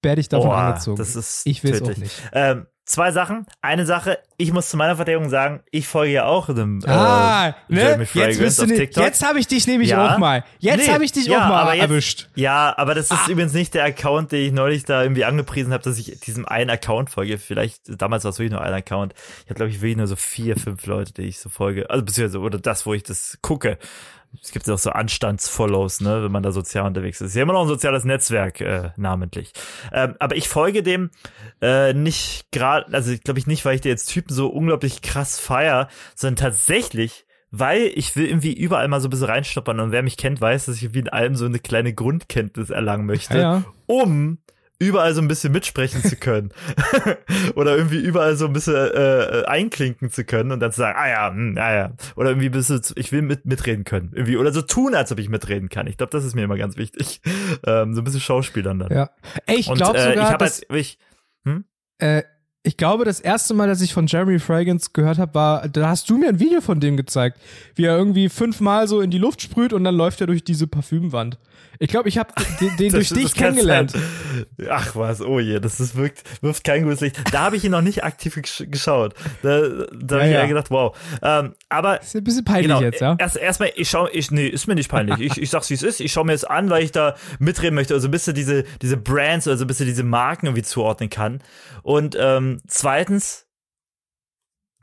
werde 0.02 0.20
ich 0.20 0.28
davon 0.28 0.48
Boah, 0.50 0.56
angezogen. 0.58 0.98
Das 0.98 1.16
ist 1.16 1.46
ich 1.46 1.64
will 1.64 1.72
es 1.72 1.80
auch 1.82 1.96
nicht. 1.96 2.12
Ähm, 2.32 2.66
zwei 2.84 3.12
Sachen. 3.12 3.46
Eine 3.62 3.86
Sache, 3.86 4.18
ich 4.36 4.52
muss 4.52 4.68
zu 4.68 4.76
meiner 4.76 4.96
Verteidigung 4.96 5.30
sagen, 5.30 5.60
ich 5.70 5.86
folge 5.88 6.12
ja 6.12 6.24
auch 6.26 6.46
dem 6.46 6.80
Ah, 6.86 7.48
äh, 7.48 7.52
ne? 7.68 7.80
Jeremy 7.80 8.06
Jetzt 8.14 8.38
bist 8.38 8.60
du 8.62 8.66
TikTok. 8.66 9.04
jetzt 9.04 9.24
habe 9.26 9.38
ich 9.38 9.46
dich 9.46 9.66
nämlich 9.66 9.90
Ja. 9.90 10.14
auch 10.14 10.18
mal. 10.18 10.44
Jetzt 10.58 10.86
Nee, 10.86 10.92
habe 10.92 11.04
ich 11.04 11.12
dich 11.12 11.26
ja, 11.26 11.44
auch 11.44 11.48
mal 11.48 11.62
aber 11.62 11.74
jetzt- 11.74 11.82
erwischt. 11.90 12.28
Ja, 12.34 12.74
aber 12.76 12.94
das 12.94 13.06
ist 13.06 13.12
Ah. 13.12 13.30
übrigens 13.30 13.52
nicht 13.52 13.74
der 13.74 13.84
Account, 13.84 14.32
den 14.32 14.44
ich 14.46 14.52
neulich 14.52 14.84
da 14.84 15.02
irgendwie 15.02 15.24
angepriesen 15.24 15.72
habe, 15.72 15.82
dass 15.82 15.98
ich 15.98 16.18
diesem 16.20 16.46
einen 16.46 16.70
Account 16.70 17.10
folge. 17.10 17.38
Vielleicht, 17.38 18.00
damals 18.00 18.24
war 18.24 18.30
es 18.30 18.38
wirklich 18.38 18.52
nur 18.52 18.60
ein 18.62 18.74
Account. 18.74 19.14
Ich 19.44 19.44
habe, 19.46 19.54
glaube 19.54 19.70
ich, 19.70 19.80
wirklich 19.80 19.96
nur 19.96 20.06
so 20.06 20.16
vier, 20.16 20.56
fünf 20.56 20.84
Leute, 20.86 21.12
die 21.14 21.22
ich 21.22 21.38
so 21.38 21.48
folge. 21.48 21.88
Also 21.90 22.04
beziehungsweise, 22.04 22.40
oder 22.40 22.58
das, 22.58 22.84
wo 22.86 22.92
ich 22.94 23.02
das 23.02 23.38
gucke. 23.40 23.78
Es 24.42 24.52
gibt 24.52 24.66
ja 24.66 24.74
auch 24.74 24.78
so 24.78 24.90
Anstandsfollows, 24.90 26.00
ne, 26.00 26.22
wenn 26.24 26.32
man 26.32 26.42
da 26.42 26.52
sozial 26.52 26.86
unterwegs 26.86 27.20
ist. 27.20 27.28
Ist 27.28 27.34
ja 27.36 27.42
immer 27.42 27.52
noch 27.52 27.62
ein 27.62 27.68
soziales 27.68 28.04
Netzwerk, 28.04 28.60
äh, 28.60 28.90
namentlich. 28.96 29.52
Ähm, 29.92 30.14
aber 30.18 30.36
ich 30.36 30.48
folge 30.48 30.82
dem 30.82 31.10
äh, 31.60 31.92
nicht 31.92 32.46
gerade, 32.52 32.92
also 32.92 33.12
ich 33.12 33.22
glaube 33.22 33.38
ich 33.38 33.46
nicht, 33.46 33.64
weil 33.64 33.74
ich 33.76 33.80
dir 33.80 33.88
jetzt 33.90 34.06
Typen 34.06 34.34
so 34.34 34.48
unglaublich 34.48 35.02
krass 35.02 35.38
feier, 35.38 35.88
sondern 36.14 36.36
tatsächlich, 36.36 37.26
weil 37.50 37.90
ich 37.94 38.16
will 38.16 38.26
irgendwie 38.26 38.52
überall 38.52 38.88
mal 38.88 39.00
so 39.00 39.08
ein 39.08 39.10
bisschen 39.10 39.26
reinschnuppern 39.26 39.80
und 39.80 39.92
wer 39.92 40.02
mich 40.02 40.16
kennt, 40.16 40.40
weiß, 40.40 40.66
dass 40.66 40.76
ich 40.76 40.92
wie 40.94 40.98
in 41.00 41.08
allem 41.08 41.36
so 41.36 41.44
eine 41.46 41.58
kleine 41.58 41.92
Grundkenntnis 41.94 42.70
erlangen 42.70 43.06
möchte, 43.06 43.38
Ja, 43.38 43.42
ja. 43.58 43.64
um 43.86 44.38
überall 44.78 45.14
so 45.14 45.20
ein 45.22 45.28
bisschen 45.28 45.52
mitsprechen 45.52 46.02
zu 46.02 46.16
können. 46.16 46.50
Oder 47.54 47.76
irgendwie 47.76 48.00
überall 48.00 48.36
so 48.36 48.46
ein 48.46 48.52
bisschen 48.52 48.74
äh, 48.74 49.40
äh, 49.40 49.44
einklinken 49.46 50.10
zu 50.10 50.24
können 50.24 50.52
und 50.52 50.60
dann 50.60 50.72
zu 50.72 50.78
sagen, 50.78 50.98
ah 50.98 51.08
ja, 51.08 51.30
hm, 51.30 51.56
ah 51.58 51.74
ja. 51.74 51.92
Oder 52.16 52.30
irgendwie 52.30 52.46
ein 52.48 52.52
bisschen, 52.52 52.82
zu- 52.82 52.94
ich 52.96 53.12
will 53.12 53.22
mit, 53.22 53.46
mitreden 53.46 53.84
können. 53.84 54.10
Irgendwie, 54.14 54.36
oder 54.36 54.52
so 54.52 54.62
tun, 54.62 54.94
als 54.94 55.12
ob 55.12 55.18
ich 55.18 55.28
mitreden 55.28 55.68
kann. 55.68 55.86
Ich 55.86 55.96
glaube, 55.96 56.10
das 56.10 56.24
ist 56.24 56.34
mir 56.34 56.42
immer 56.44 56.56
ganz 56.58 56.76
wichtig. 56.76 57.20
Ähm, 57.66 57.94
so 57.94 58.00
ein 58.00 58.04
bisschen 58.04 58.20
Schauspielern 58.20 58.78
dann. 58.78 58.90
Ja. 58.92 59.10
Ey, 59.46 59.56
ich 59.56 59.72
glaube 59.72 59.96
äh, 59.98 60.08
ich 60.08 60.14
sogar, 60.14 60.30
habe 60.30 60.44
dass, 60.44 60.62
halt, 60.68 60.80
ich, 60.80 60.98
äh, 61.98 62.22
ich 62.62 62.76
glaube, 62.76 63.04
das 63.04 63.20
erste 63.20 63.54
Mal, 63.54 63.68
dass 63.68 63.80
ich 63.80 63.92
von 63.92 64.06
Jeremy 64.06 64.38
Fragrance 64.38 64.90
gehört 64.92 65.18
habe, 65.18 65.34
war, 65.34 65.68
da 65.68 65.88
hast 65.88 66.08
du 66.10 66.16
mir 66.18 66.30
ein 66.30 66.40
Video 66.40 66.60
von 66.60 66.80
dem 66.80 66.96
gezeigt, 66.96 67.38
wie 67.74 67.84
er 67.84 67.96
irgendwie 67.96 68.28
fünfmal 68.28 68.88
so 68.88 69.00
in 69.02 69.10
die 69.10 69.18
Luft 69.18 69.42
sprüht 69.42 69.72
und 69.72 69.84
dann 69.84 69.94
läuft 69.94 70.20
er 70.20 70.26
durch 70.26 70.44
diese 70.44 70.66
Parfümwand. 70.66 71.38
Ich 71.78 71.88
glaube, 71.88 72.08
ich 72.08 72.18
habe 72.18 72.32
den, 72.60 72.76
den 72.76 72.92
durch 72.92 73.08
dich 73.10 73.34
kennengelernt. 73.34 73.92
sein. 73.92 74.02
Ach 74.70 74.94
was, 74.96 75.20
oh 75.20 75.40
je, 75.40 75.60
das 75.60 75.80
ist 75.80 75.96
wirkt, 75.96 76.22
wirft 76.42 76.64
kein 76.64 76.82
gutes 76.84 77.00
Licht. 77.00 77.16
Da 77.32 77.40
habe 77.40 77.56
ich 77.56 77.64
ihn 77.64 77.70
noch 77.70 77.80
nicht 77.82 78.04
aktiv 78.04 78.34
gesch 78.36 78.64
geschaut. 78.68 79.14
Da, 79.42 79.60
da 79.92 80.16
habe 80.16 80.24
Ja, 80.24 80.26
ich 80.26 80.32
ja. 80.32 80.46
gedacht, 80.46 80.70
wow. 80.70 80.96
Ähm, 81.22 81.54
aber 81.68 82.00
Ist 82.02 82.14
ein 82.16 82.24
bisschen 82.24 82.44
peinlich 82.44 82.66
genau, 82.68 82.80
jetzt, 82.80 83.00
ja? 83.00 83.16
erst 83.18 83.36
erstmal, 83.36 83.70
ich 83.74 83.88
schau, 83.90 84.08
ich 84.12 84.30
nee, 84.30 84.46
ist 84.46 84.66
mir 84.66 84.74
nicht 84.74 84.90
peinlich. 84.90 85.20
Ich, 85.20 85.40
ich 85.40 85.50
sag's 85.50 85.70
wie 85.70 85.74
es 85.74 85.82
ist. 85.82 86.00
Ich 86.00 86.12
schaue 86.12 86.24
mir 86.26 86.32
es 86.32 86.44
an, 86.44 86.70
weil 86.70 86.82
ich 86.84 86.92
da 86.92 87.14
mitreden 87.38 87.74
möchte, 87.74 87.94
also 87.94 88.08
ein 88.08 88.10
bisschen 88.10 88.34
diese 88.34 88.64
diese 88.82 88.96
Brands, 88.96 89.48
also 89.48 89.64
ein 89.64 89.68
bisschen 89.68 89.86
diese 89.86 90.02
Marken 90.04 90.46
irgendwie 90.46 90.62
zuordnen 90.62 91.10
kann. 91.10 91.40
Und 91.82 92.16
ähm, 92.18 92.60
zweitens, 92.66 93.43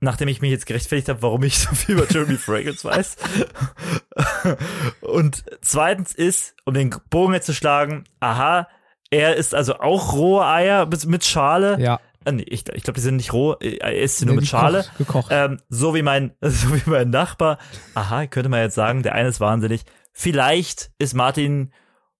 nachdem 0.01 0.27
ich 0.27 0.41
mich 0.41 0.51
jetzt 0.51 0.65
gerechtfertigt 0.65 1.07
habe, 1.09 1.21
warum 1.21 1.43
ich 1.43 1.57
so 1.59 1.73
viel 1.73 1.95
über 1.95 2.11
Jeremy 2.11 2.37
Fragrance 2.37 2.83
weiß. 2.83 3.15
Und 5.01 5.43
zweitens 5.61 6.13
ist, 6.13 6.55
um 6.65 6.73
den 6.73 6.93
Bogen 7.09 7.33
jetzt 7.33 7.45
zu 7.45 7.53
schlagen, 7.53 8.03
aha, 8.19 8.67
er 9.09 9.35
ist 9.35 9.53
also 9.55 9.75
auch 9.79 10.13
rohe 10.13 10.45
Eier 10.45 10.85
mit, 10.85 11.05
mit 11.05 11.23
Schale. 11.25 11.79
Ja. 11.79 11.99
äh, 12.25 12.31
nee, 12.31 12.43
ich, 12.47 12.67
ich 12.69 12.83
glaube, 12.83 12.95
die 12.97 13.01
sind 13.01 13.17
nicht 13.17 13.33
roh, 13.33 13.53
äh, 13.61 13.77
er 13.77 13.95
isst 13.95 14.17
sie 14.19 14.25
nur 14.25 14.33
Nee, 14.35 14.37
mit 14.41 14.45
die 14.45 14.49
Schale. 14.49 14.81
koch- 14.83 14.97
gekocht. 14.97 15.27
Ähm, 15.31 15.59
so 15.69 15.93
wie 15.95 16.01
mein, 16.01 16.33
so 16.41 16.73
wie 16.73 16.89
mein 16.89 17.09
Nachbar. 17.09 17.57
Aha, 17.93 18.27
könnte 18.27 18.49
man 18.49 18.61
jetzt 18.61 18.75
sagen, 18.75 19.03
der 19.03 19.13
eine 19.15 19.29
ist 19.29 19.39
wahnsinnig. 19.39 19.83
Vielleicht 20.13 20.91
ist 20.97 21.13
Martin 21.13 21.73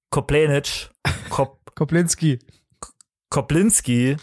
Koplenic, 0.09 0.89
Kop, 1.29 1.73
Koplinski. 1.75 2.39
Koplinski 3.29 4.17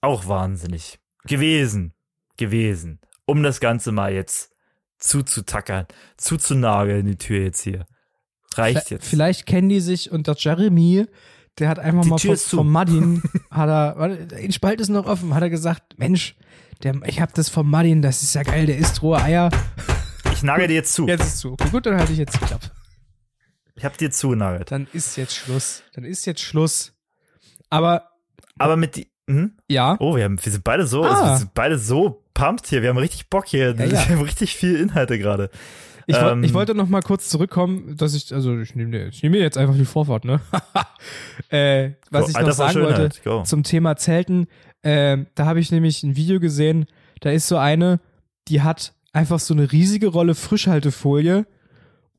auch 0.00 0.26
wahnsinnig 0.26 0.98
gewesen, 1.24 1.94
gewesen, 2.38 3.00
um 3.26 3.42
das 3.42 3.60
Ganze 3.60 3.92
mal 3.92 4.12
jetzt 4.12 4.50
zuzutackern, 4.98 5.86
zuzunageln, 6.16 7.06
die 7.06 7.16
Tür 7.16 7.42
jetzt 7.42 7.60
hier. 7.62 7.86
Reicht 8.54 8.90
jetzt. 8.90 9.06
Vielleicht 9.06 9.46
kennen 9.46 9.68
die 9.68 9.80
sich 9.80 10.10
und 10.10 10.26
der 10.26 10.34
Jeremy, 10.36 11.06
der 11.58 11.68
hat 11.68 11.78
einfach 11.78 12.02
Die 12.02 12.08
mal 12.08 12.16
Tür 12.16 12.36
zu. 12.36 12.56
vom 12.56 12.70
Martin, 12.72 13.22
hat 13.50 13.68
er, 13.68 14.08
den 14.16 14.52
Spalt 14.52 14.80
ist 14.80 14.88
noch 14.88 15.06
offen, 15.06 15.34
hat 15.34 15.42
er 15.42 15.50
gesagt, 15.50 15.98
Mensch, 15.98 16.34
der, 16.82 16.94
ich 17.06 17.20
hab 17.20 17.34
das 17.34 17.48
vom 17.48 17.68
Martin, 17.70 18.02
das 18.02 18.22
ist 18.22 18.34
ja 18.34 18.42
geil, 18.42 18.66
der 18.66 18.78
isst 18.78 19.02
rohe 19.02 19.20
Eier. 19.22 19.50
Ich 20.32 20.42
nagel 20.42 20.68
dir 20.68 20.74
jetzt 20.74 20.94
zu. 20.94 21.06
Jetzt 21.06 21.24
ist 21.26 21.38
zu. 21.38 21.52
Okay, 21.52 21.68
gut, 21.70 21.86
dann 21.86 21.96
halte 21.98 22.12
ich 22.12 22.18
jetzt 22.18 22.34
die 22.34 22.44
Klappe. 22.44 22.70
Ich 23.74 23.84
hab 23.84 23.96
dir 23.98 24.10
zugenagelt. 24.10 24.70
Dann 24.72 24.88
ist 24.92 25.16
jetzt 25.16 25.34
Schluss. 25.36 25.82
Dann 25.94 26.04
ist 26.04 26.24
jetzt 26.26 26.40
Schluss. 26.40 26.92
Aber, 27.70 28.08
Aber 28.58 28.76
mit 28.76 28.96
die, 28.96 29.10
hm? 29.28 29.56
ja, 29.68 29.96
Oh, 30.00 30.16
wir, 30.16 30.24
haben, 30.24 30.44
wir 30.44 30.52
sind 30.52 30.64
beide 30.64 30.86
so, 30.86 31.04
Ah. 31.04 31.10
also 31.10 31.24
wir 31.32 31.36
sind 31.38 31.54
beide 31.54 31.78
so 31.78 32.24
pumped 32.38 32.66
hier. 32.68 32.82
Wir 32.82 32.90
haben 32.90 32.98
richtig 32.98 33.28
Bock 33.28 33.46
hier. 33.46 33.74
Ja, 33.74 33.84
ja. 33.84 33.90
Wir 34.08 34.16
haben 34.16 34.22
richtig 34.22 34.56
viel 34.56 34.76
Inhalte 34.76 35.18
gerade. 35.18 35.50
ich, 36.06 36.16
ähm, 36.16 36.44
ich 36.44 36.54
wollte 36.54 36.74
noch 36.74 36.88
mal 36.88 37.02
kurz 37.02 37.28
zurückkommen, 37.28 37.96
dass 37.96 38.14
ich, 38.14 38.32
also 38.32 38.58
ich 38.58 38.74
nehme 38.74 38.92
dir, 38.92 39.08
ich 39.08 39.22
nehme 39.22 39.36
mir 39.36 39.42
jetzt 39.42 39.58
einfach 39.58 39.74
die 39.74 39.84
Vorfahrt, 39.84 40.24
ne? 40.24 40.40
äh, 41.50 41.90
was 42.10 42.32
Go, 42.32 42.38
ich 42.40 42.46
noch 42.46 42.52
sagen 42.52 42.80
wollte, 42.80 43.10
go. 43.24 43.42
zum 43.42 43.64
Thema 43.64 43.96
Zelten, 43.96 44.46
ähm, 44.82 45.26
da 45.34 45.44
habe 45.44 45.60
ich 45.60 45.70
nämlich 45.70 46.02
ein 46.02 46.16
Video 46.16 46.40
gesehen, 46.40 46.86
da 47.20 47.30
ist 47.30 47.48
so 47.48 47.58
eine, 47.58 48.00
die 48.46 48.62
hat 48.62 48.94
einfach 49.12 49.40
so 49.40 49.52
eine 49.52 49.70
riesige 49.72 50.06
Rolle 50.06 50.34
Frischhaltefolie 50.34 51.46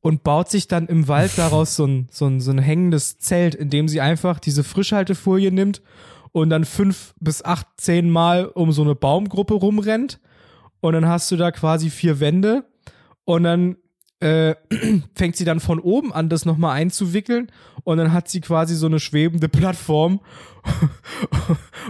und 0.02 0.24
baut 0.24 0.50
sich 0.50 0.68
dann 0.68 0.88
im 0.88 1.08
Wald 1.08 1.32
daraus 1.38 1.76
so 1.76 1.86
ein, 1.86 2.10
so 2.12 2.28
ein, 2.28 2.42
so 2.42 2.52
ein 2.52 2.60
hängendes 2.60 3.18
Zelt, 3.20 3.56
in 3.56 3.70
dem 3.70 3.88
sie 3.88 4.02
einfach 4.02 4.40
diese 4.40 4.64
Frischhaltefolie 4.64 5.52
nimmt 5.52 5.82
und 6.32 6.50
dann 6.50 6.66
fünf 6.66 7.14
bis 7.20 7.44
acht, 7.44 7.68
zehn 7.78 8.10
Mal 8.10 8.46
um 8.46 8.72
so 8.72 8.82
eine 8.82 8.96
Baumgruppe 8.96 9.56
rumrennt. 9.56 10.20
Und 10.82 10.94
dann 10.94 11.08
hast 11.08 11.30
du 11.32 11.38
da 11.38 11.52
quasi 11.52 11.90
vier 11.90 12.20
Wände. 12.20 12.66
Und 13.26 13.44
dann 13.44 13.78
äh, 14.20 14.56
fängt 15.16 15.36
sie 15.36 15.46
dann 15.46 15.60
von 15.60 15.80
oben 15.80 16.14
an, 16.14 16.30
das 16.30 16.46
nochmal 16.46 16.76
einzuwickeln. 16.76 17.52
Und 17.84 17.98
dann 17.98 18.14
hat 18.14 18.30
sie 18.30 18.42
quasi 18.42 18.76
so 18.76 18.86
eine 18.86 19.00
schwebende 19.00 19.50
Plattform. 19.50 20.22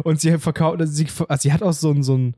Und 0.03 0.21
sie 0.21 0.37
verkauft, 0.37 0.79
also 0.79 0.93
sie, 0.93 1.07
also 1.27 1.41
sie 1.41 1.53
hat 1.53 1.63
auch 1.63 1.73
so 1.73 1.91
ein, 1.91 2.03
so 2.03 2.15
ein, 2.15 2.35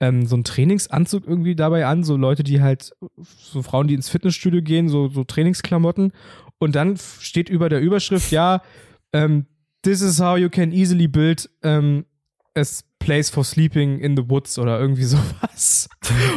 ähm, 0.00 0.26
so 0.26 0.36
ein 0.36 0.44
Trainingsanzug 0.44 1.26
irgendwie 1.26 1.54
dabei 1.54 1.86
an, 1.86 2.04
so 2.04 2.16
Leute, 2.16 2.42
die 2.42 2.60
halt, 2.60 2.92
so 3.18 3.62
Frauen, 3.62 3.86
die 3.86 3.94
ins 3.94 4.08
Fitnessstudio 4.08 4.62
gehen, 4.62 4.88
so, 4.88 5.08
so 5.08 5.24
Trainingsklamotten. 5.24 6.12
Und 6.58 6.74
dann 6.74 6.96
steht 6.96 7.48
über 7.48 7.68
der 7.68 7.80
Überschrift, 7.80 8.32
ja, 8.32 8.62
ähm, 9.12 9.46
this 9.84 10.00
is 10.02 10.18
how 10.20 10.36
you 10.36 10.50
can 10.50 10.72
easily 10.72 11.06
build 11.06 11.48
ähm, 11.62 12.04
a 12.56 12.62
place 13.00 13.28
for 13.28 13.44
sleeping 13.44 13.98
in 13.98 14.16
the 14.16 14.22
woods 14.30 14.58
oder 14.58 14.80
irgendwie 14.80 15.02
sowas. 15.04 15.88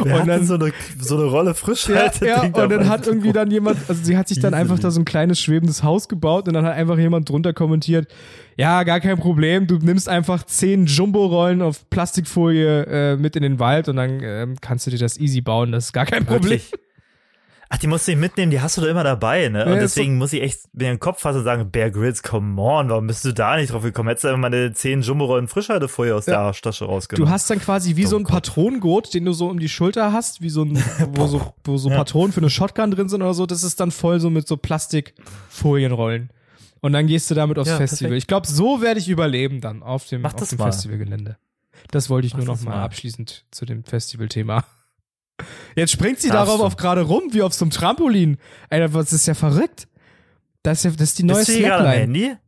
Wer 0.02 0.20
und 0.20 0.26
dann- 0.28 0.44
so 0.46 0.54
eine, 0.54 0.72
so 1.00 1.16
eine 1.16 1.24
Rolle 1.26 1.50
Ja, 1.50 1.54
Frischhalte? 1.54 2.26
ja, 2.26 2.42
und 2.42 2.56
dann 2.56 2.88
hat 2.88 3.06
irgendwie 3.06 3.32
dann 3.32 3.50
jemand, 3.50 3.78
also 3.88 4.02
sie 4.04 4.16
hat 4.16 4.28
sich 4.28 4.38
dann 4.40 4.52
einfach 4.52 4.78
da 4.78 4.90
so 4.90 5.00
ein 5.00 5.04
kleines 5.04 5.40
schwebendes 5.40 5.82
Haus 5.82 6.08
gebaut 6.08 6.46
und 6.48 6.54
dann 6.54 6.66
hat 6.66 6.74
einfach 6.74 6.98
jemand 6.98 7.28
drunter 7.28 7.52
kommentiert, 7.54 8.08
ja, 8.58 8.82
gar 8.82 9.00
kein 9.00 9.16
Problem, 9.18 9.66
du 9.66 9.76
nimmst 9.78 10.08
einfach 10.08 10.42
zehn 10.44 10.86
Jumbo-Rollen 10.86 11.62
auf 11.62 11.88
Plastikfolie 11.88 12.84
äh, 12.86 13.16
mit 13.16 13.36
in 13.36 13.42
den 13.42 13.58
Wald 13.60 13.88
und 13.88 13.96
dann 13.96 14.20
ähm, 14.22 14.56
kannst 14.60 14.86
du 14.86 14.90
dir 14.90 14.98
das 14.98 15.16
easy 15.18 15.40
bauen, 15.40 15.72
das 15.72 15.86
ist 15.86 15.92
gar 15.92 16.04
kein 16.06 16.26
Problem. 16.26 16.60
Wirklich? 16.60 16.72
Ach, 17.70 17.76
die 17.76 17.86
musst 17.86 18.06
du 18.08 18.12
nicht 18.12 18.20
mitnehmen, 18.20 18.50
die 18.50 18.62
hast 18.62 18.78
du 18.78 18.80
doch 18.80 18.88
immer 18.88 19.04
dabei, 19.04 19.50
ne? 19.50 19.66
Und 19.66 19.76
deswegen 19.76 20.16
muss 20.16 20.32
ich 20.32 20.40
echt 20.42 20.60
mir 20.72 20.88
den 20.88 20.98
Kopf 21.00 21.20
fassen 21.20 21.38
und 21.40 21.44
sagen, 21.44 21.70
Bear 21.70 21.90
Grylls, 21.90 22.22
come 22.22 22.58
on, 22.60 22.88
warum 22.88 23.06
bist 23.06 23.26
du 23.26 23.32
da 23.34 23.56
nicht 23.58 23.70
drauf 23.72 23.82
gekommen? 23.82 24.08
Hättest 24.08 24.24
du 24.24 24.28
einfach 24.28 24.40
meine 24.40 24.72
10 24.72 25.02
Jumbo-Rollen 25.02 25.48
Frischhaltefolie 25.48 26.14
aus 26.14 26.24
Ja. 26.24 26.32
der 26.32 26.40
Arschtasche 26.40 26.86
rausgenommen. 26.86 27.26
Du 27.28 27.30
hast 27.32 27.50
dann 27.50 27.60
quasi 27.60 27.96
wie 27.96 28.06
so 28.06 28.16
ein. 28.16 28.24
Patronengurt, 28.24 29.12
den 29.12 29.26
du 29.26 29.32
so 29.34 29.48
um 29.48 29.58
die 29.58 29.68
Schulter 29.68 30.14
hast, 30.14 30.40
wie 30.40 30.48
so 30.48 30.62
ein, 30.62 30.82
wo 31.12 31.26
so, 31.26 31.52
wo 31.64 31.76
so 31.76 31.90
Patronen 31.90 32.32
für 32.32 32.40
eine 32.40 32.48
Shotgun 32.48 32.90
drin 32.90 33.10
sind 33.10 33.20
oder 33.20 33.34
so, 33.34 33.44
das 33.44 33.62
ist 33.62 33.78
dann 33.80 33.90
voll 33.90 34.18
so 34.18 34.30
mit 34.30 34.48
so 34.48 34.56
Plastikfolienrollen. 34.56 36.30
Und 36.80 36.92
dann 36.92 37.06
gehst 37.06 37.30
du 37.30 37.34
damit 37.34 37.58
aufs 37.58 37.70
Festival. 37.70 38.10
perfekt. 38.10 38.22
Ich 38.22 38.26
glaube, 38.28 38.46
so 38.46 38.80
werde 38.80 39.00
ich 39.00 39.08
überleben 39.08 39.60
dann 39.60 39.82
auf 39.82 40.06
dem, 40.06 40.22
Mach 40.22 40.32
auf 40.34 40.48
dem 40.48 40.58
mal. 40.58 40.66
Festivalgelände. 40.72 41.36
Das 41.90 42.08
wollte 42.08 42.26
ich 42.26 42.32
Mach 42.34 42.38
nur 42.44 42.54
noch 42.54 42.62
mal, 42.62 42.76
mal. 42.76 42.82
abschließend 42.84 43.44
zu 43.50 43.66
dem 43.66 43.84
Festivalthema. 43.84 44.64
Jetzt 45.74 45.92
springt 45.92 46.20
sie 46.20 46.28
Darfst 46.28 46.48
darauf 46.48 46.60
du. 46.60 46.66
auf 46.66 46.76
gerade 46.76 47.02
rum, 47.02 47.24
wie 47.32 47.42
auf 47.42 47.52
so 47.54 47.64
einem 47.64 47.70
Trampolin. 47.70 48.38
Alter, 48.70 48.94
was 48.94 49.12
ist 49.12 49.26
ja 49.26 49.34
verrückt. 49.34 49.88
Das 50.62 50.78
ist 50.78 50.84
ja, 50.84 50.90
das 50.90 51.10
ist 51.10 51.18
die 51.18 51.24
neue 51.24 51.38
bist 51.38 51.48
du 51.48 51.52
hier 51.52 51.68
gerade 51.68 51.88
am. 51.88 51.94
Handy? 51.94 52.32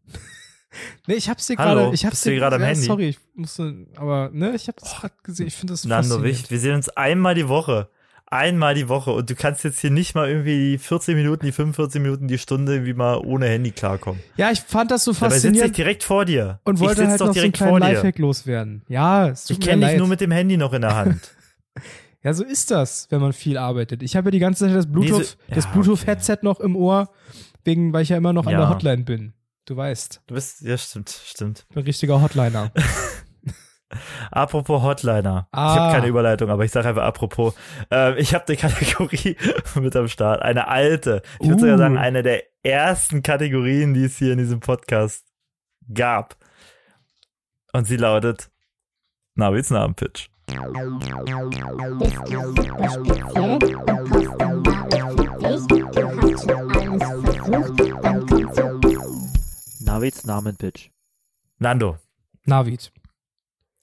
Nee, 1.09 1.15
ich 1.15 1.29
hab's 1.29 1.49
dir 1.49 1.57
gerade, 1.57 1.91
ich 1.93 2.07
hab's 2.07 2.21
dir 2.21 2.37
gerade 2.37 2.55
am 2.55 2.63
ja, 2.63 2.69
Handy? 2.69 2.83
Sorry, 2.83 3.09
ich 3.09 3.19
musste, 3.35 3.89
aber, 3.97 4.31
ne, 4.33 4.55
ich 4.55 4.69
hab's 4.69 5.01
gerade 5.01 5.15
gesehen, 5.25 5.49
ich 5.49 5.57
finde 5.57 5.73
das 5.73 5.85
Nando, 5.85 6.15
faszinierend. 6.15 6.49
Wir 6.49 6.59
sehen 6.61 6.75
uns 6.77 6.89
einmal 6.91 7.35
die 7.35 7.49
Woche. 7.49 7.89
Einmal 8.27 8.75
die 8.75 8.89
Woche. 8.89 9.11
Und 9.11 9.29
du 9.29 9.35
kannst 9.35 9.65
jetzt 9.65 9.81
hier 9.81 9.91
nicht 9.91 10.15
mal 10.15 10.29
irgendwie 10.29 10.73
die 10.73 10.79
14 10.79 11.17
Minuten, 11.17 11.45
die 11.45 11.51
45 11.51 12.01
Minuten, 12.01 12.29
die 12.29 12.39
Stunde 12.39 12.75
irgendwie 12.75 12.95
mal 12.95 13.17
ohne 13.17 13.47
Handy 13.47 13.73
klarkommen. 13.73 14.23
Ja, 14.37 14.53
ich 14.53 14.61
fand 14.61 14.93
das 14.93 15.03
so 15.03 15.13
Dabei 15.13 15.31
sitze 15.31 15.37
ich 15.37 15.43
faszinierend 15.43 15.77
direkt 15.77 16.05
vor 16.05 16.25
dir. 16.25 16.61
und 16.63 16.77
ich 16.77 16.81
wollte 16.81 17.09
halt 17.09 17.21
doch 17.21 17.27
noch 17.27 17.35
so 17.35 17.41
einen 17.41 17.53
direkt 17.53 17.59
vor 17.59 17.81
dir. 17.81 17.87
Lifehack 17.89 18.19
loswerden. 18.19 18.83
Ja, 18.87 19.29
es 19.31 19.47
tut 19.47 19.59
Ich 19.59 19.67
kenne 19.67 19.89
dich 19.89 19.99
nur 19.99 20.07
mit 20.07 20.21
dem 20.21 20.31
Handy 20.31 20.57
noch 20.57 20.73
in 20.73 20.83
der 20.83 20.95
Hand. 20.95 21.21
Ja, 22.23 22.35
so 22.35 22.45
ist 22.45 22.71
das, 22.71 23.07
wenn 23.11 23.21
man 23.21 23.33
viel 23.33 23.57
arbeitet. 23.57 24.03
Ich 24.03 24.15
habe 24.17 24.27
ja 24.29 24.31
die 24.33 24.39
ganze 24.39 24.67
Zeit 24.67 24.77
das 24.77 24.91
Bluetooth, 24.91 25.19
Nee, 25.19 25.25
so- 25.25 25.55
das 25.55 25.65
ja, 25.65 25.71
Bluetooth-Headset 25.73 26.39
noch 26.43 26.61
im 26.61 26.77
Ohr, 26.77 27.11
wegen, 27.65 27.93
weil 27.93 28.03
ich 28.03 28.11
ja 28.11 28.17
immer 28.17 28.33
noch 28.33 28.47
an 28.47 28.53
Ja. 28.53 28.59
der 28.61 28.69
Hotline 28.71 29.05
bin. 29.05 29.33
Du 29.65 29.77
weißt, 29.77 30.23
Du 30.27 30.35
bist, 30.35 30.61
ja, 30.63 30.77
stimmt, 30.77 31.09
stimmt. 31.11 31.61
ich 31.69 31.75
bin 31.75 31.83
ein 31.83 31.87
richtiger 31.87 32.21
Hotliner. 32.21 32.73
Apropos 34.31 34.83
Hotliner. 34.83 35.49
Ah. 35.51 35.73
Ich 35.75 35.81
habe 35.81 35.93
keine 35.95 36.07
Überleitung, 36.07 36.49
aber 36.51 36.65
ich 36.65 36.71
sage 36.71 36.89
einfach 36.89 37.03
apropos. 37.03 37.55
Ähm, 37.91 38.15
ich 38.19 38.35
habe 38.35 38.45
eine 38.47 38.57
Kategorie 38.57 39.37
mit 39.81 39.97
am 39.97 40.07
Start. 40.07 40.43
Eine 40.43 40.69
alte. 40.69 41.23
Ich 41.41 41.49
würde 41.49 41.57
Uh. 41.57 41.61
sogar 41.61 41.79
sagen, 41.79 41.99
eine 41.99 42.23
der 42.23 42.45
ersten 42.63 43.23
Kategorien, 43.23 43.93
die 43.95 44.05
es 44.05 44.17
hier 44.17 44.33
in 44.33 44.39
diesem 44.39 44.61
Podcast 44.61 45.27
gab. 45.93 46.37
Und 47.73 47.87
sie 47.87 47.97
lautet 47.97 48.51
Navids 49.35 49.71
Namenpitch. 49.71 50.31
Ist 50.51 52.29
ja 52.29 52.45
super 52.45 52.89
speziell, 52.91 53.59
dann 53.87 54.05
passt 54.05 54.41
dann 54.41 54.63
David 54.63 55.19
für 55.19 55.39
dich. 55.39 55.91
Du 55.91 56.03
hast 56.07 56.43
schon 56.43 56.77
alles 56.77 57.13
versucht, 57.25 57.81
dann 58.05 58.27
kommt 58.27 58.55
so. 58.57 59.85
Navids 59.85 60.25
Namenpitch. 60.25 60.91
Nando, 61.59 61.99
Navid. 62.45 62.93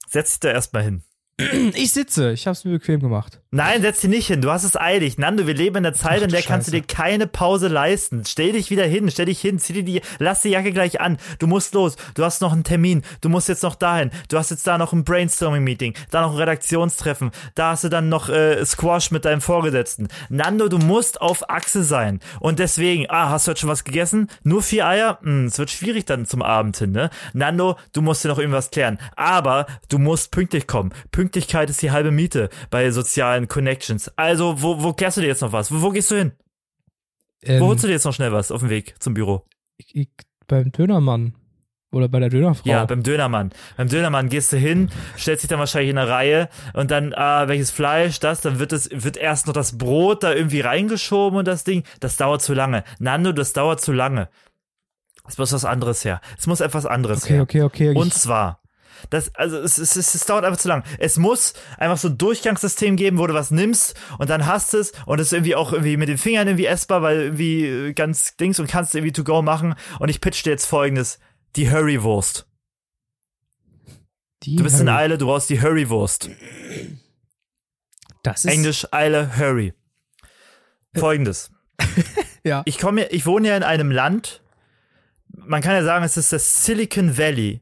setz 0.08 0.32
dich 0.32 0.40
da 0.40 0.50
erstmal 0.50 0.82
hin. 0.82 1.02
Ich 1.74 1.92
sitze, 1.92 2.32
ich 2.32 2.46
hab's 2.46 2.64
mir 2.64 2.72
bequem 2.72 3.00
gemacht. 3.00 3.40
Nein, 3.50 3.80
setz 3.80 4.00
dich 4.00 4.10
nicht 4.10 4.26
hin. 4.26 4.42
Du 4.42 4.50
hast 4.50 4.64
es 4.64 4.76
eilig. 4.76 5.16
Nando, 5.16 5.46
wir 5.46 5.54
leben 5.54 5.76
in 5.76 5.86
einer 5.86 5.94
Zeit, 5.94 6.18
Ach, 6.18 6.24
in 6.24 6.30
der 6.30 6.42
du 6.42 6.46
kannst 6.46 6.68
du 6.68 6.72
Scheiße. 6.72 6.82
dir 6.82 6.94
keine 6.94 7.26
Pause 7.26 7.68
leisten. 7.68 8.24
Stell 8.26 8.52
dich 8.52 8.70
wieder 8.70 8.84
hin, 8.84 9.10
stell 9.10 9.26
dich 9.26 9.40
hin, 9.40 9.58
zieh 9.58 9.72
dir 9.72 9.84
die, 9.84 10.02
lass 10.18 10.42
die 10.42 10.50
Jacke 10.50 10.72
gleich 10.72 11.00
an. 11.00 11.16
Du 11.38 11.46
musst 11.46 11.72
los. 11.74 11.96
Du 12.14 12.24
hast 12.24 12.42
noch 12.42 12.52
einen 12.52 12.64
Termin. 12.64 13.02
Du 13.22 13.28
musst 13.30 13.48
jetzt 13.48 13.62
noch 13.62 13.74
dahin. 13.76 14.10
Du 14.28 14.36
hast 14.36 14.50
jetzt 14.50 14.66
da 14.66 14.76
noch 14.76 14.92
ein 14.92 15.04
Brainstorming-Meeting, 15.04 15.94
da 16.10 16.22
noch 16.22 16.32
ein 16.32 16.38
Redaktionstreffen. 16.38 17.30
Da 17.54 17.70
hast 17.70 17.84
du 17.84 17.88
dann 17.88 18.08
noch 18.10 18.28
äh, 18.28 18.62
Squash 18.66 19.12
mit 19.12 19.24
deinem 19.24 19.40
Vorgesetzten. 19.40 20.08
Nando, 20.28 20.68
du 20.68 20.78
musst 20.78 21.20
auf 21.22 21.48
Achse 21.48 21.84
sein. 21.84 22.20
Und 22.40 22.58
deswegen, 22.58 23.06
ah, 23.08 23.30
hast 23.30 23.46
du 23.46 23.50
heute 23.50 23.60
schon 23.60 23.70
was 23.70 23.84
gegessen? 23.84 24.28
Nur 24.42 24.62
vier 24.62 24.86
Eier? 24.86 25.20
Hm, 25.22 25.46
es 25.46 25.58
wird 25.58 25.70
schwierig 25.70 26.04
dann 26.04 26.26
zum 26.26 26.42
Abend 26.42 26.76
hin, 26.76 26.92
ne? 26.92 27.08
Nando, 27.32 27.76
du 27.94 28.02
musst 28.02 28.24
dir 28.24 28.28
noch 28.28 28.38
irgendwas 28.38 28.70
klären. 28.70 28.98
Aber 29.16 29.66
du 29.88 29.98
musst 29.98 30.32
pünktlich 30.32 30.66
kommen. 30.66 30.92
Pünktlichkeit 31.28 31.68
ist 31.68 31.82
die 31.82 31.90
halbe 31.90 32.10
Miete 32.10 32.48
bei 32.70 32.90
sozialen 32.90 33.48
Connections. 33.48 34.10
Also, 34.16 34.62
wo, 34.62 34.82
wo 34.82 34.94
kehrst 34.94 35.18
du 35.18 35.20
dir 35.20 35.26
jetzt 35.26 35.42
noch 35.42 35.52
was? 35.52 35.70
Wo, 35.70 35.82
wo 35.82 35.90
gehst 35.90 36.10
du 36.10 36.16
hin? 36.16 36.32
Ähm, 37.42 37.60
Wo 37.60 37.66
holst 37.66 37.84
du 37.84 37.86
dir 37.86 37.92
jetzt 37.92 38.04
noch 38.04 38.14
schnell 38.14 38.32
was 38.32 38.50
auf 38.50 38.60
dem 38.60 38.70
Weg 38.70 38.94
zum 38.98 39.14
Büro? 39.14 39.44
ich, 39.78 39.94
ich, 39.94 40.08
beim 40.46 40.72
Dönermann. 40.72 41.34
Oder 41.90 42.08
bei 42.08 42.20
der 42.20 42.28
Dönerfrau. 42.28 42.68
Ja, 42.68 42.84
beim 42.84 43.02
Dönermann. 43.02 43.50
Beim 43.76 43.88
Dönermann 43.88 44.28
gehst 44.28 44.52
du 44.52 44.58
hin, 44.58 44.90
stellst 45.16 45.42
dich 45.42 45.48
dann 45.48 45.58
wahrscheinlich 45.58 45.90
in 45.90 45.98
eine 45.98 46.10
Reihe 46.10 46.48
und 46.74 46.90
dann, 46.90 47.14
ah, 47.14 47.48
welches 47.48 47.70
Fleisch, 47.70 48.20
das, 48.20 48.42
dann 48.42 48.58
wird 48.58 48.72
es, 48.72 48.90
wird 48.92 49.16
erst 49.16 49.46
noch 49.46 49.54
das 49.54 49.78
Brot 49.78 50.22
da 50.22 50.34
irgendwie 50.34 50.60
reingeschoben 50.60 51.38
und 51.38 51.48
das 51.48 51.64
Ding, 51.64 51.84
das 52.00 52.16
dauert 52.16 52.42
zu 52.42 52.52
lange. 52.52 52.84
Nando, 52.98 53.32
das 53.32 53.54
dauert 53.54 53.80
zu 53.80 53.92
lange. 53.92 54.28
Es 55.26 55.38
muss 55.38 55.52
was 55.52 55.64
anderes 55.64 56.04
her. 56.04 56.20
Es 56.36 56.46
muss 56.46 56.60
etwas 56.60 56.84
anderes 56.84 57.24
okay, 57.24 57.34
her. 57.34 57.42
okay, 57.42 57.62
okay. 57.62 57.94
Und 57.94 58.08
ich, 58.08 58.14
zwar, 58.14 58.60
das, 59.10 59.34
also 59.34 59.58
es, 59.58 59.78
es, 59.78 59.96
es, 59.96 60.14
es 60.14 60.24
dauert 60.26 60.44
einfach 60.44 60.58
zu 60.58 60.68
lang. 60.68 60.84
Es 60.98 61.16
muss 61.16 61.54
einfach 61.76 61.96
so 61.98 62.08
ein 62.08 62.18
Durchgangssystem 62.18 62.96
geben, 62.96 63.18
wo 63.18 63.26
du 63.26 63.34
was 63.34 63.50
nimmst 63.50 63.94
und 64.18 64.30
dann 64.30 64.46
hast 64.46 64.74
es 64.74 64.92
und 65.06 65.20
es 65.20 65.28
ist 65.28 65.32
irgendwie 65.32 65.54
auch 65.54 65.72
irgendwie 65.72 65.96
mit 65.96 66.08
den 66.08 66.18
Fingern 66.18 66.48
irgendwie 66.48 66.66
essbar, 66.66 67.02
weil 67.02 67.20
irgendwie 67.20 67.64
äh, 67.66 67.92
ganz 67.92 68.36
Dings 68.36 68.58
und 68.60 68.68
kannst 68.68 68.94
irgendwie 68.94 69.12
to 69.12 69.24
go 69.24 69.42
machen. 69.42 69.74
Und 69.98 70.08
ich 70.08 70.20
pitch 70.20 70.44
dir 70.44 70.50
jetzt 70.50 70.66
folgendes. 70.66 71.18
Die 71.56 71.70
Hurrywurst. 71.70 72.46
Die 74.44 74.56
Du 74.56 74.62
bist 74.62 74.80
in 74.80 74.88
Hurry- 74.88 74.96
Eile, 74.98 75.18
du 75.18 75.26
brauchst 75.26 75.50
die 75.50 75.60
Hurrywurst. 75.60 76.30
Das 78.22 78.44
ist 78.44 78.50
Englisch 78.52 78.86
Eile, 78.92 79.36
Hurry. 79.38 79.74
Folgendes. 80.94 81.50
Ja. 82.44 82.62
Ich 82.66 82.78
komme, 82.78 83.06
ich 83.08 83.26
wohne 83.26 83.48
ja 83.48 83.56
in 83.56 83.62
einem 83.64 83.90
Land, 83.90 84.42
man 85.28 85.60
kann 85.60 85.74
ja 85.74 85.82
sagen, 85.82 86.04
es 86.04 86.16
ist 86.16 86.32
das 86.32 86.64
Silicon 86.64 87.18
Valley 87.18 87.60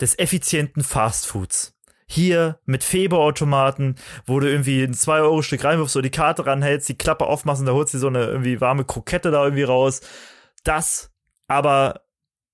des 0.00 0.18
effizienten 0.18 0.82
Fastfoods. 0.82 1.76
Hier 2.06 2.58
mit 2.64 2.82
Feberautomaten, 2.82 3.94
wo 4.26 4.40
du 4.40 4.50
irgendwie 4.50 4.82
ein 4.82 4.94
2-Euro-Stück 4.94 5.62
reinwirfst, 5.62 5.92
so 5.92 6.00
die 6.00 6.10
Karte 6.10 6.44
ranhältst, 6.44 6.88
die 6.88 6.98
Klappe 6.98 7.26
aufmachst 7.26 7.60
und 7.60 7.66
da 7.66 7.72
holst 7.72 7.94
du 7.94 7.98
so 7.98 8.08
eine 8.08 8.24
irgendwie 8.24 8.60
warme 8.60 8.84
Krokette 8.84 9.30
da 9.30 9.44
irgendwie 9.44 9.62
raus. 9.62 10.00
Das 10.64 11.10
aber 11.46 12.02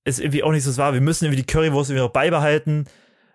ist 0.05 0.21
irgendwie 0.21 0.43
auch 0.43 0.53
nicht 0.53 0.65
so 0.65 0.77
wahr. 0.77 0.95
Wir 0.95 1.01
müssen 1.01 1.25
irgendwie 1.25 1.43
die 1.43 1.47
Currywurst 1.47 1.91
irgendwie 1.91 2.05
noch 2.05 2.13
beibehalten. 2.13 2.87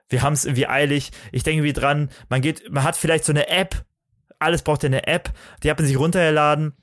Wir 0.10 0.22
haben 0.22 0.34
es 0.34 0.46
irgendwie 0.46 0.68
eilig. 0.68 1.12
Ich 1.32 1.44
denke 1.44 1.64
wie 1.64 1.74
dran, 1.74 2.10
man 2.30 2.42
geht, 2.42 2.72
man 2.72 2.84
hat 2.84 2.98
vielleicht 2.98 3.26
so 3.26 3.32
eine 3.32 3.48
App. 3.48 3.86
Alles 4.40 4.62
braucht 4.62 4.84
ja 4.84 4.88
eine 4.88 5.08
App. 5.08 5.32
Die 5.64 5.70
hat 5.70 5.78
man 5.78 5.88
sich 5.88 5.98
runtergeladen. 5.98 6.74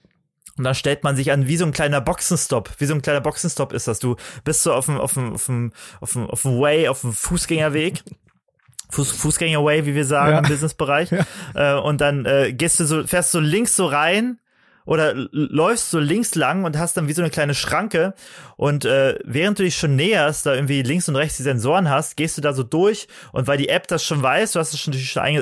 Und 0.59 0.65
dann 0.65 0.75
stellt 0.75 1.05
man 1.05 1.17
sich 1.17 1.31
an, 1.33 1.47
wie 1.47 1.57
so 1.57 1.65
ein 1.65 1.73
kleiner 1.73 2.01
Boxenstopp. 2.01 2.71
Wie 2.79 2.85
so 2.87 2.95
ein 2.95 3.03
kleiner 3.03 3.21
Boxenstopp 3.21 3.73
ist 3.73 3.87
das. 3.89 4.01
Du 4.01 4.17
bist 4.45 4.63
so 4.63 4.73
auf 4.75 4.87
dem, 4.87 4.99
auf 4.99 5.15
dem, 5.15 5.35
auf 5.35 5.47
dem, 5.47 5.73
auf 6.01 6.13
dem, 6.13 6.27
auf 6.29 6.43
dem 6.43 6.59
Way, 6.61 6.89
auf 6.89 7.01
dem 7.03 7.13
Fußgängerweg. 7.13 8.03
Fuß, 8.91 9.13
Fußgängerway, 9.13 9.85
wie 9.87 9.95
wir 9.95 10.05
sagen 10.05 10.33
Ja. 10.33 10.39
im 10.39 10.45
Businessbereich. 10.45 11.11
Äh, 11.55 11.75
und 11.75 12.01
dann 12.01 12.27
äh, 12.27 12.53
gehst 12.53 12.79
du 12.81 12.85
so, 12.85 13.07
fährst 13.07 13.31
so 13.33 13.41
links 13.41 13.75
so 13.77 13.87
rein 13.87 14.39
oder 14.89 15.13
läufst 15.15 15.91
so 15.91 15.99
links 15.99 16.35
lang 16.35 16.65
und 16.65 16.79
hast 16.79 16.97
dann 16.97 17.09
wie 17.09 17.13
so 17.13 17.21
eine 17.21 17.31
kleine 17.31 17.55
Schranke 17.55 18.15
und 18.57 18.87
äh, 18.87 19.19
während 19.23 19.59
du 19.59 19.63
dich 19.63 19.77
schon 19.77 19.97
näherst, 19.97 20.47
da 20.47 20.55
irgendwie 20.55 20.83
links 20.83 21.09
und 21.09 21.17
rechts 21.17 21.37
die 21.37 21.43
Sensoren 21.43 21.91
hast, 21.91 22.17
gehst 22.17 22.39
du 22.39 22.41
da 22.41 22.55
so 22.55 22.63
durch 22.63 23.07
und 23.33 23.47
weil 23.47 23.59
die 23.59 23.69
App 23.69 23.87
das 23.87 24.03
schon 24.03 24.23
weiß, 24.23 24.53
du 24.53 24.61
hast 24.61 24.73
es 24.73 24.81
schon, 24.81 24.95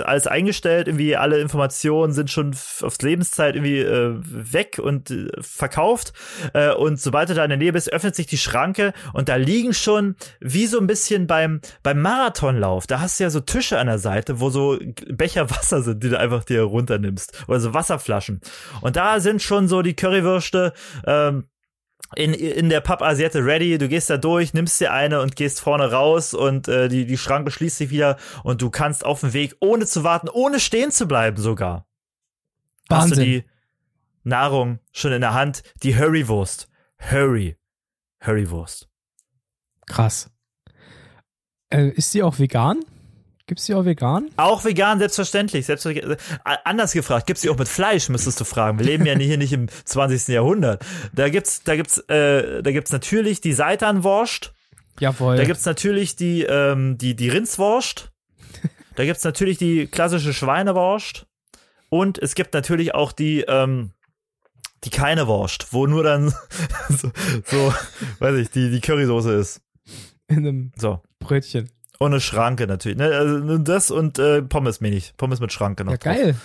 alles 0.03 0.27
eingestellt, 0.27 0.89
irgendwie 0.89 1.17
alle 1.17 1.39
Informationen 1.39 2.13
sind 2.13 2.31
schon 2.31 2.53
f- 2.53 2.83
aufs 2.83 3.01
Lebenszeit 3.03 3.55
irgendwie 3.55 3.79
äh, 3.79 4.15
weg 4.21 4.81
und 4.83 5.11
äh, 5.11 5.29
verkauft 5.41 6.13
äh, 6.53 6.73
und 6.73 7.01
sobald 7.01 7.31
du 7.31 7.35
da 7.35 7.45
in 7.45 7.51
der 7.51 7.59
Nähe 7.59 7.73
bist, 7.73 7.93
öffnet 7.93 8.17
sich 8.17 8.27
die 8.27 8.39
Schranke 8.39 8.93
und 9.13 9.29
da 9.29 9.37
liegen 9.37 9.73
schon 9.75 10.17
wie 10.41 10.67
so 10.67 10.79
ein 10.79 10.89
bisschen 10.89 11.27
beim 11.29 11.61
beim 11.85 12.03
Marathonlauf, 12.03 12.87
da 12.87 13.01
hast 13.01 13.21
du 13.21 13.25
ja 13.25 13.31
so 13.31 13.41
Tische 13.41 13.79
an 13.79 13.87
der 13.87 13.99
Seite, 13.99 14.41
wo 14.41 14.51
so 14.51 14.79
Becher 15.09 15.49
Wasser 15.51 15.83
sind, 15.83 16.03
die 16.03 16.09
du 16.09 16.19
einfach 16.19 16.43
dir 16.45 16.63
runternimmst. 16.63 17.45
Oder 17.47 17.61
so 17.61 17.75
Wasserflaschen. 17.75 18.41
Und 18.81 18.97
da 18.97 19.21
sind 19.21 19.36
schon 19.43 19.69
so 19.69 19.83
die 19.83 19.95
Currywürste 19.95 20.73
ähm, 21.07 21.49
in, 22.15 22.35
in 22.35 22.69
der 22.69 22.81
Pappasiette 22.81 23.45
ready, 23.45 23.79
du 23.79 23.89
gehst 23.89 24.11
da 24.11 24.17
durch, 24.17 24.55
nimmst 24.55 24.81
dir 24.81 24.93
eine 24.93 25.21
und 25.21 25.35
gehst 25.35 25.61
vorne 25.61 25.91
raus 25.91 26.35
und 26.35 26.69
äh, 26.69 26.89
die, 26.89 27.05
die 27.05 27.19
Schranke 27.19 27.51
schließt 27.51 27.79
sich 27.79 27.91
wieder 27.91 28.17
und 28.45 28.63
du 28.63 28.71
kannst 28.71 29.05
auf 29.05 29.21
dem 29.21 29.33
Weg, 29.33 29.57
ohne 29.61 29.87
zu 29.87 30.05
warten, 30.05 30.29
ohne 30.29 30.61
stehen 30.61 30.93
zu 30.93 31.09
bleiben 31.09 31.37
sogar, 31.37 31.87
hast 32.89 33.11
du 33.11 33.17
Wahnsinn. 33.17 33.25
die 33.25 33.45
Nahrung 34.23 34.79
schon 34.93 35.13
in 35.13 35.21
der 35.21 35.35
Hand, 35.35 35.63
die 35.83 35.97
Hurrywurst. 35.97 36.69
Hurry. 36.99 37.57
Hurrywurst. 38.21 38.89
Krass. 39.87 40.31
Äh, 41.71 41.89
ist 41.91 42.13
die 42.15 42.23
auch 42.23 42.39
vegan? 42.39 42.85
Gibt's 43.47 43.67
die 43.67 43.75
auch 43.75 43.85
vegan? 43.85 44.29
Auch 44.37 44.65
vegan, 44.65 44.99
selbstverständlich. 44.99 45.67
selbstverständlich. 45.67 46.19
Äh, 46.45 46.57
Anders 46.65 46.93
gefragt, 46.93 47.27
gibt's 47.27 47.43
die 47.43 47.49
auch 47.49 47.59
mit 47.59 47.69
Fleisch, 47.69 48.09
müsstest 48.09 48.41
du 48.41 48.45
fragen. 48.45 48.79
Wir 48.81 48.87
leben 48.87 49.07
ja 49.07 49.15
hier 49.17 49.39
nicht 49.39 49.53
im 49.53 49.69
20. 49.85 50.29
Jahrhundert. 50.29 50.85
Da 51.15 51.29
gibt's, 51.29 51.63
da 51.63 51.77
gibt's, 51.77 51.99
äh, 52.09 52.63
da 52.63 52.73
gibt's 52.73 52.91
natürlich 52.91 53.41
die 53.41 53.53
Seitanwurst. 53.53 54.53
Jawohl. 54.99 55.37
Da 55.37 55.45
gibt's 55.45 55.65
natürlich 55.65 56.17
die, 56.17 56.43
ähm, 56.43 56.99
die, 56.99 57.15
die 57.15 57.29
Rindswurst. 57.29 58.11
Da 58.97 59.05
gibt's 59.05 59.23
natürlich 59.25 59.59
die 59.59 59.87
klassische 59.87 60.33
Schweinewurst. 60.33 61.27
Und 61.89 62.19
es 62.19 62.35
gibt 62.35 62.53
natürlich 62.55 62.95
auch 62.95 63.13
die, 63.13 63.43
ähm, 63.43 63.93
die 64.85 64.91
keine 64.91 65.27
Wurst, 65.29 65.73
wo 65.73 65.87
nur 65.87 66.03
dann 66.03 66.31
so, 66.89 67.13
so 67.45 67.75
weiß 68.19 68.37
ich, 68.39 68.51
die, 68.51 68.71
die 68.71 68.81
Currysoße 68.81 69.33
ist. 69.35 69.61
in 70.29 70.39
einem 70.39 70.73
So. 70.77 71.01
Brötchen. 71.21 71.71
Ohne 71.99 72.21
Schranke 72.21 72.67
natürlich. 72.67 72.99
Ne? 72.99 73.07
Also 73.07 73.59
das 73.59 73.91
und 73.91 74.19
äh, 74.19 74.43
Pommes 74.43 74.81
mir 74.81 74.91
nicht. 74.91 75.17
Pommes 75.17 75.41
mit 75.41 75.53
Schranke 75.53 75.85
noch. 75.85 75.93
Ja, 75.93 75.99
drauf. 75.99 76.15
geil. 76.15 76.37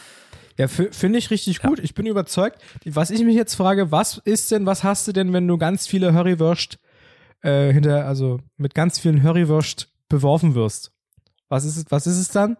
Ja, 0.58 0.68
finde 0.68 1.18
ich 1.18 1.32
richtig 1.32 1.62
gut. 1.62 1.80
Ich 1.80 1.95
bin 1.95 2.06
überzeugt. 2.06 2.62
Was 2.86 3.10
ich 3.10 3.24
mich 3.24 3.36
jetzt 3.36 3.56
frage, 3.56 3.91
was 3.91 4.18
ist 4.26 4.52
denn, 4.52 4.66
was 4.66 4.84
hast 4.84 5.08
du 5.08 5.12
denn, 5.12 5.34
wenn 5.34 5.47
du 5.47 5.58
ganz 5.58 5.88
viele 5.88 6.14
Hurrywurst 6.14 6.78
äh, 7.41 7.72
hinter, 7.74 8.06
also 8.06 8.39
mit 8.58 8.76
ganz 8.76 8.99
vielen 8.99 9.24
Hurrywurst 9.24 9.89
beworfen 10.10 10.54
wirst? 10.54 10.91
Was 11.49 11.66
ist 11.66 11.78
es, 11.78 11.86
was 11.89 12.06
ist 12.06 12.18
es 12.18 12.30
dann? 12.30 12.58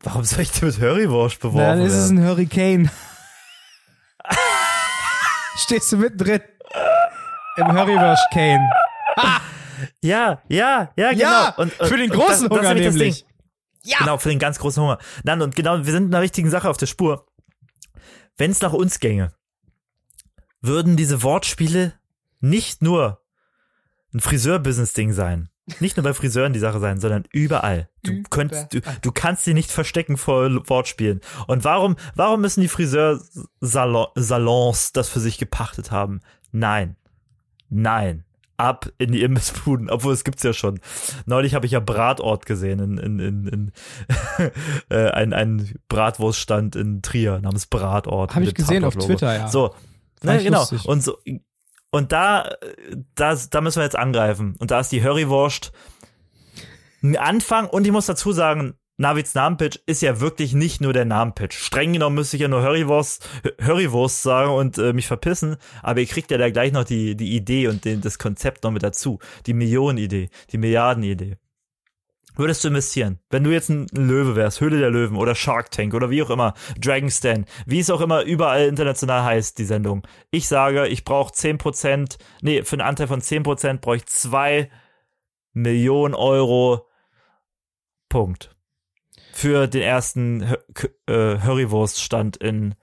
Warum 0.00 0.24
soll 0.24 0.40
ich 0.40 0.50
denn 0.50 0.68
mit 0.68 0.78
Currywurst 0.78 1.38
Na, 1.42 1.48
beworfen 1.48 1.78
dann 1.78 1.86
ist 1.86 1.94
es 1.94 2.10
ein 2.10 2.22
Hurricane. 2.22 2.90
Stehst 5.56 5.92
du 5.92 5.98
mittendrin 5.98 6.40
im 7.56 7.72
Hurrywurst-Cane. 7.72 8.68
Ja, 10.02 10.42
ja, 10.48 10.92
ja, 10.96 11.10
genau. 11.10 11.22
Ja, 11.22 11.54
und, 11.56 11.72
für 11.72 11.96
den 11.96 12.10
und 12.10 12.18
großen 12.18 12.48
Hunger 12.48 12.74
nämlich 12.74 12.86
das 12.86 12.94
nämlich. 12.94 13.26
Ja. 13.84 13.98
Genau, 13.98 14.18
für 14.18 14.28
den 14.28 14.38
ganz 14.38 14.58
großen 14.58 14.82
Hunger. 14.82 14.98
Nein, 15.22 15.42
und 15.42 15.54
genau, 15.54 15.84
wir 15.84 15.92
sind 15.92 16.06
in 16.06 16.14
einer 16.14 16.22
richtigen 16.22 16.50
Sache 16.50 16.68
auf 16.68 16.76
der 16.76 16.86
Spur. 16.86 17.26
Wenn 18.36 18.50
es 18.50 18.60
nach 18.60 18.72
uns 18.72 19.00
ginge, 19.00 19.32
würden 20.60 20.96
diese 20.96 21.22
Wortspiele 21.22 21.94
nicht 22.40 22.82
nur 22.82 23.22
ein 24.12 24.20
Friseur-Business-Ding 24.20 25.12
sein. 25.12 25.48
Nicht 25.80 25.96
nur 25.96 26.04
bei 26.04 26.14
Friseuren 26.14 26.52
die 26.52 26.60
Sache 26.60 26.78
sein, 26.78 27.00
sondern 27.00 27.24
überall. 27.32 27.88
Du 28.04 28.22
könntest, 28.30 28.72
du, 28.72 28.80
du 29.02 29.10
kannst 29.10 29.42
sie 29.44 29.54
nicht 29.54 29.72
verstecken 29.72 30.16
vor 30.16 30.48
Wortspielen. 30.68 31.20
Und 31.48 31.64
warum, 31.64 31.96
warum 32.14 32.40
müssen 32.40 32.60
die 32.60 32.68
Friseursalons 32.68 34.92
das 34.92 35.08
für 35.08 35.18
sich 35.18 35.38
gepachtet 35.38 35.90
haben? 35.90 36.20
Nein. 36.52 36.94
Nein. 37.68 38.25
Ab 38.56 38.88
in 38.98 39.12
die 39.12 39.22
Imbissbuden, 39.22 39.90
obwohl 39.90 40.12
es 40.12 40.24
gibt's 40.24 40.42
ja 40.42 40.52
schon. 40.52 40.80
Neulich 41.26 41.54
habe 41.54 41.66
ich 41.66 41.72
ja 41.72 41.80
Bratort 41.80 42.46
gesehen, 42.46 42.80
in, 42.80 42.98
in, 42.98 43.18
in, 43.18 43.46
in 43.46 43.72
äh, 44.88 45.10
ein, 45.10 45.32
ein 45.32 45.74
Bratwurststand 45.88 46.76
in 46.76 47.02
Trier 47.02 47.40
namens 47.40 47.66
Bratort. 47.66 48.34
Hab 48.34 48.40
mit 48.40 48.50
ich 48.50 48.54
gesehen 48.54 48.84
auf. 48.84 48.96
Twitter, 48.96 49.36
ja. 49.36 49.48
So, 49.48 49.74
ne, 50.22 50.42
genau. 50.42 50.60
lustig. 50.60 50.84
Und 50.84 51.02
so, 51.02 51.18
und 51.90 52.12
da, 52.12 52.50
da, 53.14 53.34
da 53.34 53.60
müssen 53.60 53.78
wir 53.78 53.84
jetzt 53.84 53.96
angreifen. 53.96 54.56
Und 54.58 54.70
da 54.70 54.80
ist 54.80 54.92
die 54.92 55.02
Hurrywurst 55.02 55.72
ein 57.02 57.16
Anfang. 57.16 57.68
Und 57.68 57.86
ich 57.86 57.92
muss 57.92 58.06
dazu 58.06 58.32
sagen, 58.32 58.74
Navids 58.98 59.34
Namenpitch 59.34 59.78
ist 59.84 60.00
ja 60.00 60.20
wirklich 60.20 60.54
nicht 60.54 60.80
nur 60.80 60.94
der 60.94 61.04
Namenpitch. 61.04 61.56
Streng 61.58 61.92
genommen 61.92 62.16
müsste 62.16 62.36
ich 62.36 62.42
ja 62.42 62.48
nur 62.48 62.62
Hurrywurst, 62.62 63.28
Hurrywurst 63.62 64.22
sagen 64.22 64.52
und 64.52 64.78
äh, 64.78 64.94
mich 64.94 65.06
verpissen. 65.06 65.56
Aber 65.82 66.00
ihr 66.00 66.06
kriegt 66.06 66.30
ja 66.30 66.38
da 66.38 66.48
gleich 66.50 66.72
noch 66.72 66.84
die, 66.84 67.14
die 67.14 67.36
Idee 67.36 67.68
und 67.68 67.84
den, 67.84 68.00
das 68.00 68.18
Konzept 68.18 68.64
noch 68.64 68.70
mit 68.70 68.82
dazu. 68.82 69.18
Die 69.44 69.52
Millionenidee, 69.52 70.30
die 70.50 70.58
Milliardenidee. 70.58 71.36
Würdest 72.36 72.64
du 72.64 72.68
investieren? 72.68 73.18
Wenn 73.30 73.44
du 73.44 73.50
jetzt 73.50 73.70
ein 73.70 73.86
Löwe 73.92 74.36
wärst, 74.36 74.60
Höhle 74.60 74.78
der 74.78 74.90
Löwen 74.90 75.16
oder 75.16 75.34
Shark 75.34 75.70
Tank 75.70 75.94
oder 75.94 76.10
wie 76.10 76.22
auch 76.22 76.30
immer, 76.30 76.54
Dragon's 76.78 77.20
Den, 77.20 77.46
wie 77.64 77.80
es 77.80 77.90
auch 77.90 78.02
immer 78.02 78.22
überall 78.22 78.66
international 78.66 79.24
heißt, 79.24 79.58
die 79.58 79.64
Sendung. 79.64 80.06
Ich 80.30 80.46
sage, 80.46 80.86
ich 80.86 81.04
brauche 81.04 81.32
10%, 81.32 82.18
nee, 82.42 82.62
für 82.62 82.74
einen 82.74 82.88
Anteil 82.88 83.08
von 83.08 83.22
10% 83.22 83.78
brauche 83.80 83.96
ich 83.96 84.06
2 84.06 84.70
Millionen 85.54 86.14
Euro. 86.14 86.86
Punkt. 88.10 88.55
Für 89.36 89.66
den 89.66 89.82
ersten 89.82 90.42
äh, 90.42 90.56
Currywurststand 91.04 92.38
in 92.38 92.74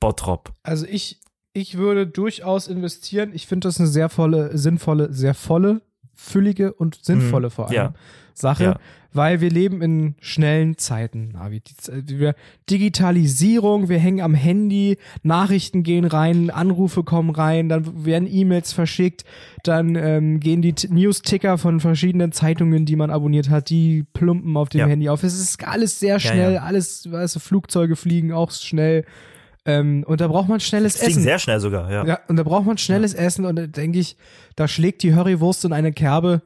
Bottrop. 0.00 0.52
Also 0.62 0.84
ich, 0.86 1.22
ich 1.54 1.78
würde 1.78 2.06
durchaus 2.06 2.68
investieren. 2.68 3.30
Ich 3.32 3.46
finde 3.46 3.68
das 3.68 3.78
eine 3.78 3.88
sehr 3.88 4.10
volle, 4.10 4.54
sinnvolle, 4.58 5.14
sehr 5.14 5.32
volle, 5.32 5.80
füllige 6.12 6.74
und 6.74 7.02
sinnvolle 7.02 7.46
Mhm, 7.46 7.50
vor 7.50 7.68
allem 7.68 7.74
ja. 7.74 7.94
Sache, 8.38 8.64
Ja. 8.64 8.76
weil 9.12 9.40
wir 9.40 9.48
leben 9.50 9.80
in 9.82 10.14
schnellen 10.20 10.76
Zeiten. 10.76 11.30
Navi. 11.32 11.62
Digitalisierung, 12.70 13.88
wir 13.88 13.98
hängen 13.98 14.20
am 14.20 14.34
Handy, 14.34 14.98
Nachrichten 15.22 15.82
gehen 15.82 16.04
rein, 16.04 16.50
Anrufe 16.50 17.02
kommen 17.04 17.30
rein, 17.30 17.68
dann 17.68 18.04
werden 18.04 18.28
E-Mails 18.30 18.72
verschickt, 18.72 19.24
dann 19.62 19.94
ähm, 19.96 20.40
gehen 20.40 20.62
die 20.62 20.74
News-Ticker 20.88 21.58
von 21.58 21.80
verschiedenen 21.80 22.32
Zeitungen, 22.32 22.84
die 22.86 22.96
man 22.96 23.10
abonniert 23.10 23.48
hat, 23.50 23.70
die 23.70 24.04
plumpen 24.12 24.56
auf 24.56 24.68
dem 24.68 24.80
Ja. 24.80 24.86
Handy 24.86 25.08
auf. 25.08 25.22
Es 25.22 25.34
ist 25.40 25.66
alles 25.66 25.98
sehr 25.98 26.20
schnell, 26.20 26.54
ja. 26.54 26.62
alles, 26.62 27.10
weißt 27.10 27.36
du, 27.36 27.40
Flugzeuge 27.40 27.96
fliegen 27.96 28.32
auch 28.32 28.50
schnell. 28.50 29.04
Ähm, 29.64 30.04
und 30.06 30.20
da 30.20 30.28
braucht 30.28 30.48
man 30.48 30.60
schnelles 30.60 30.94
Essen. 31.00 31.22
sehr 31.22 31.38
schnell 31.38 31.58
sogar, 31.58 31.90
ja. 31.90 32.04
Ja, 32.06 32.18
und 32.28 32.36
da 32.36 32.42
braucht 32.44 32.66
man 32.66 32.78
schnelles 32.78 33.14
Essen 33.14 33.44
und 33.44 33.56
da 33.56 33.66
denke 33.66 33.98
ich, 33.98 34.16
da 34.54 34.68
schlägt 34.68 35.02
die 35.02 35.10
Currywurst 35.10 35.64
in 35.64 35.72
eine 35.72 35.92
Kerbe, 35.92 36.42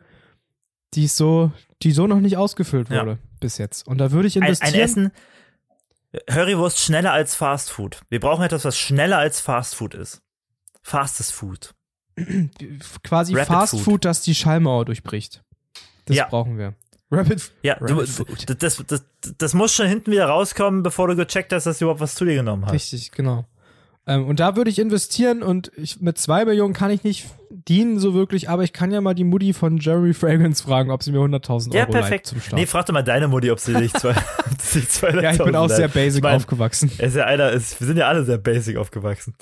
die 0.94 1.04
ist 1.04 1.16
so, 1.16 1.52
die 1.82 1.92
so 1.92 2.06
noch 2.06 2.20
nicht 2.20 2.36
ausgefüllt 2.36 2.88
Ja. 2.90 3.02
wurde 3.02 3.18
bis 3.40 3.58
jetzt. 3.58 3.86
Und 3.86 3.98
da 3.98 4.10
würde 4.12 4.28
ich 4.28 4.36
ein, 4.36 4.42
investieren. 4.42 4.74
ein 4.74 4.80
Essen, 4.80 5.12
Currywurst 6.26 6.78
schneller 6.78 7.12
als 7.12 7.34
Fast 7.34 7.70
Food. 7.70 8.00
Wir 8.08 8.20
brauchen 8.20 8.42
etwas, 8.44 8.64
was 8.64 8.76
schneller 8.78 9.18
als 9.18 9.40
Fast 9.40 9.74
Food 9.76 9.94
ist. 9.94 10.20
Fastes 10.82 11.30
Food. 11.30 11.74
quasi 13.04 13.34
Rapid 13.34 13.46
Fast 13.46 13.72
Food. 13.72 13.80
Food. 13.82 14.04
das 14.04 14.22
die 14.22 14.34
Schallmauer 14.34 14.84
durchbricht. 14.86 15.42
Das 16.06 16.16
Ja. 16.16 16.26
brauchen 16.28 16.58
wir. 16.58 16.74
Rabbit, 17.12 17.52
Ja, 17.62 17.74
du, 17.76 17.86
Rabbit 17.94 18.08
Food. 18.08 18.62
das, 18.62 18.82
das, 18.86 19.04
das 19.38 19.54
muss 19.54 19.74
schon 19.74 19.86
hinten 19.88 20.10
wieder 20.12 20.26
rauskommen, 20.26 20.82
bevor 20.82 21.08
du 21.08 21.16
gecheckt 21.16 21.52
hast, 21.52 21.64
dass 21.64 21.78
du 21.78 21.84
überhaupt 21.86 22.00
was 22.00 22.14
zu 22.14 22.24
dir 22.24 22.34
genommen 22.36 22.64
hast. 22.66 22.72
Richtig, 22.72 23.10
genau. 23.12 23.46
Ähm, 24.06 24.26
und 24.26 24.40
da 24.40 24.56
würde 24.56 24.70
ich 24.70 24.78
investieren 24.78 25.42
und 25.42 25.70
ich, 25.76 26.00
mit 26.00 26.18
zwei 26.18 26.44
Millionen 26.44 26.72
kann 26.72 26.90
ich 26.90 27.04
nicht 27.04 27.26
dienen 27.50 27.98
so 27.98 28.14
wirklich, 28.14 28.48
aber 28.48 28.62
ich 28.64 28.72
kann 28.72 28.90
ja 28.90 29.00
mal 29.00 29.14
die 29.14 29.24
Mutti 29.24 29.52
von 29.52 29.76
Jeremy 29.76 30.14
Fragrance 30.14 30.62
fragen, 30.62 30.90
ob 30.90 31.02
sie 31.02 31.12
mir 31.12 31.18
100.000 31.18 31.74
Ja, 31.74 31.82
Euro 31.82 31.92
perfekt. 31.92 32.26
zum 32.26 32.40
Start. 32.40 32.54
Nee, 32.58 32.66
frag 32.66 32.86
doch 32.86 32.94
mal 32.94 33.02
deine 33.02 33.28
Mutti, 33.28 33.50
ob 33.50 33.60
sie 33.60 33.74
dich 33.74 33.92
zwei, 33.92 34.12
dich 34.74 34.84
200.000 34.84 35.22
ja, 35.22 35.32
ich 35.32 35.44
bin 35.44 35.56
auch 35.56 35.68
sehr 35.68 35.88
basic 35.88 36.18
Ich 36.18 36.22
mein, 36.22 36.36
aufgewachsen. 36.36 36.90
Ist 36.98 37.16
ja 37.16 37.24
einer, 37.26 37.50
ist, 37.50 37.78
wir 37.80 37.86
sind 37.86 37.98
ja 37.98 38.08
alle 38.08 38.24
sehr 38.24 38.38
basic 38.38 38.76
aufgewachsen. 38.76 39.34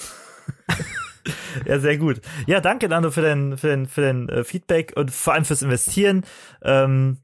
ja, 1.66 1.78
sehr 1.78 1.96
gut. 1.98 2.20
Ja, 2.46 2.60
danke, 2.60 2.88
Nando, 2.88 3.10
für 3.10 3.22
dein, 3.22 3.56
für 3.56 3.68
dein, 3.68 3.86
für 3.86 4.00
dein 4.00 4.28
äh, 4.28 4.44
Feedback 4.44 4.92
und 4.96 5.10
vor 5.10 5.34
allem 5.34 5.44
fürs 5.44 5.62
Investieren. 5.62 6.24
Ähm, 6.62 7.18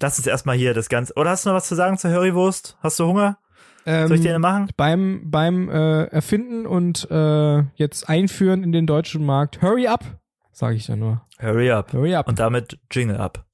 lass 0.00 0.18
uns 0.18 0.26
erstmal 0.26 0.56
hier 0.56 0.74
das 0.74 0.88
Ganze. 0.88 1.14
Oder 1.14 1.30
hast 1.30 1.44
du 1.44 1.50
noch 1.50 1.56
was 1.56 1.68
zu 1.68 1.74
sagen 1.74 1.98
zur 1.98 2.10
Currywurst? 2.10 2.76
Hast 2.80 2.98
du 2.98 3.06
Hunger? 3.06 3.38
Soll 3.84 4.12
ich 4.12 4.20
dir 4.20 4.28
eine 4.28 4.36
Ähm, 4.36 4.40
machen? 4.42 4.68
beim 4.76 5.30
beim 5.30 5.68
äh, 5.68 6.04
Erfinden 6.04 6.66
und 6.66 7.10
äh, 7.10 7.62
jetzt 7.74 8.08
Einführen 8.08 8.62
in 8.62 8.72
den 8.72 8.86
deutschen 8.86 9.24
Markt, 9.24 9.62
hurry 9.62 9.86
up, 9.86 10.04
sage 10.52 10.76
ich 10.76 10.86
da 10.86 10.96
nur. 10.96 11.22
Hurry 11.40 11.70
up. 11.70 11.92
Hurry 11.92 12.14
up. 12.14 12.28
Und 12.28 12.38
damit 12.38 12.78
Jingle 12.90 13.16
up. 13.16 13.44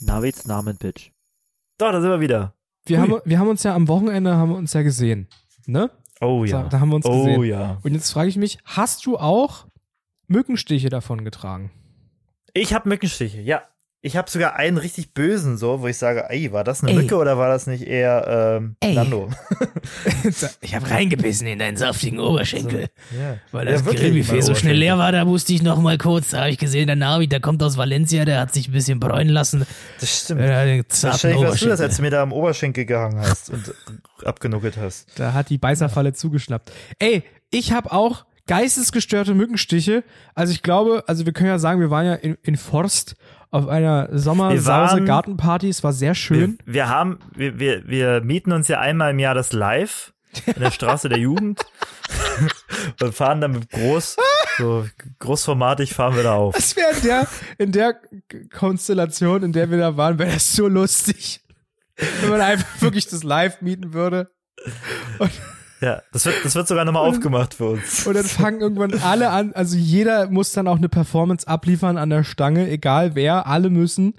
Navids 0.00 0.46
Namen, 0.46 0.76
Bitch. 0.76 1.10
So, 1.80 1.90
da 1.90 2.00
sind 2.00 2.10
wir 2.10 2.20
wieder. 2.20 2.54
Wir 2.86 2.98
Ui. 2.98 3.02
haben, 3.02 3.20
wir 3.24 3.38
haben 3.38 3.48
uns 3.48 3.62
ja 3.62 3.74
am 3.74 3.88
Wochenende 3.88 4.34
haben 4.36 4.50
wir 4.50 4.56
uns 4.56 4.72
ja 4.72 4.82
gesehen, 4.82 5.28
ne? 5.66 5.90
Oh 6.20 6.44
ja. 6.44 6.62
Da, 6.62 6.68
da 6.68 6.80
haben 6.80 6.90
wir 6.90 6.96
uns 6.96 7.06
oh 7.06 7.24
gesehen. 7.24 7.44
ja. 7.44 7.78
Und 7.82 7.94
jetzt 7.94 8.10
frage 8.12 8.28
ich 8.28 8.36
mich, 8.36 8.58
hast 8.64 9.06
du 9.06 9.18
auch 9.18 9.66
Mückenstiche 10.32 10.88
davon 10.88 11.24
getragen? 11.24 11.70
Ich 12.54 12.74
habe 12.74 12.88
Mückenstiche, 12.88 13.40
ja. 13.40 13.62
Ich 14.04 14.16
habe 14.16 14.28
sogar 14.28 14.56
einen 14.56 14.78
richtig 14.78 15.14
bösen, 15.14 15.56
so, 15.56 15.80
wo 15.80 15.86
ich 15.86 15.96
sage, 15.96 16.24
ey, 16.28 16.50
war 16.52 16.64
das 16.64 16.82
eine 16.82 16.90
Ey. 16.90 16.96
Mücke 16.96 17.14
oder 17.16 17.38
war 17.38 17.48
das 17.48 17.68
nicht 17.68 17.86
eher 17.86 18.56
ähm, 18.58 18.74
Ey. 18.80 18.94
Nando? 18.94 19.30
Ich 20.60 20.74
habe 20.74 20.90
reingebissen 20.90 21.46
in 21.46 21.60
deinen 21.60 21.76
saftigen 21.76 22.18
Oberschenkel. 22.18 22.88
Ja. 23.16 23.36
Weil 23.52 23.66
Ja, 23.66 23.72
das 23.74 23.84
wirklich, 23.84 24.02
Grillbuffet 24.02 24.42
so 24.42 24.56
schnell 24.56 24.76
leer 24.76 24.98
war, 24.98 25.12
da 25.12 25.24
musste 25.24 25.52
ich 25.52 25.62
noch 25.62 25.80
mal 25.80 25.98
kurz, 25.98 26.30
da 26.30 26.40
habe 26.40 26.50
ich 26.50 26.58
gesehen, 26.58 26.88
der 26.88 26.96
Navi, 26.96 27.28
der 27.28 27.38
kommt 27.38 27.62
aus 27.62 27.76
Valencia, 27.76 28.24
der 28.24 28.40
hat 28.40 28.52
sich 28.52 28.68
ein 28.68 28.72
bisschen 28.72 28.98
bräunen 28.98 29.28
lassen. 29.32 29.64
Das 30.00 30.24
stimmt. 30.24 30.40
Wahrscheinlich 30.40 31.40
warst 31.40 31.62
du 31.62 31.68
das, 31.68 31.80
als 31.80 31.96
du 31.96 32.02
mir 32.02 32.10
da 32.10 32.22
am 32.22 32.32
Oberschenkel 32.32 32.84
gehangen 32.86 33.20
hast 33.20 33.50
und 33.50 33.72
abgenuckelt 34.24 34.78
hast. 34.78 35.16
Da 35.16 35.32
hat 35.32 35.48
die 35.48 35.58
Beißerfalle 35.58 36.12
zugeschnappt. 36.12 36.72
Ey, 36.98 37.22
ich 37.50 37.72
habe 37.72 37.92
auch 37.92 38.24
geistesgestörte 38.46 39.34
Mückenstiche. 39.34 40.04
Also 40.34 40.52
ich 40.52 40.62
glaube, 40.62 41.04
also 41.06 41.26
wir 41.26 41.32
können 41.32 41.48
ja 41.48 41.58
sagen, 41.58 41.80
wir 41.80 41.90
waren 41.90 42.06
ja 42.06 42.14
in, 42.14 42.36
in 42.42 42.56
Forst 42.56 43.14
auf 43.50 43.68
einer 43.68 44.08
Wir 44.10 44.18
Sommersause 44.18 45.04
Gartenparty. 45.04 45.68
Es 45.68 45.84
war 45.84 45.92
sehr 45.92 46.10
Wir, 46.10 46.14
schön. 46.14 46.58
wir 46.64 46.88
haben, 46.88 47.18
wir, 47.34 47.58
wir, 47.58 47.86
wir 47.86 48.20
mieten 48.22 48.52
uns 48.52 48.68
ja 48.68 48.80
einmal 48.80 49.10
im 49.10 49.18
Jahr 49.18 49.34
das 49.34 49.52
Live 49.52 50.12
in 50.46 50.60
der 50.60 50.70
Straße 50.70 51.08
der 51.08 51.18
Jugend 51.18 51.60
und 53.00 53.14
fahren 53.14 53.40
dann 53.40 53.52
mit 53.52 53.70
groß, 53.70 54.16
so 54.56 54.86
großformatig 55.18 55.92
fahren 55.92 56.16
wir 56.16 56.22
da 56.22 56.34
auf. 56.34 56.54
Das 56.54 56.74
wäre 56.74 56.92
in 56.92 57.02
der, 57.02 57.28
in 57.58 57.72
der 57.72 58.00
Konstellation, 58.50 59.42
in 59.42 59.52
der 59.52 59.70
wir 59.70 59.78
da 59.78 59.96
waren, 59.96 60.18
wäre 60.18 60.32
das 60.32 60.52
so 60.54 60.68
lustig. 60.68 61.40
Wenn 62.20 62.30
man 62.30 62.40
einfach 62.40 62.80
wirklich 62.80 63.06
das 63.06 63.22
Live 63.22 63.60
mieten 63.60 63.92
würde. 63.92 64.30
Ja, 65.82 66.00
das 66.12 66.24
wird, 66.24 66.36
das 66.44 66.54
wird 66.54 66.68
sogar 66.68 66.84
nochmal 66.84 67.08
aufgemacht 67.08 67.54
für 67.54 67.70
uns. 67.70 68.06
Und 68.06 68.14
dann 68.14 68.24
fangen 68.24 68.60
irgendwann 68.60 68.94
alle 69.02 69.30
an, 69.30 69.52
also 69.52 69.76
jeder 69.76 70.30
muss 70.30 70.52
dann 70.52 70.68
auch 70.68 70.76
eine 70.76 70.88
Performance 70.88 71.46
abliefern 71.48 71.98
an 71.98 72.08
der 72.08 72.22
Stange, 72.22 72.70
egal 72.70 73.16
wer, 73.16 73.48
alle 73.48 73.68
müssen. 73.68 74.14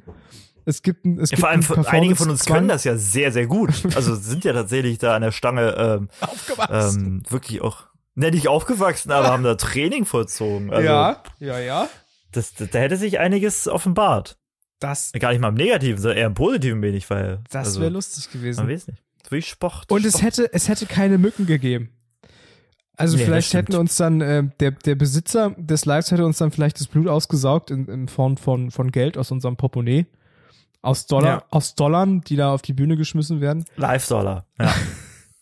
Es 0.66 0.82
gibt 0.82 1.06
ein, 1.06 1.20
es 1.20 1.32
Ja, 1.32 1.36
gibt 1.36 1.40
vor 1.42 1.50
allem 1.50 1.64
einen 1.72 1.86
einige 1.88 2.16
von 2.18 2.30
uns 2.30 2.46
können 2.46 2.68
das 2.68 2.84
ja 2.84 2.98
sehr, 2.98 3.32
sehr 3.32 3.48
gut. 3.48 3.72
Also 3.96 4.14
sind 4.20 4.44
ja 4.44 4.52
tatsächlich 4.54 4.98
da 4.98 5.16
an 5.16 5.22
der 5.22 5.32
Stange 5.32 5.76
ähm, 5.78 6.10
aufgewachsen. 6.20 7.06
ähm, 7.06 7.24
wirklich 7.30 7.62
auch, 7.62 7.86
ne, 8.16 8.32
nicht 8.32 8.48
aufgewachsen, 8.50 9.12
aber 9.12 9.30
haben 9.30 9.44
da 9.44 9.56
Training 9.56 10.06
vollzogen. 10.06 10.70
Also 10.72 10.86
ja, 10.86 11.24
ja, 11.40 11.60
ja. 11.60 11.90
das, 12.34 12.54
da 12.56 12.80
hätte 12.80 12.98
sich 12.98 13.20
einiges 13.20 13.68
offenbart. 13.70 14.38
Das, 14.80 15.14
Gar 15.14 15.32
nicht 15.32 15.40
mal 15.40 15.48
im 15.50 15.56
Negativen, 15.56 16.02
sondern 16.02 16.18
eher 16.18 16.28
im 16.28 16.34
Positiven 16.34 16.82
wenig, 16.82 17.10
weil 17.10 17.40
das 17.50 17.68
also, 17.68 17.80
wäre 17.82 17.92
lustig 17.92 18.28
Man 18.34 18.42
gewesen. 18.42 18.70
weiß 18.70 18.88
nicht. 18.88 19.02
Wie 19.30 19.42
Sport. 19.42 19.92
Und 19.92 20.06
es 20.06 20.14
Sport. 20.14 20.24
hätte, 20.24 20.54
es 20.54 20.68
hätte 20.70 20.86
keine 20.86 21.18
Mücken 21.18 21.46
gegeben. 21.46 21.90
Also 22.96 23.18
Nee, 23.18 23.26
vielleicht 23.26 23.54
hätten 23.56 23.76
uns 23.76 23.96
dann, 23.96 24.22
äh, 24.22 24.44
der, 24.60 24.72
der 24.72 24.94
Besitzer 24.96 25.52
des 25.58 25.86
Lives 25.86 26.12
hätte 26.12 26.26
uns 26.26 26.38
dann 26.38 26.52
vielleicht 26.52 26.80
das 26.80 26.88
Blut 26.88 27.08
ausgesaugt 27.08 27.72
in, 27.72 27.88
in 27.88 28.08
Form 28.08 28.38
von, 28.38 28.70
von 28.70 28.92
Geld 28.92 29.18
aus 29.18 29.32
unserem 29.32 29.56
Portemonnaie. 29.58 30.06
Aus 30.84 31.08
Dollar, 31.08 31.30
Ja. 31.40 31.44
aus 31.50 31.74
Dollarn, 31.76 32.22
die 32.22 32.36
da 32.36 32.54
auf 32.54 32.62
die 32.62 32.74
Bühne 32.74 32.96
geschmissen 32.98 33.42
werden. 33.42 33.66
Live-Dollar. 33.78 34.46
Ja. 34.60 34.74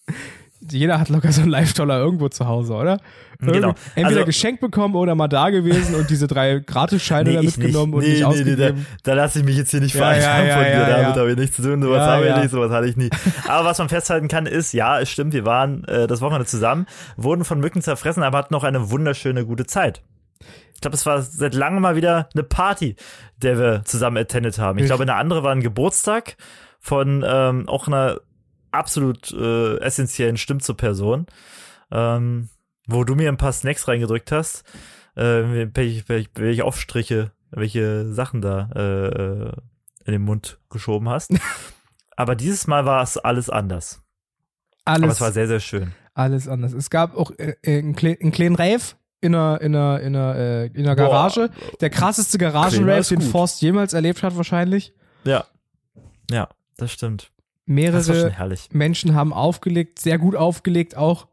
Jeder 0.70 1.00
hat 1.00 1.10
locker 1.10 1.32
so 1.32 1.42
einen 1.42 1.50
Live-Dollar 1.50 2.00
irgendwo 2.00 2.30
zu 2.30 2.48
Hause, 2.48 2.74
oder? 2.76 3.00
Irgendwo- 3.40 3.52
Genau. 3.54 3.68
Entweder 3.96 4.08
Also- 4.08 4.26
geschenkt 4.26 4.62
bekommen 4.62 4.94
oder 4.96 5.16
mal 5.16 5.28
da 5.28 5.50
gewesen 5.50 5.96
und 5.96 6.10
diese 6.10 6.28
drei 6.28 6.60
Gratisscheine 6.60 7.34
da 7.34 7.40
ich 7.42 7.58
mitgenommen 7.58 7.94
und 7.96 8.02
Nee, 8.02 8.10
nicht 8.10 8.20
nee, 8.20 8.26
nee, 8.26 8.30
ausgegeben. 8.32 8.86
da, 9.04 9.12
da 9.12 9.14
lasse 9.16 9.40
ich 9.40 9.46
mich 9.46 9.58
jetzt 9.58 9.72
hier 9.72 9.80
nicht 9.82 9.96
Ja, 9.96 10.02
vereinfachen 10.02 10.46
ja, 10.46 10.48
ja, 10.48 10.54
von 10.56 10.64
dir. 10.64 10.72
ja, 10.72 11.02
Damit 11.02 11.16
habe 11.18 11.32
ich 11.32 11.38
nichts 11.38 11.56
zu 11.56 11.62
tun. 11.64 11.82
Sowas 11.82 12.08
habe 12.08 12.28
ich 12.28 12.36
nicht, 12.36 12.50
sowas 12.52 12.72
hatte 12.72 12.88
ich 12.88 12.96
nie. 12.98 13.10
Aber 13.48 13.66
was 13.68 13.80
man 13.80 13.90
festhalten 13.90 14.28
kann, 14.28 14.46
ist, 14.46 14.72
ja, 14.74 15.00
es 15.00 15.10
stimmt, 15.10 15.34
wir 15.34 15.46
waren 15.46 15.84
äh, 15.86 16.06
das 16.06 16.22
Wochenende 16.22 16.46
zusammen, 16.46 16.86
wurden 17.18 17.44
von 17.44 17.60
Mücken 17.60 17.82
zerfressen, 17.82 18.22
aber 18.22 18.38
hatten 18.38 18.54
noch 18.54 18.64
eine 18.64 18.92
wunderschöne, 18.92 19.46
gute 19.46 19.66
Zeit. 19.66 20.02
Ich 20.76 20.82
glaube, 20.82 20.96
es 20.96 21.06
war 21.06 21.22
seit 21.22 21.54
langem 21.56 21.82
mal 21.82 21.96
wieder 21.96 22.30
eine 22.34 22.44
Party, 22.44 22.96
der 23.42 23.58
wir 23.60 23.82
zusammen 23.86 24.18
attended 24.18 24.58
haben. 24.60 24.78
Ich 24.80 24.86
glaube, 24.86 25.04
eine 25.04 25.16
andere 25.16 25.44
war 25.44 25.52
ein 25.52 25.62
Geburtstag 25.62 26.38
von 26.80 27.24
ähm, 27.28 27.68
auch 27.70 27.88
einer 27.88 28.20
absolut 28.72 29.32
äh, 29.32 29.78
essentiellen 29.80 30.38
Stimme 30.38 30.60
zur 30.60 30.78
Person, 30.78 31.28
ähm, 31.92 32.50
wo 32.88 33.04
du 33.04 33.16
mir 33.16 33.30
ein 33.30 33.38
paar 33.38 33.54
Snacks 33.54 33.88
reingedrückt 33.88 34.32
hast, 34.32 34.64
äh, 35.16 35.70
welche, 35.74 36.28
welche, 36.36 36.66
Aufstriche, 36.66 37.32
welche 37.52 38.12
Sachen 38.12 38.42
da 38.42 38.70
äh, 38.76 39.08
äh, 39.08 39.52
in 40.06 40.14
den 40.14 40.22
Mund 40.22 40.60
geschoben 40.70 41.10
hast. 41.10 41.32
Aber 42.16 42.36
dieses 42.36 42.68
Mal 42.68 42.86
war 42.86 43.04
es 43.04 43.18
alles 43.18 43.50
anders. 43.50 44.02
Aber 44.86 45.04
Alles, 45.04 45.16
es 45.16 45.22
war 45.22 45.32
sehr, 45.32 45.48
sehr 45.48 45.60
schön. 45.60 45.92
alles 46.14 46.48
anders. 46.48 46.74
Es 46.74 46.90
gab 46.90 47.16
auch 47.16 47.32
äh, 47.38 47.56
äh, 47.62 47.80
einen, 47.80 47.96
Kle 47.96 48.18
einen 48.20 48.32
kleinen 48.32 48.56
Rave 48.56 48.96
in 49.22 49.36
einer, 49.36 49.62
in 49.62 49.76
einer, 49.76 50.00
in 50.00 50.16
einer, 50.16 50.36
äh, 50.36 50.66
in 50.68 50.88
einer 50.88 50.96
Boah. 50.96 51.10
Garage. 51.10 51.50
Der 51.80 51.90
krasseste 51.90 52.38
Garagenrave, 52.38 53.16
den. 53.16 53.22
Forst 53.22 53.62
jemals 53.62 53.94
erlebt 53.94 54.24
hat 54.24 54.36
wahrscheinlich. 54.36 54.94
Ja. 55.24 55.46
Ja, 56.32 56.50
das 56.78 56.92
stimmt. 56.92 57.32
Mehrere. 57.74 58.32
Menschen 58.72 59.16
haben 59.16 59.34
aufgelegt, 59.34 60.00
sehr 60.00 60.18
gut 60.18 60.36
aufgelegt 60.36 60.96
auch 60.98 61.28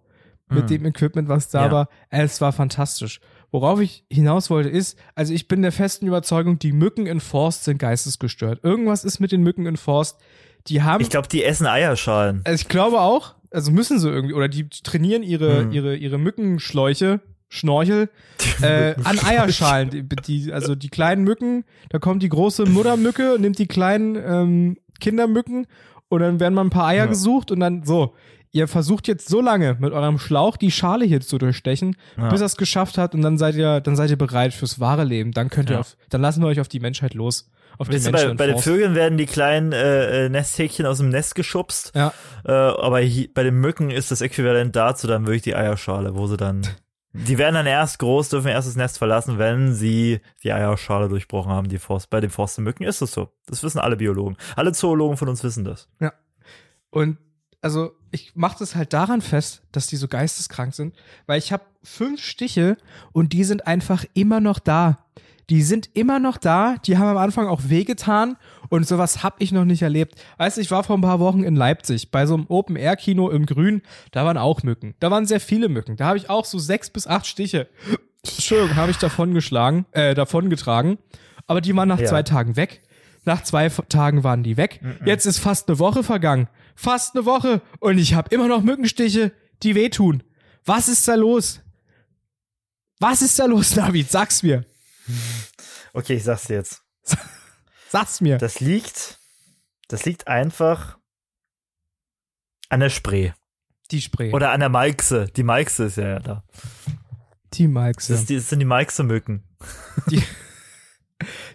mit 0.50 0.64
Mhm. 0.64 0.68
dem 0.68 0.86
Equipment, 0.86 1.28
was 1.28 1.50
da 1.50 1.66
Ja. 1.66 1.72
war. 1.72 1.88
Es 2.10 2.40
war 2.40 2.52
fantastisch. 2.52 3.20
Worauf 3.50 3.80
ich 3.80 4.04
hinaus 4.10 4.50
wollte 4.50 4.68
ist, 4.68 4.98
also 5.14 5.32
ich 5.32 5.48
bin 5.48 5.62
der 5.62 5.72
festen 5.72 6.06
Überzeugung, 6.06 6.58
die 6.58 6.72
Mücken 6.72 7.06
in 7.06 7.20
Forst 7.20 7.64
sind 7.64 7.78
geistesgestört. 7.78 8.60
Irgendwas 8.62 9.04
ist 9.04 9.20
mit 9.20 9.32
den 9.32 9.42
Mücken 9.42 9.66
in 9.66 9.76
Forst. 9.76 10.18
Die 10.66 10.82
haben, 10.82 11.00
Ich 11.00 11.08
glaube, 11.10 11.28
die 11.28 11.44
essen 11.44 11.66
Eierschalen. 11.66 12.42
also 12.44 12.60
ich 12.60 12.68
glaube 12.68 13.00
auch, 13.00 13.34
also 13.50 13.70
müssen 13.70 13.98
sie 13.98 14.08
irgendwie, 14.10 14.34
oder 14.34 14.48
die 14.48 14.68
trainieren 14.68 15.22
ihre, 15.22 15.64
Mhm. 15.64 15.72
ihre, 15.72 15.96
ihre 15.96 16.18
Mückenschläuche, 16.18 17.20
Schnorchel, 17.50 18.10
äh, 18.60 18.94
an 19.04 19.18
Eierschalen. 19.24 19.88
Die, 19.88 20.02
die, 20.02 20.52
also 20.52 20.74
die 20.74 20.90
kleinen 20.90 21.24
Mücken, 21.24 21.64
da 21.88 21.98
kommt 21.98 22.22
die 22.22 22.28
große 22.28 22.66
Muttermücke, 22.66 23.36
nimmt 23.38 23.58
die 23.58 23.66
kleinen 23.66 24.16
ähm, 24.16 24.76
Kindermücken 25.00 25.66
und 26.08 26.20
dann 26.20 26.40
werden 26.40 26.54
mal 26.54 26.62
ein 26.64 26.70
paar 26.70 26.86
Eier 26.88 27.04
Ja. 27.04 27.06
gesucht 27.06 27.50
und 27.50 27.60
dann 27.60 27.84
so. 27.84 28.14
Ihr 28.50 28.66
versucht 28.66 29.08
jetzt 29.08 29.28
so 29.28 29.42
lange 29.42 29.76
mit 29.78 29.92
eurem 29.92 30.18
Schlauch 30.18 30.56
die 30.56 30.70
Schale 30.70 31.04
hier 31.04 31.20
zu 31.20 31.36
durchstechen, 31.36 31.96
Ja. 32.16 32.28
bis 32.30 32.40
er 32.40 32.46
es 32.46 32.56
geschafft 32.56 32.96
hat 32.96 33.14
und 33.14 33.20
dann 33.20 33.36
seid 33.36 33.56
ihr, 33.56 33.80
dann 33.82 33.94
seid 33.94 34.08
ihr 34.08 34.16
bereit 34.16 34.54
fürs 34.54 34.80
wahre 34.80 35.04
Leben. 35.04 35.32
Dann 35.32 35.50
könnt 35.50 35.68
ihr 35.68 35.74
Ja. 35.74 35.80
auf, 35.80 35.96
dann 36.08 36.22
lassen 36.22 36.40
wir 36.42 36.46
euch 36.48 36.58
auf 36.60 36.68
die 36.68 36.80
Menschheit 36.80 37.12
los. 37.12 37.50
Auf 37.76 37.88
Menschen 37.88 38.10
bei, 38.10 38.32
bei 38.34 38.46
den. 38.46 38.58
Vögeln 38.58 38.94
werden 38.94 39.18
die 39.18 39.26
kleinen 39.26 39.72
äh, 39.72 40.24
äh, 40.26 40.28
Nesthäkchen 40.30 40.86
aus 40.86 40.96
dem 40.98 41.10
Nest 41.10 41.34
geschubst. 41.34 41.92
Ja. 41.94 42.12
Äh, 42.44 42.50
aber 42.52 43.00
hi- 43.00 43.28
bei 43.32 43.42
den 43.44 43.54
Mücken 43.60 43.90
ist 43.90 44.10
das 44.10 44.22
Äquivalent 44.22 44.74
dazu 44.74 45.06
dann 45.06 45.26
wirklich 45.26 45.42
die 45.42 45.54
Eierschale, 45.54 46.16
wo 46.16 46.26
sie 46.26 46.36
dann. 46.38 46.62
Die 47.12 47.38
werden 47.38 47.54
dann 47.54 47.66
erst 47.66 47.98
groß, 48.00 48.28
dürfen 48.28 48.48
erst 48.48 48.68
das 48.68 48.76
Nest 48.76 48.98
verlassen, 48.98 49.38
wenn 49.38 49.74
sie 49.74 50.20
die 50.42 50.52
Eierschale 50.52 51.08
durchbrochen 51.08 51.50
haben. 51.50 51.68
Die 51.68 51.78
Forst, 51.78 52.10
bei 52.10 52.20
den 52.20 52.30
Forstenmücken 52.30 52.86
ist 52.86 53.00
das 53.00 53.12
so. 53.12 53.30
Das 53.46 53.62
wissen 53.62 53.78
alle 53.78 53.96
Biologen. 53.96 54.36
Alle 54.56 54.72
Zoologen 54.72 55.16
von 55.16 55.28
uns 55.28 55.42
wissen 55.42 55.64
das. 55.64 55.88
Und 56.90 57.18
also 57.60 57.92
ich 58.10 58.36
mache 58.36 58.58
das 58.58 58.74
halt 58.74 58.92
daran 58.92 59.20
fest, 59.20 59.62
dass 59.72 59.86
die 59.86 59.96
so 59.96 60.08
geisteskrank 60.08 60.74
sind, 60.74 60.94
weil 61.26 61.38
ich 61.38 61.52
habe 61.52 61.64
fünf 61.82 62.22
Stiche 62.22 62.76
und 63.12 63.32
die 63.32 63.44
sind 63.44 63.66
einfach 63.66 64.04
immer 64.14 64.40
noch 64.40 64.58
da. 64.58 64.98
Die 65.50 65.62
sind 65.62 65.90
immer 65.94 66.18
noch 66.18 66.36
da, 66.36 66.76
die 66.76 66.98
haben 66.98 67.08
am 67.08 67.16
Anfang 67.16 67.48
auch 67.48 67.62
wehgetan 67.64 68.36
Und 68.70 68.86
sowas 68.86 69.22
hab 69.22 69.40
ich 69.40 69.52
noch 69.52 69.64
nicht 69.64 69.82
erlebt. 69.82 70.14
Weißt 70.36 70.56
du, 70.56 70.60
ich 70.60 70.70
war 70.70 70.84
vor 70.84 70.96
ein 70.98 71.02
paar 71.02 71.20
Wochen 71.20 71.42
in 71.44 71.56
Leipzig 71.56 72.10
bei 72.10 72.26
so 72.26 72.34
einem 72.34 72.46
Open-Air-Kino 72.48 73.30
im 73.30 73.46
Grün. 73.46 73.82
Da 74.12 74.24
waren 74.24 74.36
auch 74.36 74.62
Mücken. 74.62 74.94
Da 75.00 75.10
waren 75.10 75.26
sehr 75.26 75.40
viele 75.40 75.68
Mücken. 75.68 75.96
Da 75.96 76.06
habe 76.06 76.18
ich 76.18 76.28
auch 76.30 76.44
so 76.44 76.58
sechs 76.58 76.90
bis 76.90 77.06
acht 77.06 77.26
Stiche. 77.26 77.68
Entschuldigung, 78.24 78.76
habe 78.76 78.90
ich 78.90 78.98
davon 78.98 79.32
geschlagen, 79.34 79.86
äh, 79.92 80.14
davon 80.14 80.50
getragen. 80.50 80.98
Aber 81.46 81.60
die 81.60 81.74
waren 81.74 81.88
nach 81.88 81.98
Ja. 82.00 82.06
zwei 82.06 82.22
Tagen 82.22 82.56
weg. 82.56 82.82
Nach 83.24 83.42
zwei 83.42 83.68
Tagen 83.68 84.24
waren 84.24 84.42
die 84.42 84.56
weg. 84.56 84.80
Jetzt 85.04 85.26
ist 85.26 85.38
fast 85.38 85.68
eine 85.68 85.78
Woche 85.78 86.02
vergangen. 86.02 86.48
Fast 86.74 87.14
eine 87.14 87.24
Woche. 87.26 87.60
Und 87.80 87.98
ich 87.98 88.14
habe 88.14 88.34
immer 88.34 88.48
noch 88.48 88.62
Mückenstiche, 88.62 89.32
die 89.62 89.74
wehtun. 89.74 90.22
Was 90.64 90.88
ist 90.88 91.06
da 91.08 91.14
los? 91.14 91.60
Was 93.00 93.22
ist 93.22 93.38
da 93.38 93.44
los, 93.46 93.70
David? 93.74 94.10
Sag's 94.10 94.42
mir. 94.42 94.64
Okay, 95.92 96.14
ich 96.14 96.24
sag's 96.24 96.44
dir 96.44 96.54
jetzt. 96.56 96.82
Sag's 97.88 98.20
mir. 98.20 98.38
Das 98.38 98.60
liegt, 98.60 99.18
das 99.88 100.04
liegt 100.04 100.28
einfach 100.28 100.98
an 102.68 102.80
der 102.80 102.90
Spree. 102.90 103.32
die 103.90 104.00
Spray. 104.02 104.32
Oder 104.32 104.52
an 104.52 104.60
der 104.60 104.68
Maixe. 104.68 105.26
Die 105.34 105.42
Maixe 105.42 105.84
ist 105.84 105.96
ja, 105.96 106.18
da. 106.18 106.44
die 107.54 107.66
Mikes. 107.66 108.08
Das, 108.08 108.26
die, 108.26 108.36
das 108.36 108.50
sind 108.50 108.58
die 108.58 108.66
Maixe-Mücken. 108.66 109.42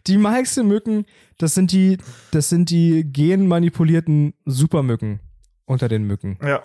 Die 0.08 0.18
meisten 0.18 0.68
Mücken, 0.68 1.06
das 1.38 1.54
sind 1.54 1.72
die, 1.72 1.98
das 2.32 2.50
sind 2.50 2.70
die 2.70 3.06
genmanipulierten 3.06 4.34
Supermücken 4.46 5.22
unter 5.66 5.88
den 5.88 6.04
Mücken. 6.04 6.38
Ja. 6.42 6.64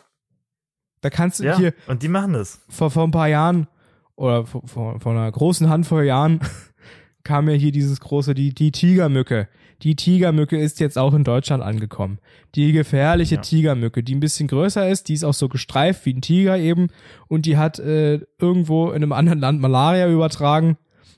Da 1.01 1.11
kannst 1.11 1.39
du 1.39 1.45
Ja, 1.45 1.57
hier 1.57 1.75
und 1.87 2.03
die 2.03 2.09
machen 2.09 2.33
das. 2.33 2.61
vor, 2.69 2.91
vor 2.91 3.05
ein 3.05 3.13
paar 3.13 3.29
Jahren 3.29 3.69
oder 4.17 4.45
vor, 4.47 4.67
vor, 4.67 4.99
vor 4.99 5.13
einer 5.13 5.31
großen 5.31 5.69
Handvoll 5.69 6.05
Jahren 6.05 6.41
kam 7.23 7.49
ja 7.49 7.55
hier 7.55 7.71
dieses 7.71 8.01
große, 8.01 8.35
die, 8.35 8.53
die 8.53 8.73
Tigermücke. 8.73 9.49
Die 9.83 9.95
Tigermücke 9.95 10.59
ist 10.59 10.81
jetzt 10.81 10.99
auch 10.99 11.15
in 11.15 11.23
Deutschland 11.25 11.63
angekommen. 11.63 12.19
Die 12.57 12.73
gefährliche 12.73 13.37
Ja. 13.37 13.41
Tigermücke, 13.41 14.03
die 14.03 14.15
ein 14.15 14.21
bisschen 14.21 14.49
größer 14.49 14.89
ist, 14.89 15.09
die 15.09 15.15
ist 15.15 15.25
auch 15.25 15.35
so 15.35 15.49
gestreift 15.49 16.05
wie 16.05 16.15
ein 16.15 16.21
Tiger 16.21 16.59
eben 16.59 16.89
und 17.29 17.47
die 17.47 17.57
hat 17.57 17.79
äh, 17.79 18.21
irgendwo 18.41 18.89
in 18.91 18.97
einem 18.97 19.13
anderen 19.13 19.39
Land 19.39 19.61
Malaria 19.61 20.09
übertragen, 20.09 20.77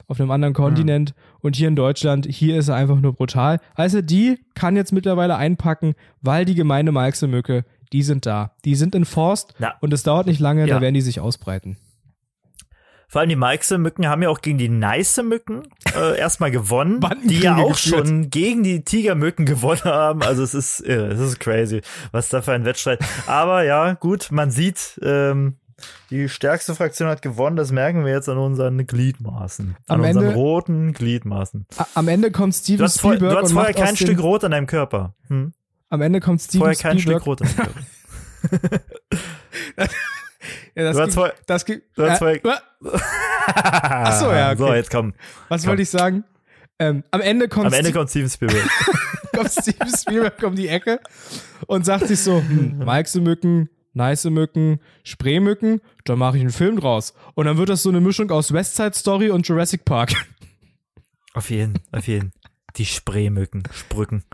auf 0.09 0.21
einem 0.21 0.31
anderen 0.31 0.55
Kontinent 0.55 1.15
und 1.41 1.57
hier 1.57 1.69
in 1.69 1.77
Deutschland, 1.77 2.27
hier 2.27 2.59
ist 2.59 2.69
er 2.69 2.75
einfach 2.75 3.01
nur 3.01 3.15
brutal. 3.15 3.61
Also 3.75 4.03
die 4.03 4.39
kann 4.55 4.77
jetzt 4.77 4.93
mittlerweile 4.93 5.37
einpacken, 5.37 5.95
weil 6.21 6.45
die 6.45 6.55
gemeine 6.57 6.93
Malchse-Mücke, 6.93 7.65
die 7.93 8.03
sind 8.03 8.27
da. 8.27 8.53
Die 8.65 8.75
sind 8.75 8.95
in 8.95 9.05
Forst 9.05 9.55
Na. 9.59 9.75
und 9.81 9.93
es 9.95 10.03
dauert 10.03 10.27
nicht 10.27 10.41
lange, 10.41 10.67
Ja. 10.67 10.75
da 10.75 10.81
werden 10.81 10.95
die 10.95 11.01
sich 11.01 11.21
ausbreiten. 11.21 11.77
Vor 13.11 13.21
allem 13.21 13.29
die 13.29 13.35
Maixe-Mücken 13.37 14.07
haben 14.07 14.23
ja 14.23 14.29
auch 14.29 14.41
gegen 14.41 14.57
die 14.57 14.69
Nice-Mücken 14.69 15.63
äh, 15.97 16.17
erstmal 16.19 16.53
gewonnen, 16.53 17.01
die 17.25 17.41
ja 17.41 17.57
auch 17.57 17.73
geführt. 17.73 18.07
schon 18.07 18.31
gegen 18.31 18.63
die 18.63 18.85
Tigermücken 18.85 19.47
gewonnen 19.47 19.83
haben. 19.83 20.23
Also 20.23 20.45
es 20.45 20.55
ist 20.55 20.79
irre, 20.79 21.09
es 21.09 21.19
ist 21.19 21.41
crazy, 21.41 21.81
was 22.13 22.29
da 22.29 22.41
für 22.41 22.53
ein 22.53 22.65
Wettstreit. 22.65 23.01
Aber 23.27 23.65
ja, 23.65 23.95
gut, 23.95 24.29
man 24.31 24.53
sieht, 24.53 25.01
ähm, 25.03 25.57
die 26.11 26.29
stärkste 26.29 26.77
Fraktion 26.77 27.09
hat 27.09 27.21
gewonnen. 27.21 27.57
Das 27.57 27.73
merken 27.73 28.05
wir 28.05 28.13
jetzt 28.13 28.29
an 28.29 28.39
unseren 28.39 28.87
Gliedmaßen, 28.87 29.75
an 29.89 30.01
Am 30.01 30.01
unseren 30.07 30.25
Ende- 30.27 30.37
roten 30.37 30.93
Gliedmaßen. 30.93 31.67
Am 31.95 32.07
Ende 32.07 32.31
kommt 32.31 32.55
Steven 32.55 32.79
Du 32.79 32.85
hast, 32.85 33.01
vor, 33.01 33.15
Spielberg 33.15 33.33
du 33.39 33.43
hast 33.45 33.53
vorher 33.53 33.75
kein 33.75 33.97
Stück 33.97 34.23
Rot 34.23 34.45
an 34.45 34.53
deinem 34.53 34.67
Körper. 34.69 35.15
Hm? 35.27 35.53
Am 35.89 36.01
Ende 36.01 36.21
kommt 36.21 36.43
Steven 36.43 36.61
Vorher 36.61 36.77
kein 36.77 36.99
Spielberg. 37.01 37.23
Stück 37.23 37.27
Rot 37.27 37.43
an 37.43 37.49
deinem 37.57 38.61
Körper. 38.61 38.81
Ja, 40.75 40.85
das 40.85 40.97
Du 40.97 41.03
hast 41.03 41.15
vorher- 41.15 41.35
das 41.47 41.65
gibt- 41.65 41.99
du 41.99 42.09
hast 42.09 42.23
äh, 42.23 42.41
vorher- 42.41 42.63
Ach 43.55 44.21
so, 44.21 44.31
ja, 44.33 44.57
So, 44.57 44.67
okay. 44.67 44.77
jetzt 44.77 44.91
komm. 44.91 45.15
Was 45.49 45.63
komm. 45.63 45.71
wollte 45.71 45.83
ich 45.83 45.91
sagen? 45.91 46.25
Ähm, 46.79 47.05
am 47.11 47.21
Ende 47.21 47.49
kommt, 47.49 47.67
Am 47.67 47.73
Ende 47.73 47.87
Steve- 47.91 47.99
kommt 47.99 48.11
Steven 48.11 48.31
Spielberg. 48.31 48.69
kommt 49.35 49.51
Steven 49.51 49.89
Spielberg 49.97 50.43
um 50.43 50.57
die 50.57 50.69
Ecke 50.69 51.01
und 51.67 51.85
sagt 51.85 52.07
sich 52.09 52.21
so, 52.21 52.39
hm, 52.41 52.79
Mücken, 53.23 53.69
nice 53.93 54.25
Mücken, 54.25 54.81
Spreemücken, 55.05 55.81
da 56.05 56.17
mache 56.17 56.37
ich 56.39 56.41
einen 56.43 56.53
Film 56.53 56.81
draus. 56.81 57.13
Und 57.35 57.47
dann 57.47 57.59
wird 57.59 57.69
das 57.69 57.83
so 57.83 57.91
eine 57.91 58.01
Mischung 58.01 58.31
aus 58.31 58.53
West 58.53 58.77
Side 58.77 58.95
Story 58.95 59.31
und 59.31 59.47
Jurassic 59.47 59.85
Park. 59.85 60.13
auf 61.35 61.51
jeden, 61.51 61.75
auf 61.93 62.07
jeden. 62.09 62.33
Die 62.77 62.87
Spreemücken, 62.87 63.65
Sprücken. 63.75 64.25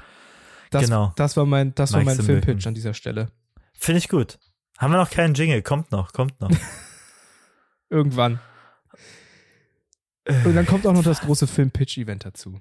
Das, 0.71 0.83
Genau. 0.85 1.13
das 1.17 1.37
war 1.37 1.47
mein, 1.47 1.75
das 1.75 1.93
war 1.95 2.03
mein 2.03 2.21
Filmpitch 2.21 2.67
an 2.67 2.75
dieser 2.75 2.93
Stelle. 2.95 3.29
Finde 3.79 3.99
ich 3.99 4.09
gut. 4.09 4.39
Haben 4.79 4.93
wir 4.93 4.99
noch 4.99 5.11
keinen 5.11 5.35
Jingle? 5.35 5.63
Kommt 5.63 5.91
noch, 5.93 6.13
kommt 6.13 6.41
noch. 6.41 6.51
Irgendwann. 7.91 8.41
Und 10.45 10.55
dann 10.57 10.67
kommt 10.67 10.87
auch 10.87 10.93
noch 10.93 11.05
das 11.05 11.21
große 11.21 11.47
Film-Pitch-Event 11.47 12.25
dazu. 12.25 12.61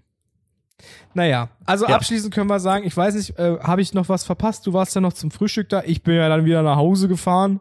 Naja, 1.13 1.49
also 1.65 1.87
Ja. 1.87 1.95
abschließend 1.95 2.33
können 2.33 2.49
wir 2.49 2.59
sagen, 2.59 2.85
ich 2.85 2.95
weiß 2.95 3.15
nicht, 3.15 3.39
äh, 3.39 3.57
habe 3.59 3.81
ich 3.81 3.93
noch 3.93 4.07
was 4.09 4.23
verpasst? 4.23 4.67
Du 4.67 4.73
warst 4.73 4.93
ja 4.93 5.01
noch 5.01 5.13
zum 5.13 5.31
Frühstück 5.31 5.69
da. 5.69 5.81
Ich 5.85 6.03
bin 6.03 6.15
ja 6.15 6.29
dann 6.29 6.45
wieder 6.45 6.61
nach 6.61 6.75
Hause 6.75 7.07
gefahren. 7.07 7.59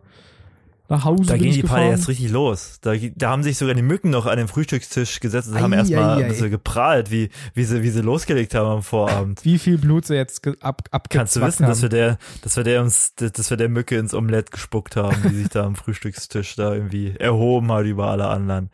Nach 0.88 1.04
Hause 1.04 1.24
Da 1.24 1.38
ging 1.38 1.52
die 1.52 1.62
Party 1.62 1.88
erst 1.88 2.08
richtig 2.08 2.30
los. 2.30 2.78
Da, 2.82 2.92
da 2.94 3.30
haben 3.30 3.42
sich 3.42 3.56
sogar 3.56 3.74
die 3.74 3.80
Mücken 3.82 4.10
noch 4.10 4.26
an 4.26 4.36
den 4.36 4.48
Frühstückstisch 4.48 5.20
gesetzt 5.20 5.48
und 5.48 5.58
haben 5.58 5.72
Ei, 5.72 5.78
erstmal 5.78 6.02
ei, 6.02 6.16
ein 6.16 6.24
ei. 6.24 6.28
bisschen 6.28 6.50
geprahlt, 6.50 7.10
wie, 7.10 7.30
wie, 7.54 7.64
sie, 7.64 7.82
wie 7.82 7.88
sie 7.88 8.02
losgelegt 8.02 8.54
haben 8.54 8.68
am 8.68 8.82
Vorabend. 8.82 9.42
Wie 9.44 9.58
viel 9.58 9.78
Blut 9.78 10.04
sie 10.04 10.14
jetzt 10.14 10.46
ab, 10.62 10.82
Kannst 11.08 11.36
du 11.36 11.40
wissen, 11.40 11.64
haben. 11.64 11.70
dass 11.70 11.80
wir 11.80 11.88
der, 11.88 12.18
dass 12.42 12.56
wir 12.58 12.64
der 12.64 12.82
uns, 12.82 13.14
dass 13.14 13.48
wir 13.48 13.56
der 13.56 13.70
Mücke 13.70 13.96
ins 13.96 14.12
Omelett 14.12 14.50
gespuckt 14.50 14.96
haben, 14.96 15.16
die 15.30 15.34
sich 15.34 15.48
da 15.48 15.64
am 15.64 15.74
Frühstückstisch 15.74 16.54
da 16.56 16.74
irgendwie 16.74 17.14
erhoben 17.18 17.72
hat 17.72 17.86
über 17.86 18.08
alle 18.08 18.26
anderen. 18.28 18.68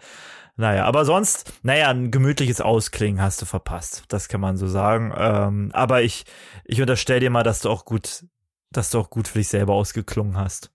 Naja, 0.56 0.84
aber 0.86 1.04
sonst, 1.04 1.52
naja, 1.62 1.88
ein 1.88 2.10
gemütliches 2.10 2.60
Ausklingen 2.60 3.22
hast 3.22 3.40
du 3.40 3.46
verpasst. 3.46 4.02
Das 4.08 4.28
kann 4.28 4.40
man 4.40 4.56
so 4.56 4.66
sagen. 4.66 5.12
Ähm, 5.16 5.70
aber 5.72 6.02
ich, 6.02 6.24
ich 6.64 6.80
unterstelle 6.80 7.20
dir 7.20 7.30
mal, 7.30 7.44
dass 7.44 7.60
du 7.60 7.70
auch 7.70 7.84
gut, 7.84 8.24
dass 8.72 8.90
du 8.90 8.98
auch 8.98 9.10
gut 9.10 9.28
für 9.28 9.38
dich 9.38 9.48
selber 9.48 9.74
ausgeklungen 9.74 10.36
hast. 10.36 10.70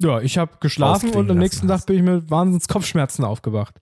Ja, 0.00 0.20
ich 0.20 0.38
habe 0.38 0.58
geschlafen 0.60 1.10
und 1.14 1.30
am 1.30 1.38
nächsten 1.38 1.68
Tag 1.68 1.86
bin 1.86 1.96
ich 1.96 2.02
mit 2.02 2.30
wahnsinns 2.30 2.68
Kopfschmerzen 2.68 3.24
aufgewacht. 3.24 3.80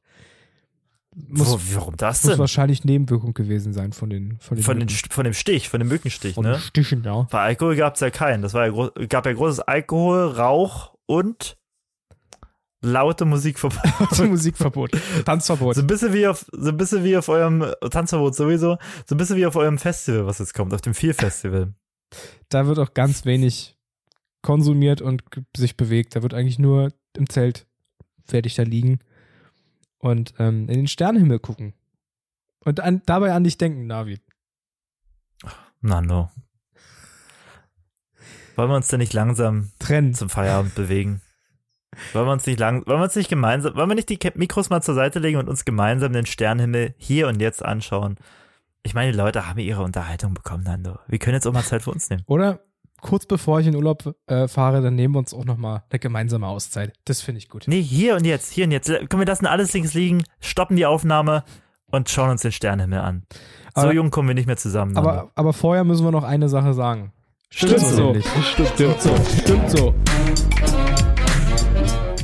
Muss, 1.15 1.49
Wo, 1.51 1.61
warum 1.77 1.97
das 1.97 2.25
muss 2.25 2.33
denn? 2.33 2.39
wahrscheinlich 2.39 2.85
Nebenwirkung 2.85 3.35
gewesen 3.35 3.75
sein 3.75 3.93
von 3.93 4.09
den 4.09 4.39
von 4.41 4.57
den, 4.57 4.65
Von, 4.65 4.79
den, 4.79 4.89
von 4.89 5.25
dem 5.25 5.35
Stich, 5.35 5.69
von 5.69 5.79
dem 5.81 5.89
Mückenstich, 5.89 6.35
von 6.35 6.45
ne? 6.45 6.53
den 6.53 6.61
Stichen, 6.61 7.05
ja. 7.05 7.27
Bei 7.31 7.41
Alkohol 7.43 7.77
gab's 7.77 8.01
ja 8.01 8.09
keinen. 8.11 8.41
Das 8.43 8.55
war 8.55 8.67
ja 8.67 9.07
gab 9.09 9.27
ja 9.27 9.33
großes 9.35 9.61
Alkohol, 9.61 10.29
Rauch 10.29 10.95
und 11.05 11.59
laute 12.81 13.25
Musikverbot. 13.27 14.19
Musikverbot, 14.27 14.93
Tanzverbot. 15.27 15.75
So 15.75 15.83
ein 15.83 15.87
bisschen 15.87 16.15
wie 16.15 16.27
auf, 16.27 16.47
so 16.51 16.71
ein 16.71 16.77
bisschen 16.79 17.05
wie 17.05 17.17
auf 17.17 17.29
eurem 17.29 17.67
Tanzverbot 17.91 18.35
sowieso, 18.35 18.79
so 19.07 19.15
ein 19.15 19.19
bisschen 19.19 19.37
wie 19.37 19.45
auf 19.45 19.57
eurem 19.57 19.77
Festival, 19.77 20.27
was 20.27 20.39
jetzt 20.39 20.55
kommt, 20.55 20.73
auf 20.73 20.81
dem 20.81 20.95
Vier 20.95 21.15
Festival. 21.15 21.75
da 22.49 22.67
wird 22.67 22.79
auch 22.79 22.95
ganz 22.95 23.27
wenig 23.27 23.77
konsumiert 24.43 25.01
und 25.01 25.23
sich 25.57 25.77
bewegt. 25.77 26.15
Da 26.15 26.23
wird 26.23 26.35
eigentlich 26.35 26.59
nur 26.59 26.93
im 27.17 27.29
Zelt 27.29 27.67
fertig 28.25 28.55
da 28.55 28.63
liegen 28.63 28.99
und 29.99 30.35
ähm, 30.39 30.69
in 30.69 30.75
den 30.75 30.89
Sternenhimmel 30.89 31.39
gucken. 31.39 31.75
Und 32.65 32.81
an, 32.81 33.03
dabei 33.07 33.33
an 33.33 33.45
dich 33.45 33.59
denken, 33.59 33.89
David. 33.89 34.21
Nando. 35.81 36.31
Wollen 38.55 38.71
wir 38.71 38.77
uns 38.77 38.89
denn 38.89 39.01
nicht 39.01 39.15
langsam 39.15 39.73
Trennen. 39.79 40.15
zum 40.15 40.29
Feierabend 40.29 40.75
bewegen? 40.75 41.23
Wollen 42.13 42.27
wir 42.27 42.33
uns 42.33 42.47
nicht 42.47 42.59
lang, 42.59 42.87
wollen 42.87 43.01
wir 43.01 43.05
uns 43.05 43.17
nicht 43.17 43.29
gemeinsam, 43.29 43.75
wollen 43.75 43.91
wir 43.91 43.95
nicht 43.95 44.09
die 44.09 44.19
Mikros 44.35 44.71
mal 44.71 44.83
zur 44.83 44.95
Seite 44.95 45.19
legen 45.19 45.39
und 45.39 45.49
uns 45.49 45.65
gemeinsam 45.65 46.13
den 46.13 46.27
Sternenhimmel 46.27 46.95
hier 46.97 47.29
und 47.29 47.41
jetzt 47.41 47.63
anschauen? 47.63 48.17
Ich 48.83 48.95
meine, 48.95 49.13
die 49.13 49.19
Leute 49.19 49.47
haben 49.47 49.59
ihre 49.59 49.83
Unterhaltung 49.83 50.35
bekommen, 50.35 50.65
Nando. 50.65 50.99
Wir 51.07 51.19
können 51.19 51.35
jetzt 51.35 51.47
auch 51.47 51.53
mal 51.53 51.63
Zeit 51.63 51.83
für 51.83 51.91
uns 51.91 52.09
nehmen. 52.09 52.23
Oder 52.27 52.61
kurz 53.03 53.27
bevor 53.27 53.61
ich 53.61 53.67
in 53.67 53.77
Urlaub 53.77 54.15
äh, 54.27 54.49
fahre, 54.49 54.81
dann 54.81 54.95
nehmen 54.95 55.15
wir 55.15 55.19
uns 55.19 55.35
auch 55.35 55.45
nochmal 55.45 55.83
eine 55.91 55.99
gemeinsame 55.99 56.47
Auszeit. 56.47 56.95
Das 57.05 57.21
finde 57.21 57.39
ich 57.41 57.51
gut. 57.51 57.65
Nee, 57.67 57.83
hier 57.83 58.17
und 58.17 58.25
jetzt, 58.25 58.51
hier 58.53 58.65
und 58.65 58.71
jetzt. 58.71 58.87
Können 58.89 59.19
wir 59.19 59.27
lassen 59.27 59.45
alles 59.47 59.73
links 59.75 59.93
liegen, 59.93 60.25
stoppen 60.41 60.77
die 60.77 60.87
Aufnahme 60.87 61.45
und 61.91 62.09
schauen 62.09 62.31
uns 62.31 62.41
den 62.41 62.53
Sternenhimmel 62.53 63.01
an. 63.01 63.23
So 63.75 63.83
Aber- 63.83 63.93
jung 63.93 64.11
kommen 64.11 64.29
wir 64.29 64.35
nicht 64.35 64.47
mehr 64.47 64.57
zusammen. 64.57 64.97
Aber, 64.97 65.31
aber 65.35 65.53
vorher 65.53 65.85
müssen 65.85 66.05
wir 66.07 66.13
noch 66.13 66.25
eine 66.25 66.49
Sache 66.49 66.73
sagen. 66.73 67.13
Stimmt, 67.51 67.73
Stimmt 67.81 67.87
so. 67.87 68.05
nämlich. 68.07 68.27
Stimmt 68.73 69.01
so. 69.03 69.15
Stimmt 69.43 69.71
so. 69.71 69.95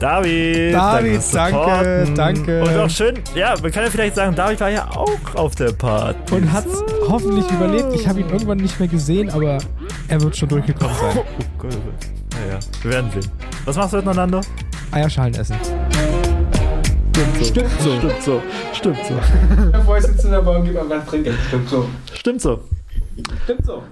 David, 0.01 0.75
David, 0.75 1.23
danke, 1.33 1.57
Supporten. 1.59 2.15
danke. 2.15 2.63
Und 2.63 2.77
auch 2.77 2.91
schön, 2.91 3.15
ja, 3.35 3.55
man 3.61 3.73
kann 3.73 3.85
ja 3.85 3.91
vielleicht 3.91 4.15
sagen, 4.15 4.35
David 4.35 4.61
war 4.61 4.71
ja 4.71 4.89
auch 4.91 5.35
auf 5.35 5.55
der 5.57 5.73
Party. 5.73 6.35
Und 6.35 6.53
hat 6.53 6.67
hoffentlich 7.09 7.51
überlebt. 7.51 7.93
Ich 7.95 8.07
habe 8.07 8.21
ihn 8.21 8.29
irgendwann 8.29 8.59
nicht 8.59 8.79
mehr 8.79 8.89
gesehen, 8.89 9.31
aber 9.31 9.59
er 10.09 10.21
wird 10.21 10.37
schon 10.37 10.49
durchgekommen 10.49 10.95
sein. 10.97 11.19
Oh 11.19 11.25
Gott, 11.59 11.75
oh 11.75 11.81
Gott. 11.85 12.39
Ja, 12.47 12.55
ja, 12.55 12.59
wir 12.83 12.91
werden 12.93 13.11
sehen. 13.11 13.33
Was 13.65 13.77
machst 13.77 13.93
du 13.93 13.97
heute 13.97 14.07
noch, 14.07 14.15
Nando? 14.15 14.41
Eierschalen 14.93 15.35
essen. 15.35 15.57
Stimmt 17.13 17.37
so. 17.37 17.45
Stimmt 17.45 17.71
so. 17.81 17.99
Stimmt 17.99 18.23
so. 18.23 18.43
Stimmt 18.73 18.99
so. 19.07 19.15
Bevor 19.73 19.99
ich 19.99 20.05
sitze 20.05 20.27
in 20.27 20.33
der 20.33 20.43
Bahn, 20.43 20.65
gib 20.65 20.75
mal 20.75 20.89
was 20.89 21.05
trinken. 21.07 21.35
Stimmt 21.49 21.69
so. 21.69 21.89
Stimmt 22.15 22.41
so. 22.41 22.61
Stimmt 23.45 23.67
so. 23.67 23.83